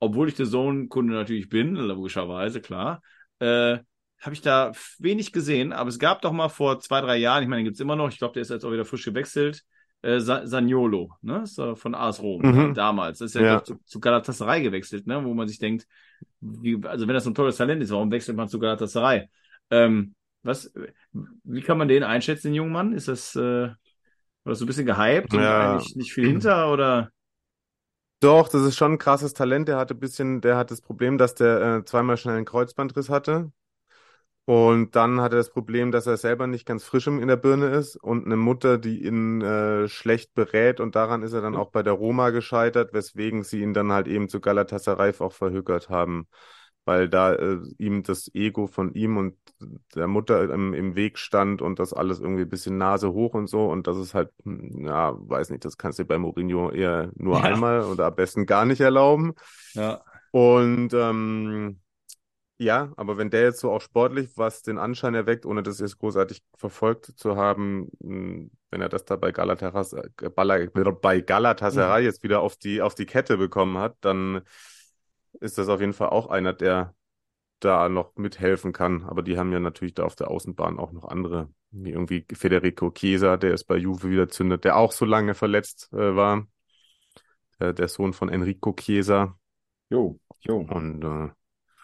obwohl 0.00 0.28
ich 0.28 0.34
der 0.34 0.46
Zone-Kunde 0.46 1.14
natürlich 1.14 1.48
bin, 1.48 1.76
logischerweise, 1.76 2.60
klar, 2.60 3.00
äh, 3.38 3.78
habe 4.24 4.34
ich 4.34 4.40
da 4.40 4.72
wenig 4.98 5.32
gesehen, 5.32 5.72
aber 5.72 5.88
es 5.88 5.98
gab 5.98 6.22
doch 6.22 6.32
mal 6.32 6.48
vor 6.48 6.80
zwei, 6.80 7.00
drei 7.00 7.16
Jahren, 7.16 7.42
ich 7.42 7.48
meine, 7.48 7.60
den 7.60 7.66
gibt 7.66 7.74
es 7.74 7.80
immer 7.80 7.96
noch, 7.96 8.08
ich 8.08 8.18
glaube, 8.18 8.34
der 8.34 8.42
ist 8.42 8.50
jetzt 8.50 8.64
auch 8.64 8.72
wieder 8.72 8.84
frisch 8.84 9.04
gewechselt, 9.04 9.64
äh, 10.02 10.20
Saniolo, 10.20 11.12
ne? 11.22 11.44
Äh, 11.58 11.76
von 11.76 11.94
AS 11.94 12.20
Rom, 12.20 12.42
mhm. 12.42 12.56
ne? 12.56 12.72
damals. 12.74 13.18
Das 13.18 13.34
ist 13.34 13.40
ja, 13.40 13.42
ja. 13.42 13.64
Zu, 13.64 13.76
zu 13.84 14.00
Galatasaray 14.00 14.62
gewechselt, 14.62 15.06
ne? 15.06 15.24
Wo 15.24 15.34
man 15.34 15.48
sich 15.48 15.58
denkt, 15.58 15.86
wie, 16.40 16.78
also 16.84 17.06
wenn 17.06 17.14
das 17.14 17.24
so 17.24 17.30
ein 17.30 17.34
tolles 17.34 17.56
Talent 17.56 17.82
ist, 17.82 17.90
warum 17.90 18.10
wechselt 18.10 18.36
man 18.36 18.48
zu 18.48 18.58
Galatasaray? 18.58 19.28
Ähm, 19.70 20.14
was, 20.42 20.72
wie 21.12 21.62
kann 21.62 21.78
man 21.78 21.88
den 21.88 22.02
einschätzen, 22.02 22.48
den 22.48 22.54
jungen 22.54 22.72
Mann? 22.72 22.92
Ist 22.92 23.08
das, 23.08 23.34
äh, 23.34 23.70
war 24.44 24.54
so 24.54 24.64
ein 24.64 24.66
bisschen 24.66 24.86
gehypt 24.86 25.32
ja. 25.32 25.38
und 25.38 25.72
eigentlich 25.72 25.96
nicht 25.96 26.12
viel 26.12 26.26
hinter 26.26 26.70
oder? 26.70 27.10
Doch, 28.20 28.48
das 28.48 28.62
ist 28.62 28.76
schon 28.76 28.92
ein 28.92 28.98
krasses 28.98 29.34
Talent. 29.34 29.68
Der 29.68 29.76
hatte 29.76 29.94
ein 29.94 30.00
bisschen, 30.00 30.40
der 30.40 30.56
hat 30.56 30.70
das 30.70 30.80
Problem, 30.80 31.18
dass 31.18 31.34
der 31.34 31.60
äh, 31.60 31.84
zweimal 31.84 32.16
schnell 32.16 32.36
einen 32.36 32.44
Kreuzbandriss 32.44 33.08
hatte. 33.08 33.52
Und 34.46 34.94
dann 34.94 35.22
hat 35.22 35.32
er 35.32 35.38
das 35.38 35.50
Problem, 35.50 35.90
dass 35.90 36.06
er 36.06 36.18
selber 36.18 36.46
nicht 36.46 36.66
ganz 36.66 36.84
frisch 36.84 37.06
in 37.06 37.26
der 37.26 37.36
Birne 37.36 37.68
ist 37.68 37.96
und 37.96 38.26
eine 38.26 38.36
Mutter, 38.36 38.76
die 38.76 39.06
ihn 39.06 39.40
äh, 39.40 39.88
schlecht 39.88 40.34
berät 40.34 40.80
und 40.80 40.94
daran 40.96 41.22
ist 41.22 41.32
er 41.32 41.40
dann 41.40 41.56
auch 41.56 41.70
bei 41.70 41.82
der 41.82 41.94
Roma 41.94 42.28
gescheitert, 42.28 42.92
weswegen 42.92 43.42
sie 43.42 43.62
ihn 43.62 43.72
dann 43.72 43.90
halt 43.90 44.06
eben 44.06 44.28
zu 44.28 44.40
Galatasaray 44.40 45.14
auch 45.20 45.32
verhökert 45.32 45.88
haben, 45.88 46.26
weil 46.84 47.08
da 47.08 47.32
äh, 47.32 47.58
ihm 47.78 48.02
das 48.02 48.30
Ego 48.34 48.66
von 48.66 48.92
ihm 48.92 49.16
und 49.16 49.34
der 49.94 50.08
Mutter 50.08 50.52
im, 50.52 50.74
im 50.74 50.94
Weg 50.94 51.18
stand 51.18 51.62
und 51.62 51.78
das 51.78 51.94
alles 51.94 52.20
irgendwie 52.20 52.42
ein 52.42 52.50
bisschen 52.50 52.76
Nase 52.76 53.14
hoch 53.14 53.32
und 53.32 53.46
so 53.46 53.64
und 53.64 53.86
das 53.86 53.96
ist 53.96 54.12
halt, 54.12 54.30
hm, 54.44 54.84
ja, 54.84 55.14
weiß 55.16 55.48
nicht, 55.50 55.64
das 55.64 55.78
kannst 55.78 55.98
du 55.98 56.04
bei 56.04 56.18
Mourinho 56.18 56.70
eher 56.70 57.10
nur 57.14 57.38
ja. 57.38 57.44
einmal 57.44 57.84
oder 57.84 58.06
am 58.06 58.14
besten 58.14 58.44
gar 58.44 58.66
nicht 58.66 58.82
erlauben. 58.82 59.32
Ja. 59.72 60.02
Und 60.32 60.92
ähm, 60.92 61.78
ja, 62.56 62.92
aber 62.96 63.18
wenn 63.18 63.30
der 63.30 63.42
jetzt 63.42 63.60
so 63.60 63.72
auch 63.72 63.80
sportlich, 63.80 64.30
was 64.36 64.62
den 64.62 64.78
Anschein 64.78 65.14
erweckt, 65.14 65.44
ohne 65.44 65.62
das 65.62 65.80
jetzt 65.80 65.98
großartig 65.98 66.42
verfolgt 66.56 67.06
zu 67.16 67.36
haben, 67.36 67.90
hm, 68.00 68.50
wenn 68.70 68.80
er 68.80 68.88
das 68.88 69.04
da 69.04 69.16
bei 69.16 69.32
Galatasaray, 69.32 70.10
äh, 70.22 70.92
bei 70.92 71.20
Galatasaray 71.20 72.02
mhm. 72.02 72.06
jetzt 72.06 72.22
wieder 72.22 72.40
auf 72.40 72.56
die, 72.56 72.80
auf 72.80 72.94
die 72.94 73.06
Kette 73.06 73.36
bekommen 73.38 73.78
hat, 73.78 73.96
dann 74.00 74.42
ist 75.40 75.58
das 75.58 75.68
auf 75.68 75.80
jeden 75.80 75.92
Fall 75.94 76.10
auch 76.10 76.28
einer, 76.28 76.52
der 76.52 76.94
da 77.58 77.88
noch 77.88 78.14
mithelfen 78.16 78.72
kann. 78.72 79.04
Aber 79.04 79.22
die 79.22 79.38
haben 79.38 79.52
ja 79.52 79.58
natürlich 79.58 79.94
da 79.94 80.04
auf 80.04 80.14
der 80.14 80.30
Außenbahn 80.30 80.78
auch 80.78 80.92
noch 80.92 81.04
andere, 81.04 81.48
wie 81.70 81.90
irgendwie 81.90 82.24
Federico 82.32 82.90
Chiesa, 82.90 83.36
der 83.36 83.54
ist 83.54 83.64
bei 83.64 83.76
Juve 83.76 84.10
wieder 84.10 84.28
zündet, 84.28 84.64
der 84.64 84.76
auch 84.76 84.92
so 84.92 85.04
lange 85.04 85.34
verletzt 85.34 85.92
äh, 85.92 86.14
war. 86.14 86.46
Der, 87.58 87.72
der 87.72 87.88
Sohn 87.88 88.12
von 88.12 88.28
Enrico 88.28 88.74
Chiesa. 88.74 89.38
Jo, 89.90 90.18
jo. 90.40 90.58
Und 90.58 91.04
äh, 91.04 91.30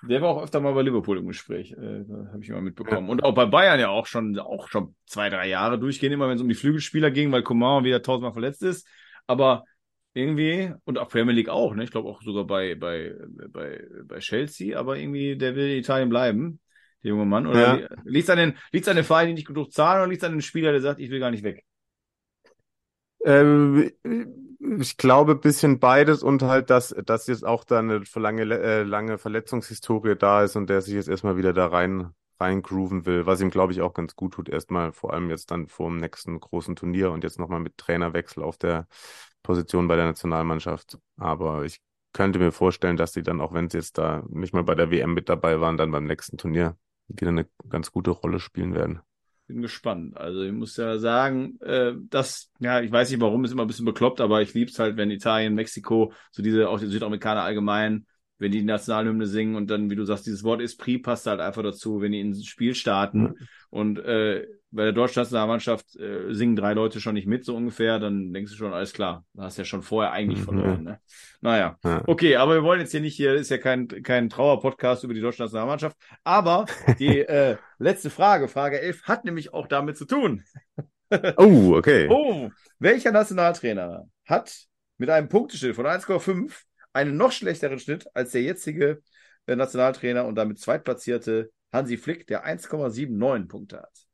der 0.03 0.23
war 0.23 0.31
auch 0.31 0.43
öfter 0.43 0.61
mal 0.61 0.73
bei 0.73 0.83
Liverpool 0.83 1.19
im 1.19 1.27
Gespräch, 1.27 1.73
äh, 1.73 2.05
habe 2.33 2.41
ich 2.41 2.49
immer 2.49 2.61
mitbekommen. 2.61 3.07
Ja. 3.07 3.13
Und 3.13 3.25
auch 3.25 3.35
bei 3.35 3.47
Bayern 3.47 3.81
ja 3.81 3.89
auch 3.89 4.07
schon, 4.07 4.39
auch 4.39 4.69
schon 4.69 4.95
zwei, 5.07 5.29
drei 5.31 5.49
Jahre 5.49 5.79
durchgehen, 5.79 6.13
immer 6.13 6.29
wenn 6.29 6.37
es 6.37 6.43
um 6.43 6.49
die 6.49 6.55
Flügelspieler 6.55 7.11
ging, 7.11 7.31
weil 7.33 7.43
Coman 7.43 7.85
wieder 7.85 8.03
tausendmal 8.03 8.33
verletzt 8.33 8.63
ist. 8.63 8.87
Aber 9.27 9.65
irgendwie, 10.13 10.73
und 10.85 10.99
auch 10.99 11.09
Premier 11.09 11.35
League 11.35 11.49
auch, 11.49 11.75
ne? 11.75 11.85
Ich 11.85 11.91
glaube 11.91 12.09
auch 12.09 12.23
sogar 12.23 12.45
bei, 12.45 12.75
bei, 12.75 13.15
bei, 13.49 13.85
bei 14.05 14.19
Chelsea, 14.19 14.79
aber 14.79 14.99
irgendwie, 14.99 15.37
der 15.37 15.55
will 15.55 15.71
in 15.71 15.79
Italien 15.79 16.09
bleiben, 16.09 16.61
der 17.03 17.11
junge 17.11 17.27
Mann. 17.27 17.47
Oder 17.47 17.81
ja. 17.81 17.89
liegt 18.05 18.25
es 18.25 18.31
an 18.31 18.39
den, 18.39 18.55
liegt's 18.73 18.89
an 18.89 18.97
den 18.97 19.05
Vereinen, 19.05 19.29
die 19.29 19.35
nicht 19.35 19.47
genug 19.47 19.73
zahlen, 19.73 20.01
oder 20.01 20.09
liegt 20.09 20.23
es 20.23 20.29
an 20.29 20.35
den 20.35 20.43
Spieler, 20.43 20.73
der 20.73 20.81
sagt, 20.81 21.01
ich 21.01 21.11
will 21.11 21.21
gar 21.21 21.31
nicht 21.31 21.45
weg? 21.45 21.65
Ähm, 23.25 23.91
ich 24.79 24.97
glaube 24.97 25.37
bisschen 25.37 25.79
beides 25.79 26.23
und 26.23 26.43
halt, 26.43 26.71
dass, 26.71 26.95
dass 27.07 27.27
jetzt 27.27 27.45
auch 27.47 27.65
da 27.65 27.79
eine 27.79 28.03
lange, 28.15 28.43
äh, 28.43 28.83
lange 28.83 29.19
Verletzungshistorie 29.19 30.17
da 30.17 30.43
ist 30.43 30.57
und 30.57 30.69
der 30.69 30.83
sich 30.83 30.95
jetzt 30.95 31.09
erstmal 31.09 31.37
wieder 31.37 31.53
da 31.53 31.67
rein, 31.67 32.15
reingrooven 32.39 33.07
will, 33.07 33.27
was 33.27 33.41
ihm, 33.41 33.51
glaube 33.51 33.73
ich, 33.73 33.81
auch 33.81 33.95
ganz 33.95 34.17
gut 34.17 34.35
tut. 34.35 34.49
Erstmal 34.49 34.93
vor 34.93 35.13
allem 35.13 35.31
jetzt 35.31 35.51
dann 35.51 35.69
vor 35.69 35.89
dem 35.89 35.99
nächsten 35.99 36.39
großen 36.41 36.77
Turnier 36.77 37.11
und 37.11 37.25
jetzt 37.25 37.39
nochmal 37.39 37.61
mit 37.61 37.79
Trainerwechsel 37.79 38.43
auf 38.43 38.59
der 38.59 38.87
Position 39.43 39.89
bei 39.89 39.97
der 39.97 40.07
Nationalmannschaft. 40.07 40.99
Aber 41.17 41.65
ich 41.65 41.81
könnte 42.13 42.39
mir 42.39 42.53
vorstellen, 42.53 42.97
dass 42.97 43.13
sie 43.13 43.23
dann, 43.23 43.41
auch 43.41 43.53
wenn 43.53 43.71
sie 43.71 43.79
jetzt 43.79 43.99
da 43.99 44.23
nicht 44.29 44.53
mal 44.53 44.65
bei 44.65 44.75
der 44.75 44.91
WM 44.91 45.15
mit 45.15 45.29
dabei 45.29 45.61
waren, 45.61 45.77
dann 45.77 45.91
beim 45.93 46.05
nächsten 46.05 46.39
Turnier 46.39 46.77
wieder 47.09 47.31
eine 47.31 47.49
ganz 47.69 47.93
gute 47.93 48.11
Rolle 48.11 48.41
spielen 48.41 48.75
werden 48.75 49.01
bin 49.53 49.63
gespannt. 49.63 50.17
Also 50.17 50.43
ich 50.43 50.53
muss 50.53 50.77
ja 50.77 50.99
sagen, 50.99 51.59
äh, 51.61 51.93
das, 52.09 52.51
ja, 52.59 52.81
ich 52.81 52.91
weiß 52.91 53.11
nicht 53.11 53.21
warum, 53.21 53.45
ist 53.45 53.53
immer 53.53 53.63
ein 53.63 53.69
bisschen 53.69 53.85
bekloppt, 53.85 54.21
aber 54.21 54.43
ich 54.43 54.55
lieb's 54.55 54.79
halt, 54.79 54.97
wenn 54.97 55.11
Italien, 55.11 55.55
Mexiko, 55.55 56.13
so 56.31 56.43
diese, 56.43 56.69
auch 56.69 56.81
die 56.81 56.87
Südamerikaner 56.87 57.43
allgemein, 57.43 58.07
wenn 58.39 58.53
die, 58.53 58.61
die 58.61 58.65
Nationalhymne 58.65 59.27
singen 59.27 59.55
und 59.55 59.71
dann, 59.71 59.91
wie 59.91 59.97
du 59.97 60.05
sagst, 60.05 60.27
dieses 60.27 60.45
Wort 60.45 60.61
Esprit 60.63 61.03
passt 61.03 61.27
halt 61.27 61.41
einfach 61.41 61.63
dazu, 61.63 62.01
wenn 62.01 62.13
die 62.13 62.21
ins 62.21 62.45
Spiel 62.47 62.75
starten. 62.75 63.21
Mhm. 63.21 63.37
Und 63.71 63.99
äh, 63.99 64.47
bei 64.73 64.85
der 64.85 64.93
deutschen 64.93 65.21
Nationalmannschaft 65.21 65.97
äh, 65.97 66.33
singen 66.33 66.55
drei 66.55 66.75
Leute 66.75 67.01
schon 67.01 67.15
nicht 67.15 67.27
mit, 67.27 67.45
so 67.45 67.57
ungefähr, 67.57 67.99
dann 67.99 68.33
denkst 68.33 68.53
du 68.53 68.57
schon, 68.57 68.73
alles 68.73 68.93
klar, 68.93 69.25
du 69.35 69.43
hast 69.43 69.59
ja 69.59 69.65
schon 69.65 69.83
vorher 69.83 70.13
eigentlich 70.13 70.41
mhm. 70.41 70.45
verloren. 70.45 70.83
Ne? 70.85 71.01
Naja, 71.41 71.77
ja. 71.85 72.03
okay, 72.07 72.37
aber 72.37 72.55
wir 72.55 72.63
wollen 72.63 72.81
jetzt 72.81 72.93
hier 72.93 73.01
nicht, 73.01 73.17
hier 73.17 73.35
ist 73.35 73.51
ja 73.51 73.59
kein, 73.59 73.89
kein 73.89 74.29
Trauer-Podcast 74.29 75.03
über 75.05 75.15
die 75.15 75.21
deutsche 75.21 75.43
Nationalmannschaft, 75.43 75.97
aber 76.23 76.67
die 76.99 77.19
äh, 77.29 77.57
letzte 77.79 78.11
Frage, 78.11 78.47
Frage 78.47 78.81
11, 78.81 79.03
hat 79.05 79.25
nämlich 79.25 79.53
auch 79.53 79.67
damit 79.67 79.97
zu 79.97 80.05
tun. 80.05 80.45
Oh, 81.37 81.75
okay. 81.75 82.09
Oh, 82.11 82.51
welcher 82.79 83.11
Nationaltrainer 83.11 84.09
hat 84.25 84.67
mit 84.99 85.11
einem 85.11 85.29
Punkteschnitt 85.29 85.75
von 85.75 85.87
1,5 85.87 86.53
einen 86.93 87.17
noch 87.17 87.33
schlechteren 87.33 87.81
Schnitt 87.81 88.07
als 88.15 88.31
der 88.31 88.43
jetzige 88.43 89.03
äh, 89.47 89.57
Nationaltrainer 89.57 90.27
und 90.27 90.37
damit 90.37 90.61
zweitplatzierte 90.61 91.51
Hansi 91.73 91.97
Flick, 91.97 92.27
der 92.29 92.47
1,79 92.47 93.49
Punkte 93.49 93.79
hat? 93.79 94.10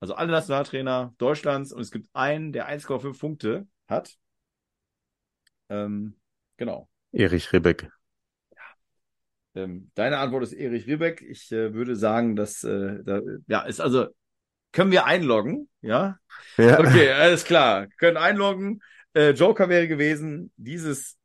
Also 0.00 0.14
alle 0.14 0.32
Nationaltrainer 0.32 1.14
Deutschlands 1.18 1.72
und 1.72 1.80
es 1.80 1.90
gibt 1.90 2.08
einen, 2.12 2.52
der 2.52 2.68
1,5 2.68 3.18
Punkte 3.18 3.66
hat. 3.88 4.16
Ähm, 5.68 6.16
genau. 6.56 6.88
Erich 7.12 7.52
Ribbeck. 7.52 7.90
Ja. 8.50 9.62
Ähm, 9.62 9.90
deine 9.94 10.18
Antwort 10.18 10.42
ist 10.42 10.52
Erich 10.52 10.86
Ribbeck. 10.86 11.22
Ich 11.22 11.50
äh, 11.52 11.72
würde 11.72 11.96
sagen, 11.96 12.36
dass 12.36 12.64
äh, 12.64 13.02
da, 13.02 13.20
ja 13.46 13.62
ist 13.62 13.80
also 13.80 14.08
können 14.74 14.90
wir 14.90 15.06
einloggen, 15.06 15.68
ja? 15.80 16.18
ja. 16.58 16.80
Okay, 16.80 17.10
alles 17.12 17.44
klar. 17.44 17.86
Können 17.96 18.16
einloggen. 18.16 18.82
Äh, 19.14 19.30
Joker 19.30 19.68
wäre 19.68 19.86
gewesen, 19.86 20.52
dieses, 20.56 21.16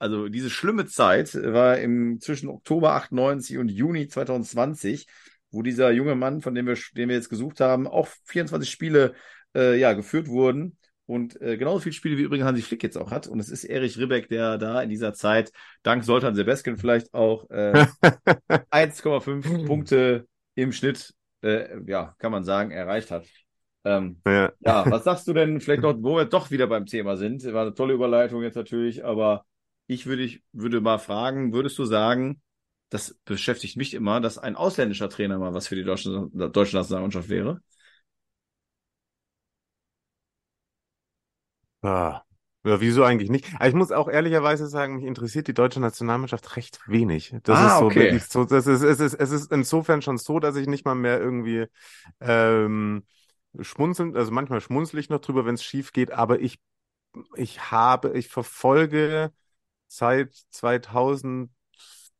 also 0.00 0.28
diese 0.28 0.50
schlimme 0.50 0.86
Zeit 0.86 1.32
war 1.34 1.78
im 1.78 2.20
zwischen 2.20 2.48
Oktober 2.48 2.94
98 2.94 3.56
und 3.58 3.70
Juni 3.70 4.08
2020, 4.08 5.06
wo 5.52 5.62
dieser 5.62 5.92
junge 5.92 6.14
Mann, 6.14 6.40
von 6.40 6.54
dem 6.54 6.66
wir, 6.66 6.76
den 6.96 7.08
wir 7.08 7.16
jetzt 7.16 7.28
gesucht 7.28 7.60
haben, 7.60 7.86
auch 7.86 8.08
24 8.24 8.68
Spiele 8.68 9.14
äh, 9.54 9.78
ja, 9.78 9.92
geführt 9.92 10.28
wurden. 10.28 10.76
Und 11.06 11.40
äh, 11.40 11.56
genauso 11.56 11.80
viele 11.80 11.92
Spiele 11.92 12.16
wie 12.16 12.22
übrigens 12.22 12.46
Hansi 12.46 12.62
Flick 12.62 12.82
jetzt 12.82 12.96
auch 12.96 13.10
hat. 13.10 13.26
Und 13.26 13.38
es 13.38 13.50
ist 13.50 13.64
Erich 13.64 13.98
Ribbeck, 13.98 14.28
der 14.28 14.56
da 14.56 14.82
in 14.82 14.88
dieser 14.88 15.12
Zeit, 15.12 15.52
dank 15.82 16.04
Soltan 16.04 16.34
Sebeskin 16.34 16.78
vielleicht 16.78 17.12
auch 17.12 17.48
äh, 17.50 17.86
1,5 18.70 19.66
Punkte 19.66 20.26
im 20.54 20.72
Schnitt 20.72 21.14
äh, 21.42 21.80
ja, 21.86 22.14
kann 22.18 22.32
man 22.32 22.44
sagen, 22.44 22.70
erreicht 22.70 23.10
hat. 23.10 23.26
Ähm, 23.84 24.20
ja. 24.26 24.52
ja, 24.60 24.90
was 24.90 25.04
sagst 25.04 25.26
du 25.26 25.32
denn 25.32 25.60
vielleicht 25.60 25.82
noch, 25.82 25.96
wo 25.98 26.16
wir 26.16 26.24
doch 26.24 26.50
wieder 26.50 26.68
beim 26.68 26.86
Thema 26.86 27.16
sind? 27.16 27.44
War 27.52 27.62
eine 27.62 27.74
tolle 27.74 27.94
Überleitung 27.94 28.42
jetzt 28.42 28.54
natürlich, 28.54 29.04
aber 29.04 29.44
ich 29.88 30.06
würde, 30.06 30.22
ich 30.22 30.42
würde 30.52 30.80
mal 30.80 30.98
fragen, 30.98 31.52
würdest 31.52 31.78
du 31.78 31.84
sagen, 31.84 32.40
das 32.92 33.14
beschäftigt 33.24 33.78
mich 33.78 33.94
immer, 33.94 34.20
dass 34.20 34.36
ein 34.36 34.54
ausländischer 34.54 35.08
Trainer 35.08 35.38
mal 35.38 35.54
was 35.54 35.66
für 35.66 35.76
die 35.76 35.82
deutsche, 35.82 36.28
deutsche 36.34 36.76
Nationalmannschaft 36.76 37.30
wäre? 37.30 37.62
Ah, 41.80 42.22
ja, 42.64 42.80
wieso 42.82 43.02
eigentlich 43.02 43.30
nicht? 43.30 43.46
Aber 43.54 43.66
ich 43.66 43.74
muss 43.74 43.92
auch 43.92 44.08
ehrlicherweise 44.08 44.66
sagen, 44.66 44.96
mich 44.96 45.06
interessiert 45.06 45.48
die 45.48 45.54
deutsche 45.54 45.80
Nationalmannschaft 45.80 46.54
recht 46.56 46.80
wenig. 46.86 47.34
Das 47.44 47.58
ah, 47.58 47.66
ist 47.68 47.78
so 47.78 47.86
okay. 47.86 48.18
so, 48.28 48.44
das 48.44 48.66
ist, 48.66 48.82
es 48.82 49.00
ist, 49.00 49.14
es 49.14 49.30
ist 49.30 49.50
insofern 49.50 50.02
schon 50.02 50.18
so, 50.18 50.38
dass 50.38 50.54
ich 50.56 50.66
nicht 50.66 50.84
mal 50.84 50.94
mehr 50.94 51.18
irgendwie 51.18 51.64
ähm, 52.20 53.06
schmunzeln, 53.58 54.14
also 54.14 54.30
manchmal 54.32 54.60
schmunzel 54.60 54.98
ich 55.00 55.08
noch 55.08 55.20
drüber, 55.20 55.46
wenn 55.46 55.54
es 55.54 55.64
schief 55.64 55.92
geht, 55.92 56.12
aber 56.12 56.40
ich, 56.40 56.60
ich 57.36 57.70
habe, 57.70 58.18
ich 58.18 58.28
verfolge 58.28 59.32
seit 59.88 60.92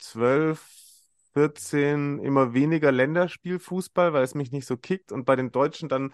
2012, 0.03 0.69
14 1.35 2.19
immer 2.19 2.55
weniger 2.55 2.93
Länderspielfußball, 2.93 4.13
weil 4.13 4.25
es 4.25 4.35
mich 4.35 4.53
nicht 4.53 4.67
so 4.67 4.77
kickt 4.77 5.13
und 5.13 5.25
bei 5.25 5.37
den 5.37 5.51
Deutschen 5.51 5.89
dann 5.89 6.13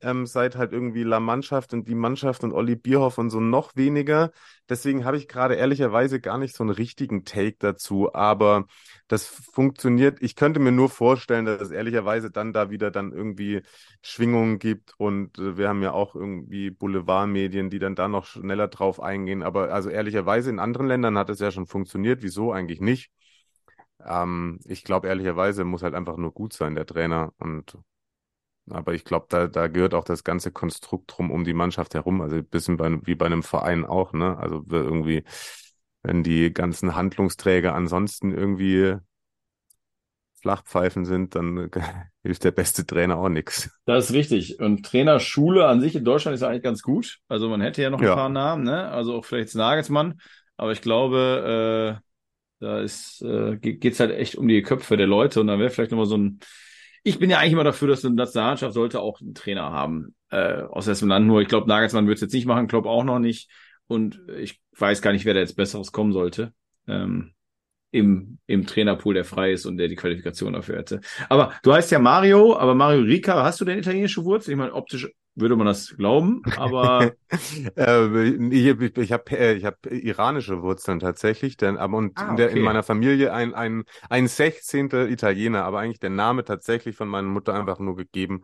ähm, 0.00 0.26
seit 0.26 0.56
halt 0.56 0.72
irgendwie 0.72 1.02
La 1.02 1.20
Mannschaft 1.20 1.72
und 1.72 1.88
die 1.88 1.94
Mannschaft 1.94 2.44
und 2.44 2.52
Olli 2.52 2.76
Bierhoff 2.76 3.18
und 3.18 3.30
so 3.30 3.40
noch 3.40 3.76
weniger. 3.76 4.30
Deswegen 4.68 5.04
habe 5.04 5.16
ich 5.16 5.28
gerade 5.28 5.54
ehrlicherweise 5.54 6.20
gar 6.20 6.38
nicht 6.38 6.54
so 6.56 6.62
einen 6.64 6.70
richtigen 6.70 7.24
Take 7.24 7.56
dazu, 7.58 8.14
aber 8.14 8.66
das 9.08 9.26
funktioniert. 9.26 10.18
Ich 10.22 10.36
könnte 10.36 10.60
mir 10.60 10.72
nur 10.72 10.88
vorstellen, 10.90 11.44
dass 11.44 11.60
es 11.62 11.70
ehrlicherweise 11.70 12.30
dann 12.30 12.52
da 12.52 12.70
wieder 12.70 12.90
dann 12.90 13.12
irgendwie 13.12 13.62
Schwingungen 14.02 14.58
gibt 14.58 14.94
und 14.98 15.38
äh, 15.38 15.56
wir 15.56 15.68
haben 15.68 15.82
ja 15.82 15.92
auch 15.92 16.14
irgendwie 16.14 16.70
Boulevardmedien, 16.70 17.70
die 17.70 17.78
dann 17.78 17.94
da 17.94 18.08
noch 18.08 18.26
schneller 18.26 18.68
drauf 18.68 19.00
eingehen. 19.00 19.42
Aber 19.42 19.72
also 19.72 19.90
ehrlicherweise 19.90 20.50
in 20.50 20.58
anderen 20.58 20.86
Ländern 20.88 21.18
hat 21.18 21.30
es 21.30 21.40
ja 21.40 21.50
schon 21.50 21.66
funktioniert. 21.66 22.22
Wieso 22.22 22.52
eigentlich 22.52 22.80
nicht? 22.80 23.10
Ähm, 24.06 24.60
ich 24.64 24.84
glaube 24.84 25.08
ehrlicherweise 25.08 25.64
muss 25.64 25.82
halt 25.82 25.94
einfach 25.94 26.16
nur 26.16 26.32
gut 26.32 26.52
sein, 26.52 26.74
der 26.74 26.86
Trainer. 26.86 27.32
Und 27.38 27.78
aber 28.70 28.94
ich 28.94 29.04
glaube, 29.04 29.26
da, 29.28 29.46
da 29.46 29.66
gehört 29.66 29.94
auch 29.94 30.04
das 30.04 30.24
ganze 30.24 30.50
Konstrukt 30.50 31.12
drum 31.14 31.30
um 31.30 31.44
die 31.44 31.52
Mannschaft 31.52 31.94
herum. 31.94 32.20
Also 32.20 32.36
ein 32.36 32.46
bisschen 32.46 32.76
bei, 32.76 32.98
wie 33.06 33.14
bei 33.14 33.26
einem 33.26 33.42
Verein 33.42 33.84
auch, 33.84 34.12
ne? 34.12 34.38
Also 34.38 34.64
irgendwie, 34.70 35.24
wenn 36.02 36.22
die 36.22 36.52
ganzen 36.52 36.94
Handlungsträger 36.94 37.74
ansonsten 37.74 38.32
irgendwie 38.32 38.96
Flachpfeifen 40.40 41.04
sind, 41.04 41.34
dann 41.34 41.70
hilft 42.22 42.44
der 42.44 42.50
beste 42.52 42.86
Trainer 42.86 43.16
auch 43.16 43.28
nichts. 43.28 43.70
Das 43.86 44.06
ist 44.06 44.12
richtig. 44.14 44.60
Und 44.60 44.84
Trainerschule 44.84 45.66
an 45.66 45.80
sich 45.80 45.94
in 45.96 46.04
Deutschland 46.04 46.34
ist 46.34 46.42
eigentlich 46.42 46.62
ganz 46.62 46.82
gut. 46.82 47.18
Also 47.28 47.48
man 47.48 47.60
hätte 47.60 47.82
ja 47.82 47.90
noch 47.90 48.00
ein 48.00 48.06
ja. 48.06 48.14
paar 48.14 48.28
Namen, 48.28 48.64
ne? 48.64 48.88
Also 48.88 49.14
auch 49.14 49.24
vielleicht 49.24 49.54
Nagelsmann. 49.54 50.20
Aber 50.56 50.72
ich 50.72 50.82
glaube, 50.82 52.00
äh, 52.00 52.04
da 52.60 52.80
ist, 52.80 53.22
äh, 53.22 53.56
geht's 53.58 54.00
halt 54.00 54.12
echt 54.12 54.36
um 54.36 54.48
die 54.48 54.62
Köpfe 54.62 54.96
der 54.96 55.06
Leute 55.06 55.40
und 55.40 55.48
dann 55.48 55.58
wäre 55.58 55.70
vielleicht 55.70 55.90
nochmal 55.90 56.06
so 56.06 56.16
ein 56.16 56.40
ich 57.06 57.18
bin 57.18 57.30
ja 57.30 57.38
eigentlich 57.38 57.52
immer 57.52 57.64
dafür, 57.64 57.88
dass 57.88 58.04
eine 58.04 58.14
Nationalmannschaft 58.14 58.72
sollte 58.72 59.00
auch 59.00 59.20
einen 59.20 59.34
Trainer 59.34 59.70
haben. 59.70 60.14
Äh, 60.30 60.62
aus 60.62 60.86
dessen 60.86 61.08
Land 61.08 61.26
nur. 61.26 61.42
Ich 61.42 61.48
glaube, 61.48 61.68
Nagelsmann 61.68 62.06
wird 62.06 62.16
es 62.16 62.22
jetzt 62.22 62.32
nicht 62.32 62.46
machen, 62.46 62.66
Klopp 62.66 62.86
auch 62.86 63.04
noch 63.04 63.18
nicht. 63.18 63.50
Und 63.86 64.20
ich 64.38 64.60
weiß 64.78 65.02
gar 65.02 65.12
nicht, 65.12 65.26
wer 65.26 65.34
da 65.34 65.40
jetzt 65.40 65.54
Besseres 65.54 65.92
kommen 65.92 66.12
sollte. 66.14 66.54
Ähm, 66.88 67.34
im, 67.90 68.38
im 68.46 68.66
Trainerpool, 68.66 69.14
der 69.14 69.24
frei 69.24 69.52
ist 69.52 69.66
und 69.66 69.76
der 69.76 69.88
die 69.88 69.96
Qualifikation 69.96 70.54
dafür 70.54 70.78
hätte. 70.78 71.00
Aber 71.28 71.52
du 71.62 71.74
heißt 71.74 71.92
ja 71.92 71.98
Mario, 71.98 72.56
aber 72.56 72.74
Mario 72.74 73.02
Rica, 73.02 73.44
hast 73.44 73.60
du 73.60 73.66
denn 73.66 73.78
italienische 73.78 74.24
Wurzeln? 74.24 74.54
Ich 74.54 74.58
meine, 74.58 74.74
optisch 74.74 75.08
würde 75.34 75.56
man 75.56 75.66
das 75.66 75.96
glauben, 75.96 76.42
aber 76.56 77.12
äh, 77.76 78.28
ich, 78.28 78.96
ich 78.96 79.12
habe 79.12 79.38
äh, 79.38 79.54
ich 79.54 79.64
hab 79.64 79.86
iranische 79.86 80.62
Wurzeln 80.62 81.00
tatsächlich, 81.00 81.56
denn 81.56 81.76
aber 81.76 81.96
und 81.96 82.16
ah, 82.16 82.22
okay. 82.22 82.30
in, 82.30 82.36
der, 82.36 82.50
in, 82.50 82.62
meiner 82.62 82.82
Familie 82.82 83.32
ein 83.32 83.54
ein 83.54 83.84
ein 84.08 84.28
Sechzehntel 84.28 85.10
Italiener, 85.10 85.64
aber 85.64 85.80
eigentlich 85.80 86.00
der 86.00 86.10
Name 86.10 86.44
tatsächlich 86.44 86.96
von 86.96 87.08
meiner 87.08 87.28
Mutter 87.28 87.54
einfach 87.54 87.78
nur 87.78 87.96
gegeben, 87.96 88.42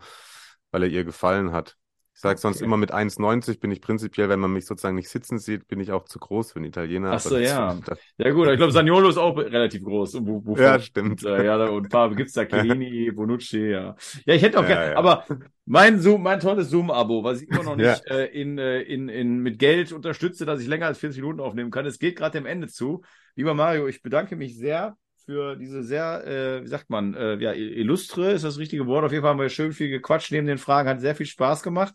weil 0.72 0.82
er 0.82 0.88
ihr 0.88 1.05
gefallen 1.05 1.53
hat. 1.53 1.76
Ich 2.20 2.22
sage 2.22 2.38
sonst 2.38 2.58
okay. 2.58 2.66
immer 2.66 2.76
mit 2.76 2.92
1,90 2.92 3.60
bin 3.60 3.70
ich 3.70 3.80
prinzipiell, 3.80 4.28
wenn 4.28 4.40
man 4.40 4.52
mich 4.52 4.66
sozusagen 4.66 4.94
nicht 4.94 5.08
sitzen 5.08 5.38
sieht, 5.38 5.66
bin 5.68 5.80
ich 5.80 5.90
auch 5.90 6.04
zu 6.04 6.18
groß 6.18 6.52
für 6.52 6.56
einen 6.56 6.66
Italiener. 6.66 7.12
Ach 7.12 7.18
so, 7.18 7.38
ja. 7.38 7.78
Ja 8.18 8.30
gut, 8.32 8.46
ich 8.48 8.58
glaube, 8.58 8.72
Saniolo 8.72 9.08
ist 9.08 9.16
auch 9.16 9.38
relativ 9.38 9.82
groß. 9.82 10.18
Wo, 10.20 10.44
wo 10.44 10.54
ja, 10.54 10.78
stimmt. 10.78 11.24
Äh, 11.24 11.46
ja, 11.46 11.56
und 11.70 11.88
paar 11.88 12.14
gibt's 12.14 12.34
da, 12.34 12.44
Chiellini, 12.46 13.10
Bonucci, 13.10 13.70
ja. 13.70 13.96
Ja, 14.26 14.34
ich 14.34 14.42
hätte 14.42 14.58
auch 14.58 14.64
ja, 14.64 14.68
gerne, 14.68 14.90
ja. 14.90 14.96
aber 14.98 15.24
mein 15.64 15.98
Zoom, 15.98 16.22
mein 16.22 16.40
tolles 16.40 16.68
Zoom-Abo, 16.68 17.24
was 17.24 17.40
ich 17.40 17.48
immer 17.48 17.62
noch 17.62 17.76
nicht 17.76 18.02
ja. 18.06 18.14
äh, 18.14 18.26
in, 18.38 18.58
äh, 18.58 18.82
in, 18.82 19.08
in, 19.08 19.38
mit 19.38 19.58
Geld 19.58 19.90
unterstütze, 19.90 20.44
dass 20.44 20.60
ich 20.60 20.68
länger 20.68 20.88
als 20.88 20.98
40 20.98 21.22
Minuten 21.22 21.40
aufnehmen 21.40 21.70
kann. 21.70 21.86
Es 21.86 21.98
geht 21.98 22.16
gerade 22.16 22.38
dem 22.38 22.44
Ende 22.44 22.68
zu. 22.68 23.00
Lieber 23.34 23.54
Mario, 23.54 23.88
ich 23.88 24.02
bedanke 24.02 24.36
mich 24.36 24.58
sehr 24.58 24.94
für 25.31 25.55
diese 25.55 25.85
sehr, 25.85 26.26
äh, 26.26 26.64
wie 26.64 26.66
sagt 26.66 26.91
man, 26.91 27.14
äh, 27.14 27.37
ja, 27.37 27.53
illustre 27.53 28.33
ist 28.33 28.43
das 28.43 28.59
richtige 28.59 28.89
Wort. 28.89 29.05
Auf 29.05 29.12
jeden 29.12 29.22
Fall 29.22 29.31
haben 29.31 29.39
wir 29.39 29.49
schön 29.49 29.72
viel 29.72 29.89
gequatscht 29.89 30.33
neben 30.33 30.49
den 30.49 30.59
Fragen, 30.59 30.89
hat 30.89 31.01
sehr 31.01 31.14
viel 31.14 31.26
Spaß 31.26 31.62
gemacht. 31.62 31.95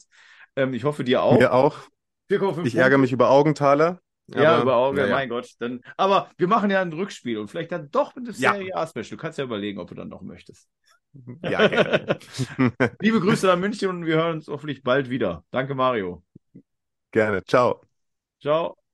Ähm, 0.56 0.74
ich 0.74 0.86
hoffe 0.86 1.04
dir 1.04 1.22
auch. 1.22 1.38
Mir 1.38 1.54
auch. 1.54 1.78
Ich 2.64 2.76
ärgere 2.76 2.98
mich 2.98 3.12
über 3.12 3.30
Augenthaler. 3.30 4.00
Ja, 4.28 4.62
über 4.62 4.78
Augen, 4.78 4.98
ja, 4.98 5.08
mein 5.08 5.28
Gott. 5.28 5.50
Dann, 5.60 5.82
aber 5.98 6.32
wir 6.38 6.48
machen 6.48 6.72
ja 6.72 6.82
ein 6.82 6.94
Rückspiel 6.94 7.38
und 7.38 7.50
vielleicht 7.50 7.74
dann 7.74 7.92
doch 7.92 8.16
mit 8.16 8.26
dem 8.26 8.34
Serie 8.34 8.74
A 8.74 8.88
Special. 8.88 9.10
Du 9.10 9.18
kannst 9.18 9.38
ja 9.38 9.44
überlegen, 9.44 9.80
ob 9.80 9.90
du 9.90 9.96
dann 9.96 10.08
noch 10.08 10.22
möchtest. 10.22 10.70
Ja, 11.44 11.68
gerne. 11.68 12.20
Liebe 13.02 13.22
Grüße 13.22 13.48
nach 13.48 13.58
München 13.58 13.90
und 13.90 14.06
wir 14.06 14.16
hören 14.16 14.36
uns 14.36 14.48
hoffentlich 14.50 14.84
bald 14.84 15.10
wieder. 15.10 15.46
Danke, 15.50 15.74
Mario. 15.74 16.24
Gerne. 17.12 17.44
Ciao. 17.46 17.82
Ciao. 18.42 18.85